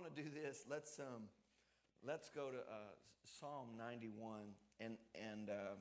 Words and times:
want 0.00 0.16
to 0.16 0.22
do 0.22 0.30
this. 0.30 0.64
Let's 0.70 0.98
um, 0.98 1.24
let's 2.06 2.30
go 2.30 2.50
to 2.50 2.56
uh, 2.56 2.92
Psalm 3.38 3.68
91 3.76 4.40
and 4.80 4.96
and 5.14 5.50
uh, 5.50 5.74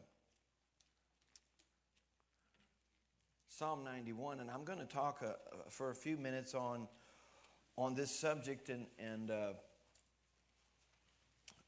Psalm 3.48 3.86
91, 3.86 4.42
and 4.42 4.52
I'm 4.52 4.66
going 4.66 4.80
to 4.80 4.86
talk 4.86 5.24
uh, 5.24 5.34
for 5.70 5.92
a 5.92 5.96
few 5.96 6.18
minutes 6.18 6.54
on 6.54 6.88
on 7.78 7.96
this 7.96 8.20
subject, 8.20 8.68
and 8.68 8.88
and 8.98 9.32
uh, 9.32 9.54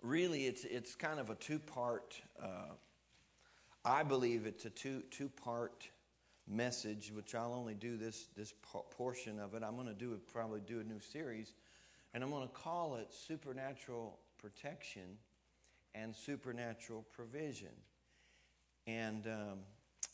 really, 0.01 0.45
it's 0.45 0.65
it's 0.65 0.95
kind 0.95 1.21
of 1.21 1.29
a 1.29 1.35
two 1.35 1.59
part. 1.59 2.21
Uh, 2.41 2.73
I 3.85 4.03
believe 4.03 4.45
it's 4.45 4.65
a 4.65 4.71
two 4.71 5.03
two 5.09 5.29
part 5.29 5.87
message, 6.49 7.13
which 7.15 7.33
I'll 7.33 7.53
only 7.53 7.75
do 7.75 7.95
this 7.95 8.27
this 8.35 8.53
portion 8.89 9.39
of 9.39 9.53
it. 9.53 9.63
I'm 9.63 9.75
going 9.75 9.87
to 9.87 9.93
do 9.93 10.19
probably 10.33 10.59
do 10.59 10.81
a 10.81 10.83
new 10.83 10.99
series 10.99 11.53
and 12.13 12.23
I'm 12.23 12.29
going 12.29 12.47
to 12.47 12.53
call 12.53 12.95
it 12.95 13.07
supernatural 13.13 14.19
protection 14.37 15.17
and 15.93 16.15
supernatural 16.15 17.05
provision. 17.13 17.73
And 18.87 19.27
um, 19.27 19.59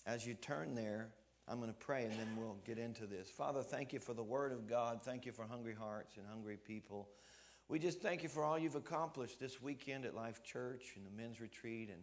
as 0.06 0.26
you 0.26 0.34
turn 0.34 0.76
there, 0.76 1.10
I'm 1.48 1.60
going 1.60 1.72
to 1.72 1.80
pray 1.80 2.04
and 2.04 2.12
then 2.14 2.28
we'll 2.38 2.58
get 2.66 2.78
into 2.78 3.06
this. 3.06 3.30
Father, 3.30 3.62
thank 3.62 3.94
you 3.94 4.00
for 4.00 4.14
the 4.14 4.24
Word 4.24 4.52
of 4.52 4.68
God. 4.68 5.02
Thank 5.04 5.26
you 5.26 5.32
for 5.32 5.46
hungry 5.46 5.76
hearts 5.78 6.18
and 6.18 6.26
hungry 6.28 6.58
people. 6.58 7.08
We 7.70 7.80
just 7.80 8.02
thank 8.02 8.24
you 8.24 8.30
for 8.30 8.44
all 8.44 8.58
you've 8.58 8.76
accomplished 8.76 9.40
this 9.40 9.62
weekend 9.62 10.06
at 10.06 10.16
Life 10.16 10.44
Church 10.44 10.94
and 10.96 11.06
the 11.06 11.12
men's 11.12 11.40
retreat. 11.40 11.90
And, 11.90 12.02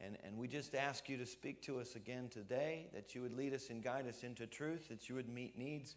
and, 0.00 0.18
and 0.24 0.36
we 0.36 0.46
just 0.46 0.74
ask 0.74 1.08
you 1.08 1.16
to 1.18 1.26
speak 1.26 1.62
to 1.62 1.80
us 1.80 1.96
again 1.96 2.28
today, 2.30 2.88
that 2.94 3.14
you 3.14 3.22
would 3.22 3.36
lead 3.36 3.54
us 3.54 3.70
and 3.70 3.82
guide 3.82 4.06
us 4.06 4.22
into 4.24 4.46
truth, 4.46 4.88
that 4.88 5.08
you 5.08 5.14
would 5.14 5.28
meet 5.28 5.56
needs 5.56 5.96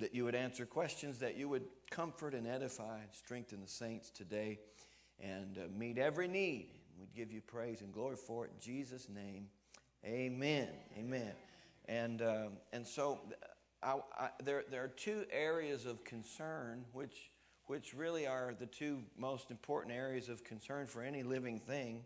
that 0.00 0.14
you 0.14 0.24
would 0.24 0.34
answer 0.34 0.66
questions, 0.66 1.18
that 1.18 1.36
you 1.36 1.48
would 1.48 1.64
comfort 1.90 2.34
and 2.34 2.46
edify 2.46 3.00
and 3.00 3.12
strengthen 3.12 3.60
the 3.60 3.68
saints 3.68 4.10
today 4.10 4.58
and 5.20 5.58
uh, 5.58 5.62
meet 5.76 5.98
every 5.98 6.28
need. 6.28 6.70
We'd 6.98 7.14
give 7.14 7.32
you 7.32 7.40
praise 7.40 7.80
and 7.80 7.92
glory 7.92 8.16
for 8.16 8.46
it 8.46 8.52
in 8.54 8.60
Jesus' 8.60 9.08
name. 9.08 9.46
Amen. 10.04 10.68
Amen. 10.98 11.32
And, 11.86 12.22
um, 12.22 12.52
and 12.72 12.86
so 12.86 13.20
I, 13.82 13.98
I, 14.18 14.28
there, 14.44 14.64
there 14.70 14.84
are 14.84 14.88
two 14.88 15.24
areas 15.30 15.86
of 15.86 16.04
concern 16.04 16.84
which, 16.92 17.30
which 17.66 17.94
really 17.94 18.26
are 18.26 18.54
the 18.58 18.66
two 18.66 19.02
most 19.16 19.50
important 19.50 19.94
areas 19.94 20.28
of 20.28 20.44
concern 20.44 20.86
for 20.86 21.02
any 21.02 21.22
living 21.22 21.60
thing. 21.60 22.04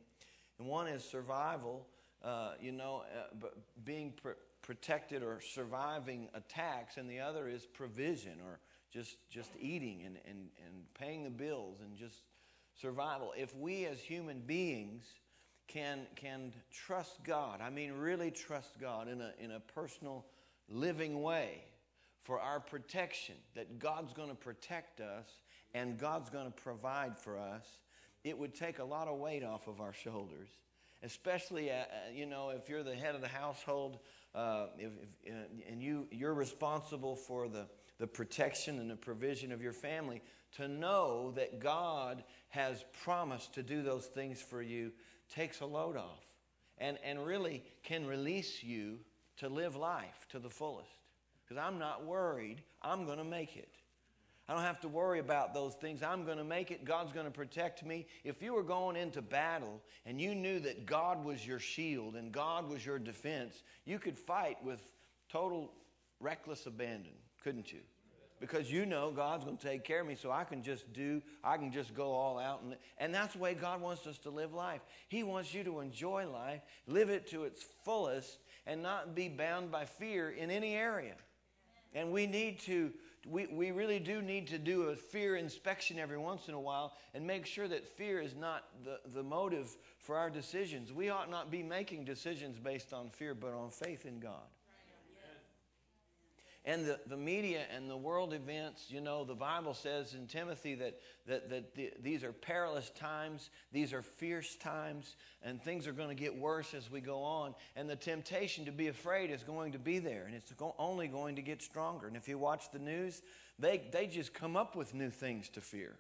And 0.59 0.69
one 0.69 0.89
is 0.89 1.05
survival, 1.05 1.87
uh, 2.23 2.53
you 2.61 2.73
know, 2.73 3.05
uh, 3.15 3.47
being 3.84 4.12
pre- 4.12 4.33
protected 4.67 5.22
or 5.22 5.41
surviving 5.41 6.28
attacks, 6.34 6.97
and 6.97 7.09
the 7.09 7.20
other 7.20 7.48
is 7.48 7.64
provision 7.64 8.33
or 8.45 8.59
just, 8.92 9.17
just 9.31 9.50
eating 9.59 10.03
and, 10.05 10.19
and, 10.28 10.48
and 10.67 10.95
paying 10.98 11.22
the 11.22 11.31
bills 11.31 11.78
and 11.81 11.97
just 11.97 12.25
survival. 12.75 13.33
If 13.37 13.55
we 13.55 13.87
as 13.87 14.00
human 14.00 14.41
beings 14.41 15.05
can, 15.69 16.00
can 16.17 16.53
trust 16.72 17.22
God, 17.22 17.61
I 17.61 17.70
mean, 17.70 17.92
really 17.92 18.33
trust 18.33 18.81
God 18.81 19.09
in 19.09 19.20
a, 19.20 19.33
in 19.39 19.53
a 19.53 19.61
personal, 19.61 20.27
living 20.69 21.22
way 21.22 21.62
for 22.25 22.41
our 22.41 22.59
protection, 22.59 23.37
that 23.55 23.78
God's 23.78 24.12
going 24.12 24.31
to 24.31 24.34
protect 24.34 25.00
us 25.00 25.28
and 25.75 25.97
God's 25.97 26.28
going 26.28 26.47
to 26.47 26.62
provide 26.62 27.17
for 27.17 27.39
us, 27.39 27.64
it 28.25 28.37
would 28.37 28.53
take 28.53 28.81
a 28.81 28.84
lot 28.84 29.06
of 29.06 29.19
weight 29.19 29.44
off 29.44 29.69
of 29.69 29.81
our 29.81 29.92
shoulders 29.92 30.48
especially 31.03 31.70
uh, 31.70 31.75
uh, 31.75 31.84
you 32.12 32.27
know 32.27 32.50
if 32.50 32.69
you're 32.69 32.83
the 32.83 32.94
head 32.94 33.14
of 33.14 33.20
the 33.20 33.28
household 33.28 33.98
uh, 34.37 34.67
if, 34.79 34.92
if, 35.25 35.34
uh, 35.34 35.70
and 35.70 35.83
you 35.83 36.06
you're 36.11 36.34
responsible 36.34 37.17
for 37.17 37.48
the 37.48 37.67
the 37.98 38.06
protection 38.06 38.78
and 38.78 38.91
the 38.91 38.97
provision 38.97 39.51
of 39.51 39.62
your 39.62 39.73
family 39.73 40.23
to 40.56 40.69
know 40.69 41.33
that 41.37 41.59
God 41.59 42.23
has 42.48 42.84
promised 43.03 43.55
to 43.55 43.62
do 43.62 43.83
those 43.83 44.06
things 44.06 44.41
for 44.41 44.61
you 44.61 44.93
takes 45.31 45.61
a 45.61 45.67
load 45.67 45.97
off 45.97 46.25
and 46.78 46.99
and 47.03 47.25
really 47.25 47.65
can 47.83 48.06
release 48.06 48.62
you 48.62 48.99
to 49.38 49.49
live 49.49 49.75
life 49.75 50.27
to 50.31 50.38
the 50.38 50.50
fullest. 50.50 50.91
Because 51.43 51.62
I'm 51.62 51.78
not 51.78 52.05
worried. 52.05 52.62
I'm 52.82 53.06
going 53.06 53.19
to 53.19 53.25
make 53.25 53.56
it 53.56 53.75
I 54.49 54.55
don't 54.55 54.62
have 54.62 54.81
to 54.83 54.89
worry 54.89 55.19
about 55.19 55.55
those 55.55 55.75
things. 55.75 56.03
I'm 56.03 56.25
going 56.25 56.39
to 56.39 56.45
make 56.45 56.71
it. 56.71 56.84
God's 56.84 57.12
going 57.12 57.27
to 57.27 57.33
protect 57.33 57.84
me. 57.84 58.07
If 58.23 58.43
you 58.43 58.55
were 58.55 58.62
going 58.62 58.97
into 58.97 59.21
battle 59.21 59.83
and 60.05 60.21
you 60.21 60.34
knew 60.34 60.61
that 60.61 60.87
God 60.87 61.25
was 61.25 61.45
your 61.45 61.59
shield 61.59 62.15
and 62.15 62.31
God 62.31 62.69
was 62.69 62.87
your 62.87 63.01
defense, 63.01 63.62
you 63.85 63.99
could 63.99 64.17
fight 64.17 64.62
with 64.65 64.81
total 65.29 65.73
reckless 66.21 66.67
abandon, 66.67 67.12
couldn't 67.43 67.73
you? 67.73 67.81
Because 68.39 68.71
you 68.71 68.85
know 68.85 69.11
God's 69.11 69.45
going 69.45 69.56
to 69.56 69.67
take 69.67 69.83
care 69.83 70.03
of 70.03 70.06
me, 70.06 70.15
so 70.15 70.31
I 70.31 70.45
can 70.45 70.62
just 70.62 70.93
do, 70.93 71.23
I 71.43 71.56
can 71.56 71.73
just 71.73 71.95
go 71.95 72.12
all 72.12 72.39
out. 72.39 72.62
And, 72.62 72.77
and 72.99 73.15
that's 73.15 73.33
the 73.33 73.39
way 73.39 73.55
God 73.55 73.81
wants 73.81 74.06
us 74.06 74.19
to 74.19 74.31
live 74.31 74.53
life. 74.53 74.83
He 75.09 75.23
wants 75.23 75.55
you 75.55 75.65
to 75.65 75.81
enjoy 75.81 76.29
life, 76.31 76.61
live 76.87 77.09
it 77.09 77.27
to 77.29 77.45
its 77.45 77.65
fullest, 77.85 78.39
and 78.67 78.83
not 78.83 79.15
be 79.15 79.29
bound 79.29 79.71
by 79.71 79.87
fear 79.87 80.31
in 80.31 80.51
any 80.51 80.75
area. 80.75 81.15
And 81.95 82.12
we 82.12 82.27
need 82.27 82.61
to, 82.61 82.93
we, 83.28 83.47
we 83.47 83.70
really 83.70 83.98
do 83.98 84.22
need 84.22 84.47
to 84.48 84.59
do 84.59 84.84
a 84.84 84.97
fear 84.97 85.37
inspection 85.37 85.98
every 85.98 86.19
once 86.19 86.48
in 86.48 86.54
a 86.54 86.60
while 86.60 86.94
and 87.14 87.26
make 87.26 87.47
sure 87.47 87.69
that 87.69 87.87
fear 87.87 88.20
is 88.20 88.34
not 88.34 88.64
the, 88.84 89.00
the 89.14 89.22
motive 89.22 89.76
for 89.98 90.16
our 90.16 90.31
decisions. 90.31 90.92
We 90.92 91.10
ought 91.10 91.31
not 91.31 91.50
be 91.50 91.62
making 91.62 92.04
decisions 92.04 92.59
based 92.59 92.92
on 92.92 93.10
fear, 93.10 93.34
but 93.34 93.53
on 93.53 93.70
faith 93.70 94.06
in 94.06 94.20
God 94.20 94.47
and 96.66 96.84
the, 96.84 96.99
the 97.06 97.16
media 97.16 97.62
and 97.75 97.88
the 97.88 97.97
world 97.97 98.34
events, 98.34 98.87
you 98.91 99.00
know, 99.00 99.22
the 99.22 99.37
Bible 99.37 99.72
says 99.72 100.15
in 100.15 100.27
Timothy 100.27 100.75
that, 100.75 100.99
that, 101.28 101.49
that 101.49 101.75
the, 101.77 101.93
these 102.03 102.25
are 102.25 102.32
perilous 102.32 102.91
times, 102.91 103.50
these 103.71 103.93
are 103.93 104.03
fierce 104.03 104.56
times, 104.56 105.15
and 105.44 105.62
things 105.62 105.87
are 105.87 105.93
going 105.93 106.09
to 106.09 106.21
get 106.21 106.37
worse 106.37 106.75
as 106.75 106.91
we 106.91 107.00
go 107.00 107.22
on. 107.22 107.55
And 107.76 107.88
the 107.88 107.94
temptation 107.94 108.65
to 108.65 108.72
be 108.72 108.88
afraid 108.88 109.31
is 109.31 109.44
going 109.44 109.72
to 109.72 109.78
be 109.78 110.00
there, 110.00 110.25
and 110.26 110.34
it's 110.34 110.53
only 110.76 111.06
going 111.06 111.37
to 111.37 111.43
get 111.43 111.62
stronger. 111.62 112.09
And 112.09 112.16
if 112.16 112.26
you 112.26 112.37
watch 112.37 112.72
the 112.72 112.81
news, 112.81 113.22
they, 113.60 113.82
they 113.93 114.09
just 114.09 114.34
come 114.34 114.56
up 114.56 114.75
with 114.75 114.93
new 114.93 115.10
things 115.10 115.49
to 115.50 115.60
fear. 115.60 115.94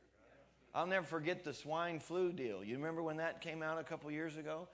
I'll 0.74 0.88
never 0.88 1.06
forget 1.06 1.44
the 1.44 1.54
swine 1.54 2.00
flu 2.00 2.32
deal. 2.32 2.64
You 2.64 2.76
remember 2.76 3.04
when 3.04 3.18
that 3.18 3.40
came 3.40 3.62
out 3.62 3.78
a 3.78 3.84
couple 3.84 4.10
years 4.10 4.36
ago? 4.36 4.66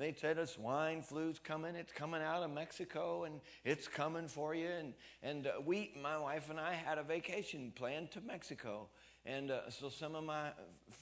They 0.00 0.14
said 0.14 0.38
a 0.38 0.46
swine 0.46 1.02
flu's 1.02 1.38
coming. 1.38 1.74
It's 1.74 1.92
coming 1.92 2.22
out 2.22 2.42
of 2.42 2.50
Mexico, 2.50 3.24
and 3.24 3.38
it's 3.66 3.86
coming 3.86 4.28
for 4.28 4.54
you. 4.54 4.68
And 4.68 4.94
and 5.22 5.46
uh, 5.46 5.60
we, 5.62 5.92
my 6.00 6.16
wife 6.16 6.48
and 6.48 6.58
I, 6.58 6.72
had 6.72 6.96
a 6.96 7.02
vacation 7.02 7.70
planned 7.74 8.10
to 8.12 8.22
Mexico. 8.22 8.88
And 9.26 9.50
uh, 9.50 9.68
so 9.68 9.90
some 9.90 10.14
of 10.14 10.24
my 10.24 10.52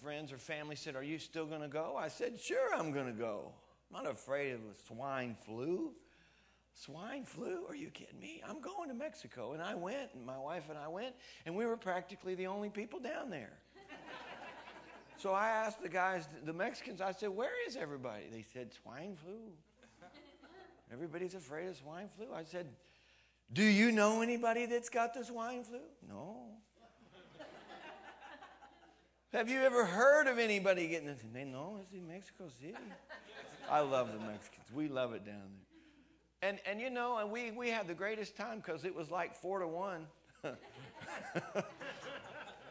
friends 0.03 0.33
or 0.33 0.37
family 0.39 0.75
said, 0.75 0.97
"Are 0.97 1.05
you 1.05 1.21
still 1.21 1.47
going 1.47 1.61
to 1.61 1.69
go?" 1.69 1.97
I 1.97 2.09
said, 2.09 2.41
"Sure, 2.41 2.75
I'm 2.75 2.91
going 2.91 3.07
to 3.07 3.13
go. 3.13 3.53
I'm 3.95 4.03
not 4.03 4.13
afraid 4.13 4.55
of 4.55 4.61
a 4.61 4.75
swine 4.89 5.37
flu." 5.47 5.93
Swine 6.75 7.25
flu? 7.25 7.67
Are 7.69 7.75
you 7.75 7.91
kidding 7.91 8.21
me? 8.21 8.41
I'm 8.49 8.61
going 8.61 8.89
to 8.89 8.95
Mexico. 8.95 9.53
And 9.53 9.61
I 9.61 9.75
went, 9.75 10.15
and 10.15 10.25
my 10.25 10.39
wife 10.39 10.69
and 10.71 10.79
I 10.79 10.87
went, 10.87 11.13
and 11.45 11.57
we 11.57 11.67
were 11.67 11.77
practically 11.77 12.37
the 12.37 12.47
only 12.47 12.71
people 12.71 13.01
down 13.01 13.31
there. 13.31 13.59
So 15.19 15.33
I 15.33 15.49
asked 15.49 15.83
the 15.83 15.89
guys, 15.89 16.29
the 16.45 16.53
Mexicans, 16.53 17.01
I 17.01 17.11
said, 17.11 17.31
Where 17.31 17.51
is 17.67 17.77
everybody? 17.77 18.25
They 18.33 18.45
said, 18.53 18.73
Swine 18.73 19.17
flu. 19.17 19.35
Everybody's 20.93 21.35
afraid 21.35 21.69
of 21.69 21.77
swine 21.77 22.09
flu. 22.17 22.27
I 22.33 22.45
said, 22.45 22.69
Do 23.53 23.65
you 23.65 23.91
know 23.91 24.23
anybody 24.23 24.67
that's 24.67 24.89
got 24.89 25.15
the 25.15 25.25
swine 25.25 25.65
flu? 25.65 25.81
No. 26.09 26.37
Have 29.33 29.51
you 29.51 29.61
ever 29.61 29.85
heard 29.85 30.29
of 30.29 30.39
anybody 30.39 30.87
getting 30.87 31.09
it? 31.09 31.19
They 31.35 31.45
know 31.45 31.79
it's 31.83 31.93
in 31.93 32.07
Mexico 32.07 32.45
City. 32.61 32.75
I 33.69 33.81
love 33.81 34.13
the 34.13 34.21
Mexicans. 34.21 34.71
We 34.73 34.87
love 34.87 35.15
it 35.15 35.27
down 35.27 35.35
there. 35.35 36.51
And, 36.51 36.61
and 36.65 36.81
you 36.81 36.91
know, 36.91 37.19
and 37.19 37.33
we, 37.33 37.51
we 37.51 37.71
had 37.71 37.89
the 37.89 37.95
greatest 37.95 38.37
time 38.37 38.59
because 38.59 38.85
it 38.85 38.95
was 38.95 39.11
like 39.11 39.35
four 39.35 39.59
to 39.59 39.67
one. 39.67 40.07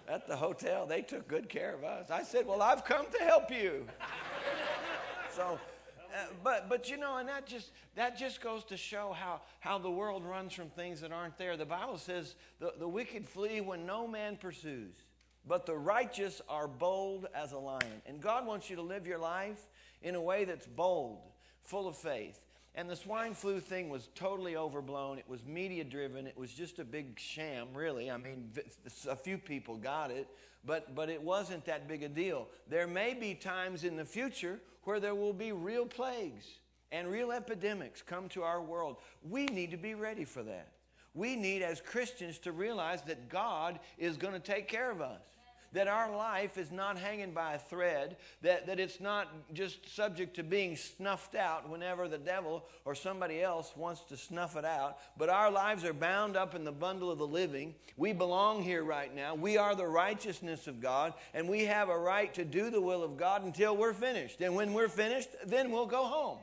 at 0.07 0.27
the 0.27 0.35
hotel. 0.35 0.85
They 0.85 1.01
took 1.01 1.27
good 1.27 1.49
care 1.49 1.73
of 1.73 1.83
us. 1.83 2.09
I 2.09 2.23
said, 2.23 2.45
Well, 2.45 2.61
I've 2.61 2.85
come 2.85 3.05
to 3.17 3.23
help 3.23 3.51
you. 3.51 3.85
so, 5.35 5.59
uh, 6.15 6.25
but 6.43 6.69
but 6.69 6.89
you 6.89 6.97
know, 6.97 7.17
and 7.17 7.29
that 7.29 7.45
just 7.45 7.71
that 7.95 8.17
just 8.17 8.41
goes 8.41 8.63
to 8.65 8.77
show 8.77 9.13
how 9.13 9.41
how 9.59 9.77
the 9.77 9.91
world 9.91 10.23
runs 10.25 10.53
from 10.53 10.69
things 10.69 11.01
that 11.01 11.11
aren't 11.11 11.37
there. 11.37 11.57
The 11.57 11.65
Bible 11.65 11.97
says 11.97 12.35
the, 12.59 12.73
the 12.79 12.87
wicked 12.87 13.27
flee 13.27 13.61
when 13.61 13.85
no 13.85 14.07
man 14.07 14.37
pursues, 14.37 14.95
but 15.45 15.65
the 15.65 15.75
righteous 15.75 16.41
are 16.49 16.67
bold 16.67 17.27
as 17.35 17.51
a 17.51 17.57
lion. 17.57 18.01
And 18.05 18.21
God 18.21 18.45
wants 18.45 18.69
you 18.69 18.75
to 18.77 18.81
live 18.81 19.05
your 19.05 19.19
life 19.19 19.67
in 20.01 20.15
a 20.15 20.21
way 20.21 20.45
that's 20.45 20.65
bold, 20.65 21.19
full 21.61 21.87
of 21.87 21.97
faith. 21.97 22.39
And 22.77 22.87
the 22.87 22.95
swine 22.95 23.33
flu 23.33 23.59
thing 23.59 23.89
was 23.89 24.07
totally 24.13 24.55
overblown. 24.55 25.17
It 25.17 25.27
was 25.27 25.43
media 25.43 25.83
driven. 25.83 26.27
It 26.27 26.37
was 26.37 26.53
just 26.53 26.77
a 26.77 26.85
big 26.85 27.19
sham, 27.19 27.69
really. 27.73 28.11
I 28.11 28.17
mean, 28.17 28.51
a 29.09 29.15
few 29.15 29.39
people 29.39 29.77
got 29.77 30.11
it, 30.11 30.27
but, 30.63 30.93
but 30.93 31.09
it 31.09 31.19
wasn't 31.19 31.65
that 31.65 31.87
big 31.87 32.03
a 32.03 32.07
deal. 32.07 32.47
There 32.69 32.85
may 32.85 33.15
be 33.15 33.33
times 33.33 33.83
in 33.83 33.95
the 33.95 34.05
future 34.05 34.59
where 34.83 34.99
there 34.99 35.15
will 35.15 35.33
be 35.33 35.51
real 35.51 35.87
plagues 35.87 36.45
and 36.91 37.09
real 37.09 37.31
epidemics 37.31 38.03
come 38.03 38.29
to 38.29 38.43
our 38.43 38.61
world. 38.61 38.97
We 39.27 39.47
need 39.47 39.71
to 39.71 39.77
be 39.77 39.95
ready 39.95 40.23
for 40.23 40.43
that. 40.43 40.69
We 41.15 41.35
need, 41.35 41.63
as 41.63 41.81
Christians, 41.81 42.37
to 42.39 42.51
realize 42.51 43.01
that 43.03 43.27
God 43.27 43.79
is 43.97 44.17
going 44.17 44.35
to 44.35 44.39
take 44.39 44.67
care 44.67 44.91
of 44.91 45.01
us 45.01 45.23
that 45.73 45.87
our 45.87 46.15
life 46.15 46.57
is 46.57 46.71
not 46.71 46.97
hanging 46.97 47.31
by 47.31 47.53
a 47.53 47.59
thread, 47.59 48.17
that, 48.41 48.67
that 48.67 48.79
it's 48.79 48.99
not 48.99 49.27
just 49.53 49.93
subject 49.93 50.35
to 50.35 50.43
being 50.43 50.75
snuffed 50.75 51.35
out 51.35 51.69
whenever 51.69 52.07
the 52.07 52.17
devil 52.17 52.63
or 52.85 52.95
somebody 52.95 53.41
else 53.41 53.73
wants 53.75 54.01
to 54.05 54.17
snuff 54.17 54.55
it 54.55 54.65
out, 54.65 54.97
but 55.17 55.29
our 55.29 55.51
lives 55.51 55.83
are 55.83 55.93
bound 55.93 56.35
up 56.35 56.55
in 56.55 56.63
the 56.63 56.71
bundle 56.71 57.11
of 57.11 57.17
the 57.17 57.27
living. 57.27 57.75
We 57.97 58.13
belong 58.13 58.63
here 58.63 58.83
right 58.83 59.13
now. 59.13 59.35
We 59.35 59.57
are 59.57 59.75
the 59.75 59.87
righteousness 59.87 60.67
of 60.67 60.81
God, 60.81 61.13
and 61.33 61.49
we 61.49 61.65
have 61.65 61.89
a 61.89 61.97
right 61.97 62.33
to 62.35 62.45
do 62.45 62.69
the 62.69 62.81
will 62.81 63.03
of 63.03 63.17
God 63.17 63.43
until 63.43 63.75
we're 63.75 63.93
finished. 63.93 64.41
And 64.41 64.55
when 64.55 64.73
we're 64.73 64.89
finished, 64.89 65.29
then 65.45 65.71
we'll 65.71 65.85
go 65.85 66.05
home. 66.05 66.39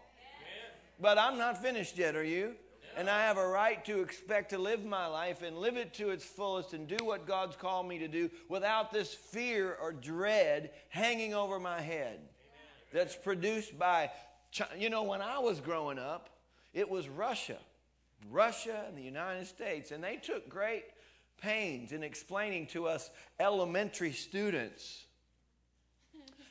But 1.00 1.18
I'm 1.18 1.38
not 1.38 1.60
finished 1.60 1.98
yet, 1.98 2.14
are 2.14 2.24
you? 2.24 2.54
And 2.96 3.10
I 3.10 3.22
have 3.22 3.38
a 3.38 3.46
right 3.46 3.84
to 3.86 4.00
expect 4.00 4.50
to 4.50 4.58
live 4.58 4.84
my 4.84 5.06
life 5.06 5.42
and 5.42 5.58
live 5.58 5.76
it 5.76 5.94
to 5.94 6.10
its 6.10 6.24
fullest 6.24 6.74
and 6.74 6.86
do 6.86 7.04
what 7.04 7.26
God's 7.26 7.56
called 7.56 7.88
me 7.88 7.98
to 7.98 8.08
do 8.08 8.30
without 8.48 8.92
this 8.92 9.12
fear 9.12 9.76
or 9.80 9.92
dread 9.92 10.70
hanging 10.90 11.34
over 11.34 11.58
my 11.58 11.80
head 11.80 12.20
that's 12.92 13.16
produced 13.16 13.76
by, 13.76 14.10
you 14.78 14.90
know, 14.90 15.02
when 15.02 15.20
I 15.20 15.40
was 15.40 15.60
growing 15.60 15.98
up, 15.98 16.30
it 16.72 16.88
was 16.88 17.08
Russia. 17.08 17.58
Russia 18.30 18.84
and 18.86 18.96
the 18.96 19.02
United 19.02 19.46
States. 19.46 19.90
And 19.90 20.02
they 20.02 20.16
took 20.16 20.48
great 20.48 20.84
pains 21.42 21.90
in 21.90 22.04
explaining 22.04 22.68
to 22.68 22.86
us 22.86 23.10
elementary 23.40 24.12
students 24.12 25.04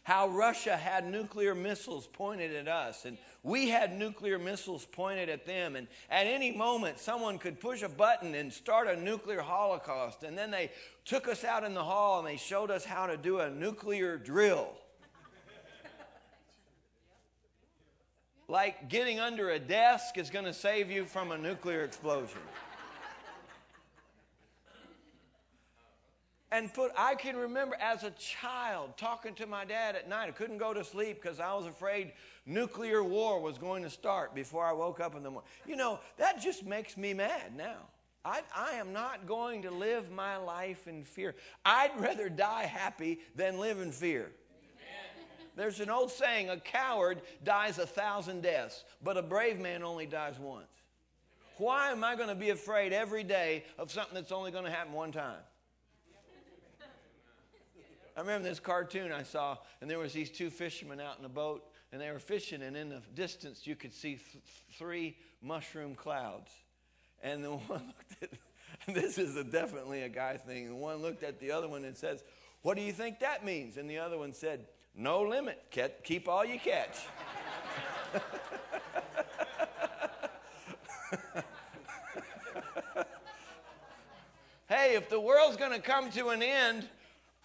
how 0.04 0.28
Russia 0.28 0.76
had 0.76 1.10
nuclear 1.10 1.56
missiles 1.56 2.08
pointed 2.08 2.54
at 2.54 2.68
us 2.68 3.06
and 3.06 3.18
we 3.42 3.70
had 3.70 3.98
nuclear 3.98 4.40
missiles 4.40 4.86
pointed 4.86 5.28
at 5.28 5.46
them. 5.46 5.76
And 5.76 5.88
at 6.10 6.28
any 6.28 6.52
moment, 6.52 7.00
someone 7.00 7.38
could 7.38 7.60
push 7.60 7.82
a 7.82 7.90
button 7.90 8.36
and 8.36 8.52
start 8.52 8.88
a 8.88 8.96
nuclear 8.96 9.42
holocaust. 9.42 10.24
And 10.24 10.38
then 10.38 10.50
they 10.50 10.72
took 11.04 11.28
us 11.28 11.44
out 11.44 11.66
in 11.66 11.74
the 11.74 11.84
hall 11.84 12.20
and 12.20 12.28
they 12.28 12.38
showed 12.38 12.72
us 12.72 12.86
how 12.86 13.06
to 13.06 13.18
do 13.18 13.40
a 13.40 13.50
nuclear 13.50 14.18
drill. 14.18 14.70
like 18.48 18.90
getting 18.90 19.20
under 19.20 19.52
a 19.52 19.60
desk 19.60 20.18
is 20.18 20.30
going 20.30 20.46
to 20.46 20.54
save 20.54 20.90
you 20.90 21.06
from 21.06 21.32
a 21.32 21.38
nuclear 21.38 21.84
explosion. 21.84 22.40
And 26.54 26.74
put 26.74 26.92
i 26.98 27.16
can 27.16 27.36
remember 27.36 27.76
as 27.82 28.04
a 28.04 28.12
child 28.12 28.96
talking 28.96 29.34
to 29.34 29.48
my 29.48 29.66
dad 29.66 29.96
at 29.96 30.08
night. 30.08 30.30
I 30.30 30.32
couldn't 30.32 30.60
go 30.60 30.74
to 30.74 30.84
sleep 30.84 31.22
because 31.22 31.40
i 31.40 31.54
was 31.54 31.66
afraid 31.66 32.14
nuclear 32.46 33.04
war 33.04 33.42
was 33.42 33.58
going 33.58 33.84
to 33.84 33.90
start 33.90 34.34
before 34.36 34.66
i 34.66 34.72
woke 34.72 35.00
up 35.00 35.16
in 35.16 35.24
the 35.24 35.32
morning 35.32 35.50
you 35.68 35.76
know 35.76 36.00
that 36.18 36.40
just 36.42 36.66
makes 36.66 36.96
me 36.96 37.14
mad 37.14 37.56
now. 37.56 37.78
I, 38.26 38.42
I 38.56 38.72
am 38.74 38.94
not 38.94 39.28
going 39.28 39.64
to 39.64 39.72
live 39.72 40.10
my 40.10 40.38
life 40.38 40.88
in 40.88 41.04
fear. 41.04 41.36
I'd 41.66 41.92
rather 42.00 42.30
die 42.30 42.64
happy 42.64 43.20
than 43.36 43.60
live 43.60 43.82
in 43.82 43.92
fear. 43.92 44.32
There's 45.58 45.82
an 45.82 45.90
old 45.90 46.10
saying 46.10 46.50
a 46.50 46.58
coward 46.58 47.22
dies 47.44 47.80
a 47.80 47.86
thousand 47.86 48.42
deaths 48.42 48.86
but 49.04 49.18
a 49.18 49.22
brave 49.22 49.60
man 49.60 49.84
only 49.84 50.06
dies 50.06 50.40
once. 50.40 50.68
Why 51.58 51.92
am 51.92 52.04
i 52.04 52.16
going 52.16 52.30
to 52.30 52.36
be 52.36 52.50
afraid 52.50 52.94
every 52.94 53.24
day 53.24 53.66
of 53.78 53.92
something 53.92 54.16
that's 54.16 54.32
only 54.32 54.52
going 54.52 54.66
to 54.66 54.72
happen 54.72 54.94
one 54.94 55.12
time 55.12 55.42
I 58.16 58.22
remember 58.22 58.48
this 58.48 58.60
cartoon 58.60 59.12
I 59.12 59.24
saw, 59.24 59.58
and 59.82 59.90
there 59.90 60.00
was 60.00 60.14
these 60.14 60.30
two 60.30 60.50
fishermen 60.52 61.00
out 61.00 61.18
in 61.20 61.26
a 61.26 61.30
boat, 61.30 61.64
and 61.92 62.00
they 62.00 62.12
were 62.12 62.20
fishing, 62.20 62.62
and 62.62 62.78
in 62.78 62.90
the 62.90 63.02
distance 63.16 63.66
you 63.66 63.76
could 63.76 63.94
see 63.94 64.16
th- 64.16 64.44
three 64.78 65.18
mushroom 65.42 65.96
clouds. 65.96 66.52
And 67.24 67.44
the 67.44 67.50
one 67.52 67.88
looked 67.88 68.24
at, 68.24 68.30
this 68.94 69.18
is 69.18 69.36
a, 69.36 69.44
definitely 69.44 70.04
a 70.04 70.10
guy 70.10 70.38
thing, 70.38 70.68
and 70.68 70.80
one 70.80 71.02
looked 71.02 71.24
at 71.24 71.40
the 71.40 71.52
other 71.52 71.68
one 71.68 71.86
and 71.86 71.98
says, 71.98 72.24
what 72.62 72.78
do 72.78 72.84
you 72.84 72.94
think 72.94 73.20
that 73.20 73.44
means? 73.44 73.78
And 73.78 73.90
the 73.90 73.98
other 74.00 74.18
one 74.18 74.32
said, 74.34 74.68
no 74.96 75.22
limit, 75.24 75.60
keep 76.04 76.28
all 76.30 76.46
you 76.46 76.60
catch. 76.60 76.98
hey, 84.70 84.96
if 84.96 85.10
the 85.10 85.20
world's 85.20 85.58
going 85.58 85.72
to 85.72 85.80
come 85.80 86.12
to 86.12 86.30
an 86.30 86.44
end, 86.44 86.88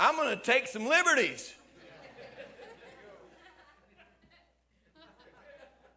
I'm 0.01 0.15
going 0.15 0.37
to 0.37 0.43
take 0.43 0.69
some 0.69 0.87
liberties. 0.87 1.55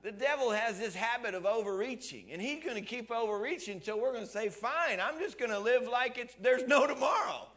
the 0.01 0.11
devil 0.11 0.49
has 0.49 0.79
this 0.79 0.95
habit 0.95 1.35
of 1.35 1.45
overreaching, 1.45 2.31
and 2.31 2.41
he's 2.41 2.63
going 2.63 2.75
to 2.75 2.81
keep 2.81 3.11
overreaching 3.11 3.75
until 3.75 3.99
we're 3.99 4.13
going 4.13 4.25
to 4.25 4.31
say, 4.31 4.49
Fine, 4.49 4.99
I'm 4.99 5.19
just 5.19 5.37
going 5.37 5.51
to 5.51 5.59
live 5.59 5.87
like 5.87 6.17
it's, 6.17 6.33
there's 6.41 6.67
no 6.67 6.87
tomorrow. 6.87 7.47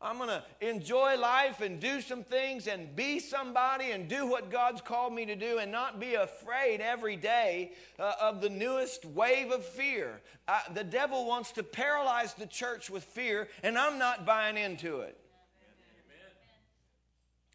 I'm 0.00 0.18
going 0.18 0.28
to 0.28 0.44
enjoy 0.60 1.16
life 1.16 1.60
and 1.62 1.80
do 1.80 2.02
some 2.02 2.24
things 2.24 2.66
and 2.66 2.94
be 2.94 3.18
somebody 3.18 3.92
and 3.92 4.06
do 4.06 4.26
what 4.26 4.50
God's 4.50 4.82
called 4.82 5.14
me 5.14 5.24
to 5.24 5.34
do 5.34 5.58
and 5.58 5.72
not 5.72 5.98
be 5.98 6.14
afraid 6.14 6.82
every 6.82 7.16
day 7.16 7.72
uh, 7.98 8.12
of 8.20 8.42
the 8.42 8.50
newest 8.50 9.06
wave 9.06 9.50
of 9.50 9.64
fear. 9.64 10.20
Uh, 10.46 10.60
the 10.74 10.84
devil 10.84 11.26
wants 11.26 11.52
to 11.52 11.62
paralyze 11.62 12.34
the 12.34 12.46
church 12.46 12.90
with 12.90 13.02
fear, 13.02 13.48
and 13.62 13.78
I'm 13.78 13.98
not 13.98 14.26
buying 14.26 14.58
into 14.58 15.00
it. 15.00 15.18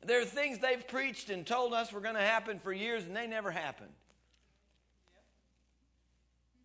There 0.06 0.22
are 0.22 0.26
things 0.26 0.60
they've 0.60 0.88
preached 0.88 1.30
and 1.30 1.46
told 1.46 1.74
us 1.74 1.92
were 1.92 2.00
going 2.00 2.16
to 2.16 2.22
happen 2.22 2.60
for 2.60 2.72
years, 2.72 3.06
and 3.06 3.16
they 3.16 3.28
never 3.28 3.52
happened. 3.52 3.92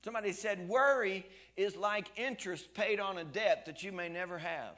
Somebody 0.04 0.32
said, 0.32 0.68
Worry 0.68 1.26
is 1.56 1.76
like 1.76 2.08
interest 2.16 2.74
paid 2.74 3.00
on 3.00 3.18
a 3.18 3.24
debt 3.24 3.66
that 3.66 3.82
you 3.82 3.90
may 3.90 4.08
never 4.08 4.38
have. 4.38 4.76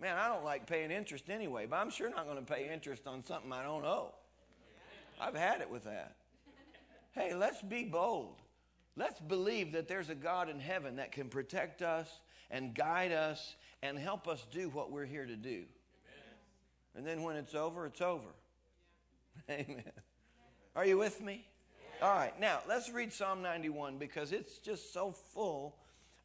Man, 0.00 0.16
I 0.16 0.28
don't 0.28 0.44
like 0.44 0.66
paying 0.66 0.90
interest 0.90 1.30
anyway, 1.30 1.66
but 1.66 1.76
I'm 1.76 1.90
sure 1.90 2.10
not 2.10 2.26
going 2.26 2.44
to 2.44 2.52
pay 2.52 2.70
interest 2.70 3.06
on 3.06 3.24
something 3.24 3.52
I 3.52 3.62
don't 3.62 3.84
owe. 3.84 4.12
I've 5.18 5.34
had 5.34 5.62
it 5.62 5.70
with 5.70 5.84
that. 5.84 6.16
Hey, 7.12 7.34
let's 7.34 7.62
be 7.62 7.84
bold. 7.84 8.36
Let's 8.96 9.20
believe 9.20 9.72
that 9.72 9.88
there's 9.88 10.10
a 10.10 10.14
God 10.14 10.50
in 10.50 10.60
heaven 10.60 10.96
that 10.96 11.12
can 11.12 11.28
protect 11.28 11.80
us 11.80 12.08
and 12.50 12.74
guide 12.74 13.12
us 13.12 13.56
and 13.82 13.98
help 13.98 14.28
us 14.28 14.46
do 14.50 14.68
what 14.68 14.90
we're 14.90 15.06
here 15.06 15.24
to 15.24 15.36
do. 15.36 15.64
And 16.96 17.06
then 17.06 17.22
when 17.22 17.36
it's 17.36 17.54
over, 17.54 17.86
it's 17.86 18.00
over. 18.00 18.28
Amen. 19.50 19.82
Are 20.74 20.86
you 20.86 20.98
with 20.98 21.20
me? 21.20 21.46
All 22.02 22.14
right, 22.14 22.38
now 22.40 22.60
let's 22.68 22.90
read 22.90 23.12
Psalm 23.12 23.42
91 23.42 23.96
because 23.98 24.32
it's 24.32 24.58
just 24.58 24.92
so 24.92 25.12
full 25.12 25.76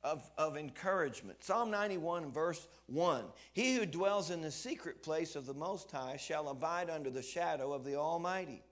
of, 0.03 0.29
of 0.37 0.57
encouragement. 0.57 1.43
Psalm 1.43 1.71
91, 1.71 2.31
verse 2.31 2.67
1 2.87 3.23
He 3.53 3.75
who 3.75 3.85
dwells 3.85 4.31
in 4.31 4.41
the 4.41 4.51
secret 4.51 5.03
place 5.03 5.35
of 5.35 5.45
the 5.45 5.53
Most 5.53 5.91
High 5.91 6.17
shall 6.17 6.49
abide 6.49 6.89
under 6.89 7.09
the 7.09 7.21
shadow 7.21 7.71
of 7.73 7.85
the 7.85 7.95
Almighty. 7.95 8.63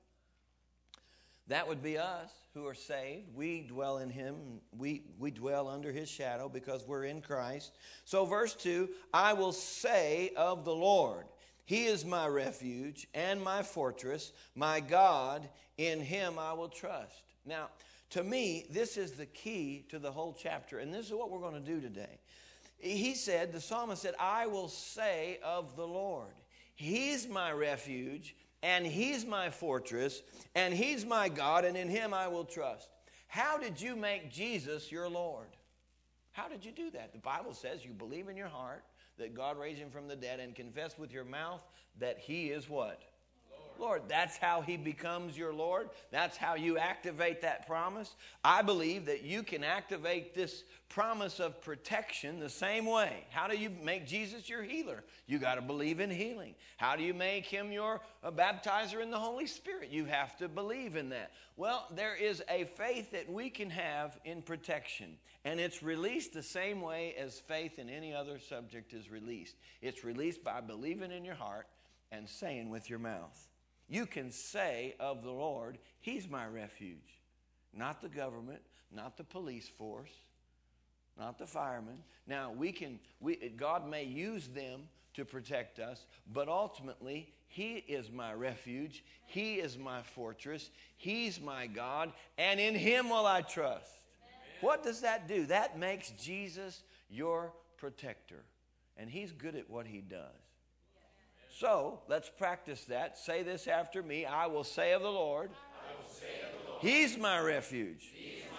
That 1.48 1.68
would 1.68 1.82
be 1.82 1.98
us 1.98 2.32
who 2.54 2.68
are 2.68 2.76
saved. 2.76 3.34
We 3.34 3.62
dwell 3.62 3.98
in 4.00 4.10
Him. 4.10 4.36
We, 4.78 5.04
we 5.18 5.32
dwell 5.32 5.68
under 5.68 5.92
His 5.92 6.10
shadow 6.10 6.50
because 6.50 6.86
we're 6.86 7.06
in 7.06 7.22
Christ. 7.22 7.72
So, 8.06 8.26
verse 8.26 8.54
2 8.56 8.90
I 9.14 9.34
will 9.34 9.54
say 9.54 10.32
of 10.36 10.66
the 10.66 10.76
Lord. 10.76 11.26
He 11.70 11.86
is 11.86 12.04
my 12.04 12.26
refuge 12.26 13.06
and 13.14 13.44
my 13.44 13.62
fortress, 13.62 14.32
my 14.56 14.80
God, 14.80 15.48
in 15.78 16.02
him 16.02 16.40
I 16.40 16.54
will 16.54 16.68
trust. 16.68 17.22
Now, 17.46 17.68
to 18.10 18.24
me, 18.24 18.66
this 18.72 18.98
is 18.98 19.12
the 19.12 19.28
key 19.28 19.86
to 19.90 20.00
the 20.00 20.12
whole 20.12 20.36
chapter, 20.36 20.80
and 20.80 20.92
this 20.92 21.06
is 21.06 21.14
what 21.14 21.30
we're 21.30 21.38
going 21.38 21.54
to 21.54 21.60
do 21.60 21.80
today. 21.80 22.18
He 22.80 23.14
said, 23.14 23.54
the 23.54 23.62
psalmist 23.62 24.02
said, 24.02 24.16
I 24.20 24.48
will 24.48 24.68
say 24.68 25.38
of 25.44 25.76
the 25.76 25.86
Lord, 25.86 26.34
He's 26.74 27.28
my 27.28 27.52
refuge, 27.52 28.36
and 28.64 28.84
He's 28.84 29.24
my 29.24 29.52
fortress, 29.52 30.24
and 30.56 30.74
He's 30.74 31.06
my 31.06 31.30
God, 31.30 31.66
and 31.66 31.78
in 31.78 31.88
Him 31.88 32.16
I 32.16 32.30
will 32.30 32.46
trust. 32.46 32.90
How 33.28 33.60
did 33.60 33.80
you 33.80 33.96
make 33.96 34.32
Jesus 34.32 34.92
your 34.92 35.08
Lord? 35.08 35.50
How 36.32 36.48
did 36.48 36.66
you 36.66 36.72
do 36.72 36.90
that? 36.90 37.12
The 37.12 37.20
Bible 37.20 37.54
says 37.54 37.86
you 37.86 37.92
believe 37.92 38.28
in 38.28 38.36
your 38.36 38.48
heart 38.48 38.84
that 39.20 39.36
God 39.36 39.58
raised 39.60 39.80
him 39.80 39.92
from 39.92 40.08
the 40.08 40.16
dead 40.16 40.40
and 40.40 40.56
confess 40.56 40.98
with 40.98 41.12
your 41.12 41.26
mouth 41.26 41.62
that 42.00 42.18
he 42.18 42.48
is 42.48 42.70
what? 42.70 43.02
Lord. 43.80 44.04
That's 44.08 44.38
how 44.38 44.62
He 44.62 44.78
becomes 44.78 45.38
your 45.38 45.54
Lord. 45.54 45.90
That's 46.12 46.38
how 46.38 46.56
you 46.56 46.78
activate 46.78 47.42
that 47.42 47.68
promise. 47.68 48.16
I 48.44 48.62
believe 48.62 49.06
that 49.06 49.24
you 49.24 49.44
can 49.44 49.64
activate 49.64 50.36
this 50.36 50.64
promise 50.90 51.40
of 51.40 51.62
protection 51.62 52.40
the 52.40 52.50
same 52.50 52.86
way. 52.86 53.26
How 53.30 53.48
do 53.48 53.58
you 53.58 53.70
make 53.84 54.08
Jesus 54.08 54.50
your 54.50 54.64
healer? 54.64 55.04
You 55.28 55.38
got 55.38 55.56
to 55.56 55.62
believe 55.62 56.00
in 56.00 56.10
healing. 56.10 56.56
How 56.78 56.96
do 56.96 57.04
you 57.04 57.14
make 57.14 57.46
Him 57.46 57.72
your 57.72 58.02
uh, 58.24 58.32
baptizer 58.32 59.02
in 59.02 59.12
the 59.12 59.20
Holy 59.20 59.48
Spirit? 59.48 59.90
You 59.92 60.06
have 60.06 60.36
to 60.38 60.48
believe 60.48 60.96
in 60.96 61.10
that. 61.10 61.32
Well, 61.56 61.88
there 61.96 62.16
is 62.16 62.44
a 62.50 62.66
faith 62.66 63.12
that 63.12 63.32
we 63.32 63.50
can 63.50 63.70
have 63.70 64.18
in 64.26 64.42
protection, 64.42 65.18
and 65.46 65.60
it's 65.60 65.84
released 65.84 66.34
the 66.34 66.44
same 66.44 66.82
way 66.82 67.16
as 67.18 67.40
faith 67.40 67.80
in 67.80 67.90
any 67.90 68.14
other 68.14 68.40
subject 68.40 68.94
is 68.94 69.10
released. 69.12 69.56
It's 69.82 70.04
released 70.04 70.44
by 70.44 70.62
believing 70.62 71.12
in 71.12 71.24
your 71.24 71.36
heart 71.36 71.68
and 72.12 72.28
saying 72.28 72.70
with 72.70 72.90
your 72.90 73.00
mouth. 73.00 73.49
You 73.90 74.06
can 74.06 74.32
say 74.32 74.96
of 75.00 75.24
the 75.24 75.32
Lord, 75.32 75.80
He's 76.00 76.30
my 76.30 76.46
refuge. 76.46 77.20
Not 77.74 78.02
the 78.02 78.10
government, 78.10 78.62
not 78.92 79.18
the 79.18 79.24
police 79.24 79.68
force, 79.68 80.12
not 81.18 81.38
the 81.38 81.46
firemen. 81.46 81.98
Now, 82.28 82.52
we 82.52 82.72
can, 82.72 83.00
we, 83.20 83.36
God 83.58 83.90
may 83.90 84.04
use 84.04 84.48
them 84.48 84.82
to 85.16 85.26
protect 85.26 85.80
us, 85.80 86.06
but 86.32 86.48
ultimately, 86.48 87.34
He 87.48 87.78
is 87.88 88.12
my 88.12 88.34
refuge. 88.34 89.04
He 89.26 89.56
is 89.56 89.78
my 89.78 90.02
fortress. 90.02 90.70
He's 90.98 91.42
my 91.42 91.68
God, 91.68 92.14
and 92.38 92.60
in 92.60 92.76
Him 92.76 93.10
will 93.10 93.26
I 93.26 93.42
trust. 93.42 93.92
What 94.62 94.84
does 94.84 95.02
that 95.02 95.28
do? 95.28 95.46
That 95.48 95.80
makes 95.80 96.12
Jesus 96.12 96.84
your 97.10 97.54
protector, 97.78 98.44
and 98.98 99.10
He's 99.10 99.32
good 99.32 99.56
at 99.56 99.70
what 99.70 99.88
He 99.88 100.00
does. 100.00 100.49
So 101.60 102.00
let's 102.08 102.30
practice 102.30 102.86
that. 102.86 103.18
Say 103.18 103.44
this 103.44 103.68
after 103.68 104.02
me 104.02 104.26
I 104.26 104.48
will 104.48 104.64
say 104.64 104.94
of 104.94 105.02
the 105.02 105.12
Lord, 105.12 105.50
He's 106.80 107.18
my 107.18 107.38
refuge, 107.42 108.14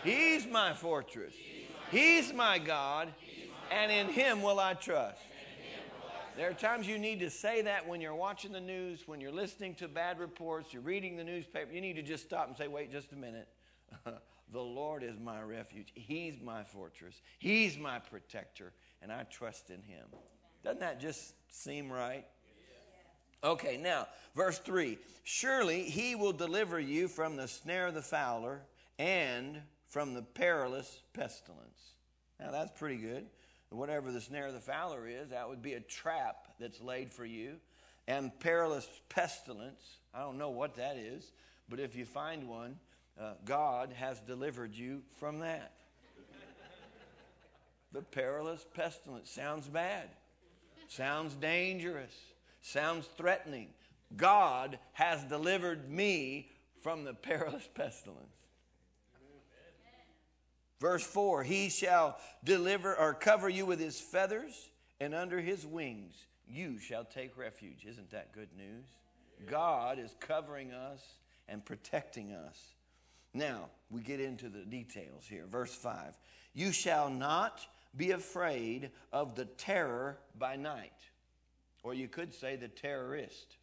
He's 0.05 0.47
my 0.47 0.75
fortress, 0.75 1.33
He's 1.91 2.31
my 2.35 2.59
God, 2.59 3.09
and 3.71 3.91
in 3.91 4.09
Him 4.09 4.43
will 4.43 4.61
I 4.61 4.75
trust. 4.75 5.23
There 6.37 6.51
are 6.51 6.55
times 6.55 6.87
you 6.87 6.99
need 6.99 7.21
to 7.21 7.31
say 7.31 7.63
that 7.63 7.89
when 7.89 8.03
you're 8.03 8.15
watching 8.15 8.53
the 8.53 8.61
news, 8.61 9.05
when 9.07 9.19
you're 9.19 9.33
listening 9.33 9.77
to 9.77 9.89
bad 9.89 10.19
reports, 10.19 10.75
you're 10.75 10.83
reading 10.83 11.17
the 11.17 11.25
newspaper. 11.25 11.73
You 11.73 11.81
need 11.81 11.97
to 11.97 12.03
just 12.03 12.25
stop 12.25 12.49
and 12.49 12.57
say, 12.57 12.69
wait 12.69 12.93
just 12.93 13.13
a 13.13 13.17
minute. 13.17 13.49
the 14.05 14.61
Lord 14.61 15.03
is 15.03 15.19
my 15.19 15.41
refuge. 15.41 15.91
He's 15.95 16.35
my 16.43 16.65
fortress. 16.65 17.23
He's 17.39 17.79
my 17.79 17.99
protector, 17.99 18.75
and 19.01 19.11
I 19.11 19.23
trust 19.25 19.71
in 19.71 19.83
Him. 19.83 20.05
Doesn't 20.63 20.81
that 20.81 21.01
just 21.01 21.33
seem 21.49 21.91
right? 21.91 22.27
Okay, 23.43 23.79
now, 23.79 24.07
verse 24.35 24.59
3 24.59 24.99
Surely 25.25 25.83
he 25.85 26.15
will 26.15 26.33
deliver 26.33 26.79
you 26.79 27.09
from 27.09 27.37
the 27.37 27.49
snare 27.49 27.87
of 27.87 27.95
the 27.95 28.03
fowler 28.03 28.63
and 28.99 29.61
from 29.89 30.15
the 30.15 30.23
perilous 30.23 31.03
pestilence. 31.15 31.95
Now, 32.39 32.51
that's 32.51 32.79
pretty 32.79 32.97
good. 32.97 33.27
Whatever 33.71 34.11
the 34.11 34.21
snare 34.21 34.49
of 34.49 34.55
the 34.55 34.61
fowler 34.61 35.07
is, 35.07 35.31
that 35.31 35.49
would 35.49 35.63
be 35.63 35.75
a 35.75 35.81
trap 35.81 36.49
that's 36.59 36.81
laid 36.81 37.13
for 37.13 37.25
you. 37.25 37.57
And 38.09 38.37
perilous 38.41 38.89
pestilence, 39.09 39.99
I 40.13 40.21
don't 40.21 40.39
know 40.39 40.51
what 40.51 40.75
that 40.77 40.97
is, 40.97 41.31
but 41.69 41.79
if 41.79 41.95
you 41.95 42.05
find 42.05 42.49
one, 42.49 42.77
uh, 43.21 43.35
God 43.45 43.93
has 43.93 44.19
delivered 44.21 44.75
you 44.75 45.03
from 45.19 45.39
that. 45.41 45.73
the 47.93 48.03
perilous 48.03 48.67
pestilence 48.75 49.31
sounds 49.31 49.69
bad, 49.69 50.09
sounds 50.89 51.35
dangerous 51.35 52.15
sounds 52.61 53.07
threatening. 53.17 53.69
God 54.17 54.79
has 54.93 55.23
delivered 55.25 55.91
me 55.91 56.51
from 56.83 57.05
the 57.05 57.15
perilous 57.15 57.69
pestilence. 57.75 58.35
Verse 60.81 61.05
4 61.05 61.45
He 61.45 61.69
shall 61.69 62.19
deliver 62.43 62.97
or 62.97 63.15
cover 63.15 63.49
you 63.49 63.67
with 63.67 63.79
his 63.79 64.01
feathers, 64.01 64.71
and 64.99 65.15
under 65.15 65.41
his 65.41 65.67
wings 65.67 66.27
you 66.49 66.79
shall 66.79 67.05
take 67.05 67.37
refuge. 67.37 67.85
Isn't 67.87 68.11
that 68.11 68.33
good 68.33 68.49
news? 68.57 68.87
God 69.47 69.99
is 69.99 70.15
covering 70.21 70.73
us 70.73 71.03
and 71.49 71.65
protecting 71.65 72.33
us. 72.33 72.59
Now, 73.33 73.69
we 73.91 74.01
get 74.01 74.21
into 74.21 74.49
the 74.49 74.65
details 74.65 75.25
here. 75.29 75.47
Verse 75.47 75.75
5 75.75 76.17
You 76.55 76.73
shall 76.73 77.09
not 77.11 77.61
be 77.97 78.11
afraid 78.11 78.91
of 79.13 79.35
the 79.35 79.45
terror 79.45 80.19
by 80.39 80.57
night 80.57 80.93
or 81.83 81.95
you 81.95 82.09
could 82.09 82.35
say 82.35 82.57
the 82.57 82.69
terrorist. 82.69 83.57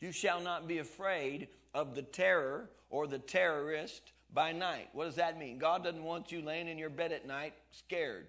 You 0.00 0.12
shall 0.12 0.40
not 0.40 0.68
be 0.68 0.78
afraid 0.78 1.48
of 1.74 1.94
the 1.94 2.02
terror 2.02 2.68
or 2.90 3.06
the 3.06 3.18
terrorist 3.18 4.12
by 4.32 4.52
night. 4.52 4.88
What 4.92 5.06
does 5.06 5.16
that 5.16 5.38
mean? 5.38 5.58
God 5.58 5.84
doesn't 5.84 6.02
want 6.02 6.32
you 6.32 6.42
laying 6.42 6.68
in 6.68 6.78
your 6.78 6.90
bed 6.90 7.12
at 7.12 7.26
night 7.26 7.54
scared. 7.70 8.28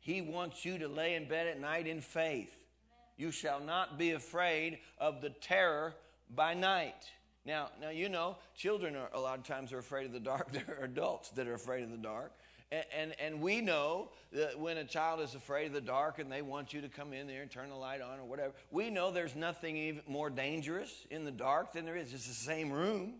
He 0.00 0.22
wants 0.22 0.64
you 0.64 0.78
to 0.78 0.88
lay 0.88 1.14
in 1.14 1.28
bed 1.28 1.46
at 1.46 1.60
night 1.60 1.86
in 1.86 2.00
faith. 2.00 2.56
You 3.16 3.30
shall 3.30 3.60
not 3.60 3.98
be 3.98 4.12
afraid 4.12 4.78
of 4.98 5.20
the 5.20 5.30
terror 5.30 5.94
by 6.34 6.54
night. 6.54 7.10
Now, 7.44 7.70
now 7.80 7.90
you 7.90 8.08
know, 8.08 8.38
children 8.56 8.96
are 8.96 9.10
a 9.12 9.20
lot 9.20 9.38
of 9.38 9.44
times 9.44 9.72
are 9.72 9.78
afraid 9.78 10.06
of 10.06 10.12
the 10.12 10.20
dark. 10.20 10.50
There 10.52 10.78
are 10.80 10.84
adults 10.84 11.30
that 11.30 11.46
are 11.46 11.54
afraid 11.54 11.84
of 11.84 11.90
the 11.90 11.98
dark. 11.98 12.32
And, 12.72 13.16
and, 13.18 13.40
we 13.40 13.60
know 13.60 14.10
that 14.32 14.56
when 14.60 14.76
a 14.76 14.84
child 14.84 15.20
is 15.20 15.34
afraid 15.34 15.66
of 15.66 15.72
the 15.72 15.80
dark 15.80 16.20
and 16.20 16.30
they 16.30 16.40
want 16.40 16.72
you 16.72 16.80
to 16.82 16.88
come 16.88 17.12
in 17.12 17.26
there 17.26 17.42
and 17.42 17.50
turn 17.50 17.68
the 17.68 17.74
light 17.74 18.00
on 18.00 18.20
or 18.20 18.24
whatever, 18.24 18.52
we 18.70 18.90
know 18.90 19.10
there's 19.10 19.34
nothing 19.34 19.76
even 19.76 20.02
more 20.06 20.30
dangerous 20.30 21.04
in 21.10 21.24
the 21.24 21.32
dark 21.32 21.72
than 21.72 21.84
there 21.84 21.96
is. 21.96 22.14
It's 22.14 22.28
the 22.28 22.32
same 22.32 22.70
room, 22.70 23.14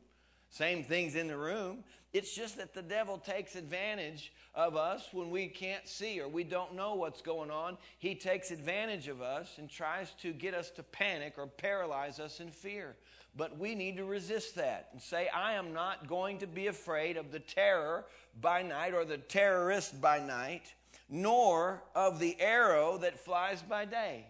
same 0.51 0.85
things 0.85 1.17
in 1.17 1.27
the 1.27 1.37
room. 1.37 1.83
It's 2.13 2.33
just 2.33 2.59
that 2.59 2.75
the 2.75 2.83
devil 2.83 3.19
takes 3.19 3.57
advantage 3.57 4.33
of 4.55 4.77
us 4.77 5.09
when 5.13 5.31
we 5.31 5.49
can't 5.49 5.89
see 5.89 6.21
or 6.21 6.29
we 6.29 6.45
don't 6.45 6.77
know 6.77 6.95
what's 6.95 7.23
going 7.23 7.51
on. 7.51 7.77
He 7.99 8.15
takes 8.15 8.53
advantage 8.53 9.09
of 9.09 9.21
us 9.21 9.59
and 9.59 9.69
tries 9.69 10.13
to 10.23 10.33
get 10.33 10.55
us 10.55 10.71
to 10.71 10.85
panic 10.85 11.35
or 11.39 11.49
paralyze 11.49 12.21
us 12.21 12.39
in 12.39 12.51
fear. 12.51 12.95
But 13.37 13.59
we 13.59 13.77
need 13.77 13.97
to 13.97 14.05
resist 14.05 14.57
that 14.57 14.89
and 14.93 15.01
say, 15.01 15.29
I 15.29 15.53
am 15.53 15.73
not 15.73 16.09
going 16.09 16.39
to 16.39 16.49
be 16.49 16.67
afraid 16.67 17.17
of 17.17 17.31
the 17.31 17.39
terror 17.39 18.05
by 18.41 18.63
night 18.63 18.95
or 18.95 19.05
the 19.05 19.19
terrorist 19.19 20.01
by 20.01 20.19
night, 20.19 20.75
nor 21.09 21.83
of 21.95 22.19
the 22.19 22.41
arrow 22.41 22.99
that 22.99 23.19
flies 23.19 23.63
by 23.63 23.85
day. 23.85 24.25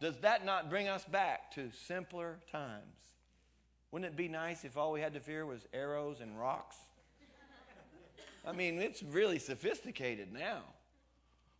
Does 0.00 0.16
that 0.18 0.44
not 0.44 0.70
bring 0.70 0.88
us 0.88 1.04
back 1.04 1.52
to 1.54 1.70
simpler 1.86 2.38
times? 2.50 2.82
Wouldn't 3.90 4.12
it 4.12 4.16
be 4.16 4.28
nice 4.28 4.64
if 4.64 4.76
all 4.76 4.92
we 4.92 5.00
had 5.00 5.14
to 5.14 5.20
fear 5.20 5.44
was 5.46 5.66
arrows 5.72 6.20
and 6.20 6.38
rocks? 6.38 6.76
I 8.46 8.52
mean, 8.52 8.78
it's 8.78 9.02
really 9.02 9.38
sophisticated 9.38 10.32
now. 10.32 10.62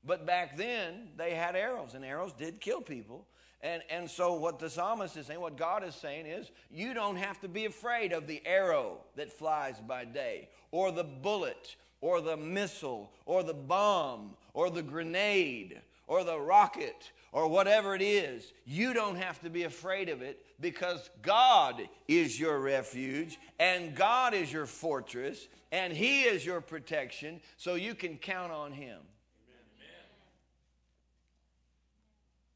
But 0.04 0.24
back 0.24 0.56
then, 0.56 1.08
they 1.16 1.34
had 1.34 1.56
arrows, 1.56 1.94
and 1.94 2.04
arrows 2.04 2.32
did 2.32 2.60
kill 2.60 2.80
people. 2.80 3.26
And, 3.60 3.82
and 3.90 4.08
so, 4.08 4.34
what 4.34 4.60
the 4.60 4.70
psalmist 4.70 5.16
is 5.16 5.26
saying, 5.26 5.40
what 5.40 5.56
God 5.56 5.82
is 5.82 5.94
saying 5.94 6.26
is, 6.26 6.50
you 6.70 6.94
don't 6.94 7.16
have 7.16 7.40
to 7.40 7.48
be 7.48 7.64
afraid 7.64 8.12
of 8.12 8.26
the 8.26 8.40
arrow 8.46 8.98
that 9.16 9.32
flies 9.32 9.80
by 9.80 10.04
day, 10.04 10.48
or 10.70 10.92
the 10.92 11.02
bullet, 11.02 11.74
or 12.00 12.20
the 12.20 12.36
missile, 12.36 13.10
or 13.26 13.42
the 13.42 13.54
bomb, 13.54 14.34
or 14.54 14.70
the 14.70 14.82
grenade, 14.82 15.80
or 16.06 16.22
the 16.22 16.38
rocket, 16.38 17.10
or 17.32 17.48
whatever 17.48 17.96
it 17.96 18.02
is. 18.02 18.52
You 18.64 18.94
don't 18.94 19.16
have 19.16 19.40
to 19.42 19.50
be 19.50 19.64
afraid 19.64 20.08
of 20.08 20.22
it 20.22 20.44
because 20.60 21.10
God 21.22 21.82
is 22.06 22.38
your 22.38 22.60
refuge, 22.60 23.38
and 23.58 23.94
God 23.94 24.34
is 24.34 24.52
your 24.52 24.66
fortress, 24.66 25.48
and 25.72 25.92
He 25.92 26.22
is 26.22 26.46
your 26.46 26.60
protection, 26.60 27.40
so 27.56 27.74
you 27.74 27.96
can 27.96 28.18
count 28.18 28.52
on 28.52 28.70
Him. 28.70 29.00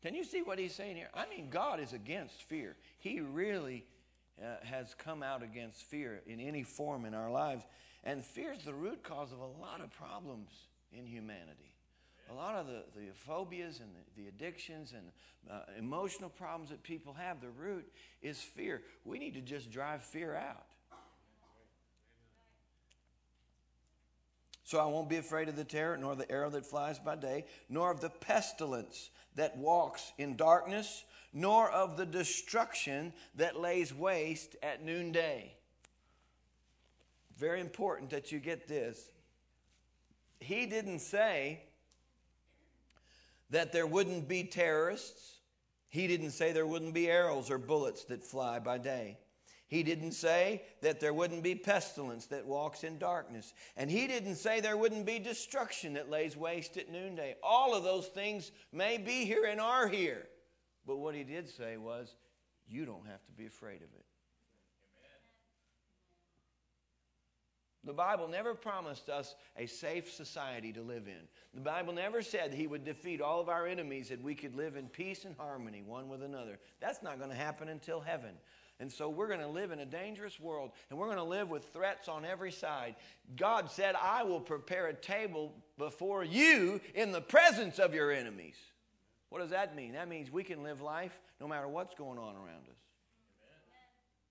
Can 0.03 0.15
you 0.15 0.25
see 0.25 0.43
what 0.43 0.59
he's 0.59 0.75
saying 0.75 0.97
here? 0.97 1.11
I 1.15 1.27
mean, 1.29 1.49
God 1.49 1.79
is 1.79 1.93
against 1.93 2.43
fear. 2.43 2.77
He 2.99 3.21
really 3.21 3.85
uh, 4.41 4.57
has 4.65 4.95
come 4.95 5.23
out 5.23 5.43
against 5.43 5.83
fear 5.83 6.23
in 6.27 6.41
any 6.41 6.65
form 6.65 7.05
in 7.05 7.15
our 7.15 7.31
lives. 7.31 7.65
And 8.03 8.25
fear 8.25 8.53
is 8.53 8.65
the 8.65 8.75
root 8.75 9.05
cause 9.05 9.33
of 9.33 9.39
a 9.39 9.61
lot 9.63 9.81
of 9.81 9.91
problems 9.93 10.51
in 10.93 11.07
humanity. 11.07 11.77
A 12.31 12.35
lot 12.35 12.57
of 12.57 12.67
the, 12.67 12.83
the 12.97 13.13
phobias 13.15 13.81
and 13.81 13.91
the, 13.95 14.23
the 14.23 14.29
addictions 14.29 14.93
and 14.93 15.07
uh, 15.51 15.63
emotional 15.79 16.31
problems 16.31 16.71
that 16.71 16.83
people 16.83 17.13
have, 17.13 17.41
the 17.41 17.51
root 17.51 17.87
is 18.23 18.39
fear. 18.39 18.83
We 19.05 19.19
need 19.19 19.35
to 19.35 19.41
just 19.41 19.71
drive 19.71 20.03
fear 20.03 20.35
out. 20.35 20.67
So 24.73 24.79
I 24.79 24.87
won't 24.87 25.11
be 25.11 25.19
afraid 25.19 25.51
of 25.51 25.57
the 25.57 25.65
terror, 25.65 25.99
nor 25.99 26.17
the 26.17 26.33
arrow 26.33 26.49
that 26.49 26.65
flies 26.65 26.99
by 26.99 27.15
day, 27.17 27.45
nor 27.69 27.91
of 27.91 28.01
the 28.01 28.09
pestilence 28.09 29.11
that 29.35 29.55
walks 29.59 30.15
in 30.17 30.35
darkness, 30.35 31.05
nor 31.35 31.71
of 31.71 31.99
the 31.99 32.07
destruction 32.07 33.13
that 33.35 33.61
lays 33.61 33.93
waste 33.93 34.57
at 34.63 34.83
noonday. 34.83 35.53
Very 37.37 37.61
important 37.61 38.09
that 38.13 38.33
you 38.33 38.39
get 38.39 38.67
this. 38.67 39.11
He 40.41 40.65
didn't 40.65 41.01
say 41.01 41.61
that 43.51 43.75
there 43.75 43.87
wouldn't 43.87 44.27
be 44.27 44.43
terrorists. 44.43 45.35
He 45.91 46.07
didn't 46.07 46.31
say 46.31 46.53
there 46.53 46.67
wouldn't 46.67 46.95
be 46.95 47.11
arrows 47.11 47.51
or 47.51 47.59
bullets 47.59 48.05
that 48.05 48.25
fly 48.25 48.59
by 48.59 48.79
day. 48.79 49.19
He 49.73 49.83
didn't 49.83 50.13
say 50.13 50.65
that 50.83 51.01
there 51.01 51.15
wouldn't 51.15 51.43
be 51.43 51.55
pestilence 51.55 52.27
that 52.27 52.45
walks 52.45 52.85
in 52.85 52.99
darkness. 52.99 53.55
And 53.75 53.91
he 53.91 54.07
didn't 54.07 54.35
say 54.35 54.61
there 54.61 54.77
wouldn't 54.77 55.07
be 55.07 55.19
destruction 55.19 55.95
that 55.95 56.11
lays 56.11 56.37
waste 56.37 56.77
at 56.77 56.93
noonday. 56.93 57.37
All 57.43 57.75
of 57.75 57.83
those 57.83 58.09
things 58.09 58.53
may 58.71 58.99
be 58.99 59.25
here 59.25 59.47
and 59.47 59.63
are 59.63 59.89
here. 59.89 60.27
But 60.87 60.99
what 60.99 61.15
he 61.15 61.25
did 61.25 61.49
say 61.49 61.79
was, 61.79 62.15
you 62.69 62.85
don't 62.85 63.07
have 63.07 63.25
to 63.25 63.33
be 63.33 63.47
afraid 63.47 63.77
of 63.77 63.89
it. 63.95 64.05
The 67.85 67.95
Bible 67.95 68.29
never 68.29 68.55
promised 68.55 69.09
us 69.09 69.35
a 69.57 69.65
safe 69.65 70.13
society 70.13 70.73
to 70.75 70.83
live 70.83 71.09
in. 71.09 71.27
The 71.55 71.63
Bible 71.63 71.95
never 71.95 72.21
said 72.21 72.53
He 72.53 72.67
would 72.67 72.85
defeat 72.85 73.23
all 73.23 73.41
of 73.41 73.49
our 73.49 73.67
enemies 73.67 74.11
that 74.11 74.23
we 74.23 74.35
could 74.35 74.55
live 74.55 74.77
in 74.77 74.89
peace 74.89 75.25
and 75.25 75.35
harmony 75.37 75.83
one 75.83 76.11
with 76.11 76.23
another. 76.23 76.61
That's 76.79 77.03
not 77.03 77.19
going 77.19 77.31
to 77.31 77.37
happen 77.37 77.69
until 77.69 78.01
heaven. 78.01 78.35
And 78.83 78.91
so 78.91 79.09
we're 79.09 79.29
going 79.29 79.39
to 79.39 79.47
live 79.47 79.71
in 79.71 79.79
a 79.79 79.87
dangerous 79.87 80.41
world 80.41 80.73
and 80.91 80.99
we're 80.99 81.07
going 81.07 81.17
to 81.17 81.23
live 81.23 81.49
with 81.49 81.73
threats 81.73 82.09
on 82.09 82.25
every 82.25 82.51
side. 82.51 82.97
God 83.37 83.71
said, 83.71 83.95
I 83.95 84.25
will 84.25 84.41
prepare 84.41 84.89
a 84.89 84.93
table 84.93 85.55
before 85.79 86.25
you 86.25 86.81
in 86.93 87.13
the 87.13 87.21
presence 87.21 87.79
of 87.79 87.95
your 87.95 88.11
enemies. 88.11 88.57
What 89.29 89.39
does 89.39 89.51
that 89.51 89.77
mean? 89.77 89.93
That 89.93 90.09
means 90.09 90.33
we 90.33 90.43
can 90.43 90.65
live 90.65 90.81
life 90.81 91.17
no 91.41 91.47
matter 91.47 91.69
what's 91.69 91.95
going 91.95 92.19
on 92.19 92.35
around 92.35 92.67
us. 92.69 92.82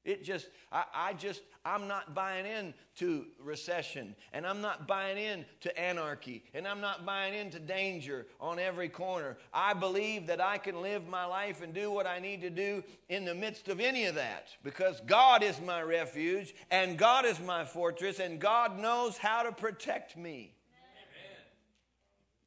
It 0.03 0.23
just, 0.23 0.47
I, 0.71 0.83
I, 0.95 1.13
just, 1.13 1.41
I'm 1.63 1.87
not 1.87 2.15
buying 2.15 2.47
in 2.47 2.73
to 2.97 3.25
recession, 3.39 4.15
and 4.33 4.47
I'm 4.47 4.59
not 4.59 4.87
buying 4.87 5.17
in 5.17 5.45
to 5.59 5.79
anarchy, 5.79 6.43
and 6.55 6.67
I'm 6.67 6.81
not 6.81 7.05
buying 7.05 7.35
into 7.35 7.59
danger 7.59 8.25
on 8.39 8.57
every 8.57 8.89
corner. 8.89 9.37
I 9.53 9.75
believe 9.75 10.25
that 10.25 10.41
I 10.41 10.57
can 10.57 10.81
live 10.81 11.07
my 11.07 11.25
life 11.25 11.61
and 11.61 11.71
do 11.71 11.91
what 11.91 12.07
I 12.07 12.17
need 12.17 12.41
to 12.41 12.49
do 12.49 12.83
in 13.09 13.25
the 13.25 13.35
midst 13.35 13.67
of 13.67 13.79
any 13.79 14.05
of 14.05 14.15
that 14.15 14.47
because 14.63 14.99
God 15.01 15.43
is 15.43 15.61
my 15.61 15.83
refuge, 15.83 16.55
and 16.71 16.97
God 16.97 17.25
is 17.25 17.39
my 17.39 17.63
fortress, 17.63 18.19
and 18.19 18.39
God 18.39 18.79
knows 18.79 19.17
how 19.17 19.43
to 19.43 19.51
protect 19.51 20.17
me. 20.17 20.55
Amen. 20.73 21.45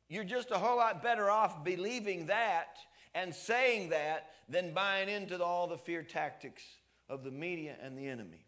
You're 0.09 0.25
just 0.25 0.51
a 0.51 0.59
whole 0.59 0.79
lot 0.79 1.05
better 1.05 1.31
off 1.31 1.63
believing 1.63 2.27
that 2.27 2.79
and 3.15 3.33
saying 3.33 3.91
that 3.91 4.31
than 4.49 4.75
buying 4.75 5.09
into 5.09 5.41
all 5.43 5.69
the 5.69 5.79
fear 5.79 6.03
tactics 6.03 6.65
of 7.09 7.25
the 7.25 7.31
media 7.31 7.77
and 7.83 7.97
the 7.97 8.07
enemy. 8.07 8.45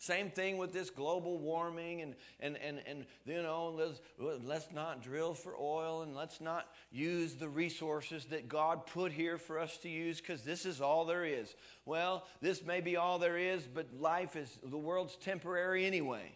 Same 0.00 0.30
thing 0.30 0.58
with 0.58 0.72
this 0.72 0.90
global 0.90 1.38
warming 1.38 2.02
and, 2.02 2.14
and, 2.38 2.56
and, 2.58 2.80
and 2.86 3.04
you 3.26 3.42
know, 3.42 3.74
let's, 3.76 4.00
let's 4.44 4.68
not 4.72 5.02
drill 5.02 5.34
for 5.34 5.56
oil 5.60 6.02
and 6.02 6.14
let's 6.14 6.40
not 6.40 6.68
use 6.92 7.34
the 7.34 7.48
resources 7.48 8.24
that 8.26 8.48
God 8.48 8.86
put 8.86 9.10
here 9.10 9.38
for 9.38 9.58
us 9.58 9.76
to 9.78 9.88
use 9.88 10.20
because 10.20 10.42
this 10.42 10.64
is 10.64 10.80
all 10.80 11.04
there 11.04 11.24
is. 11.24 11.52
Well, 11.84 12.24
this 12.40 12.64
may 12.64 12.80
be 12.80 12.96
all 12.96 13.18
there 13.18 13.36
is, 13.36 13.66
but 13.66 13.88
life 13.98 14.36
is, 14.36 14.60
the 14.62 14.78
world's 14.78 15.16
temporary 15.16 15.84
anyway. 15.84 16.32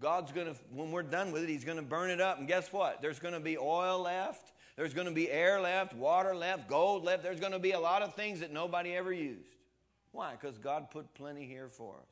God's 0.00 0.32
going 0.32 0.48
to, 0.48 0.56
when 0.72 0.90
we're 0.90 1.04
done 1.04 1.30
with 1.30 1.44
it, 1.44 1.48
He's 1.48 1.64
going 1.64 1.76
to 1.76 1.84
burn 1.84 2.10
it 2.10 2.20
up. 2.20 2.40
And 2.40 2.48
guess 2.48 2.72
what? 2.72 3.00
There's 3.00 3.20
going 3.20 3.34
to 3.34 3.40
be 3.40 3.56
oil 3.56 4.02
left 4.02 4.51
there's 4.76 4.94
going 4.94 5.06
to 5.06 5.12
be 5.12 5.30
air 5.30 5.60
left, 5.60 5.94
water 5.94 6.34
left, 6.34 6.68
gold 6.68 7.04
left. 7.04 7.22
There's 7.22 7.40
going 7.40 7.52
to 7.52 7.58
be 7.58 7.72
a 7.72 7.80
lot 7.80 8.02
of 8.02 8.14
things 8.14 8.40
that 8.40 8.52
nobody 8.52 8.94
ever 8.94 9.12
used. 9.12 9.54
Why? 10.12 10.32
Because 10.32 10.58
God 10.58 10.90
put 10.90 11.12
plenty 11.14 11.46
here 11.46 11.68
for 11.68 11.94
us. 11.94 12.08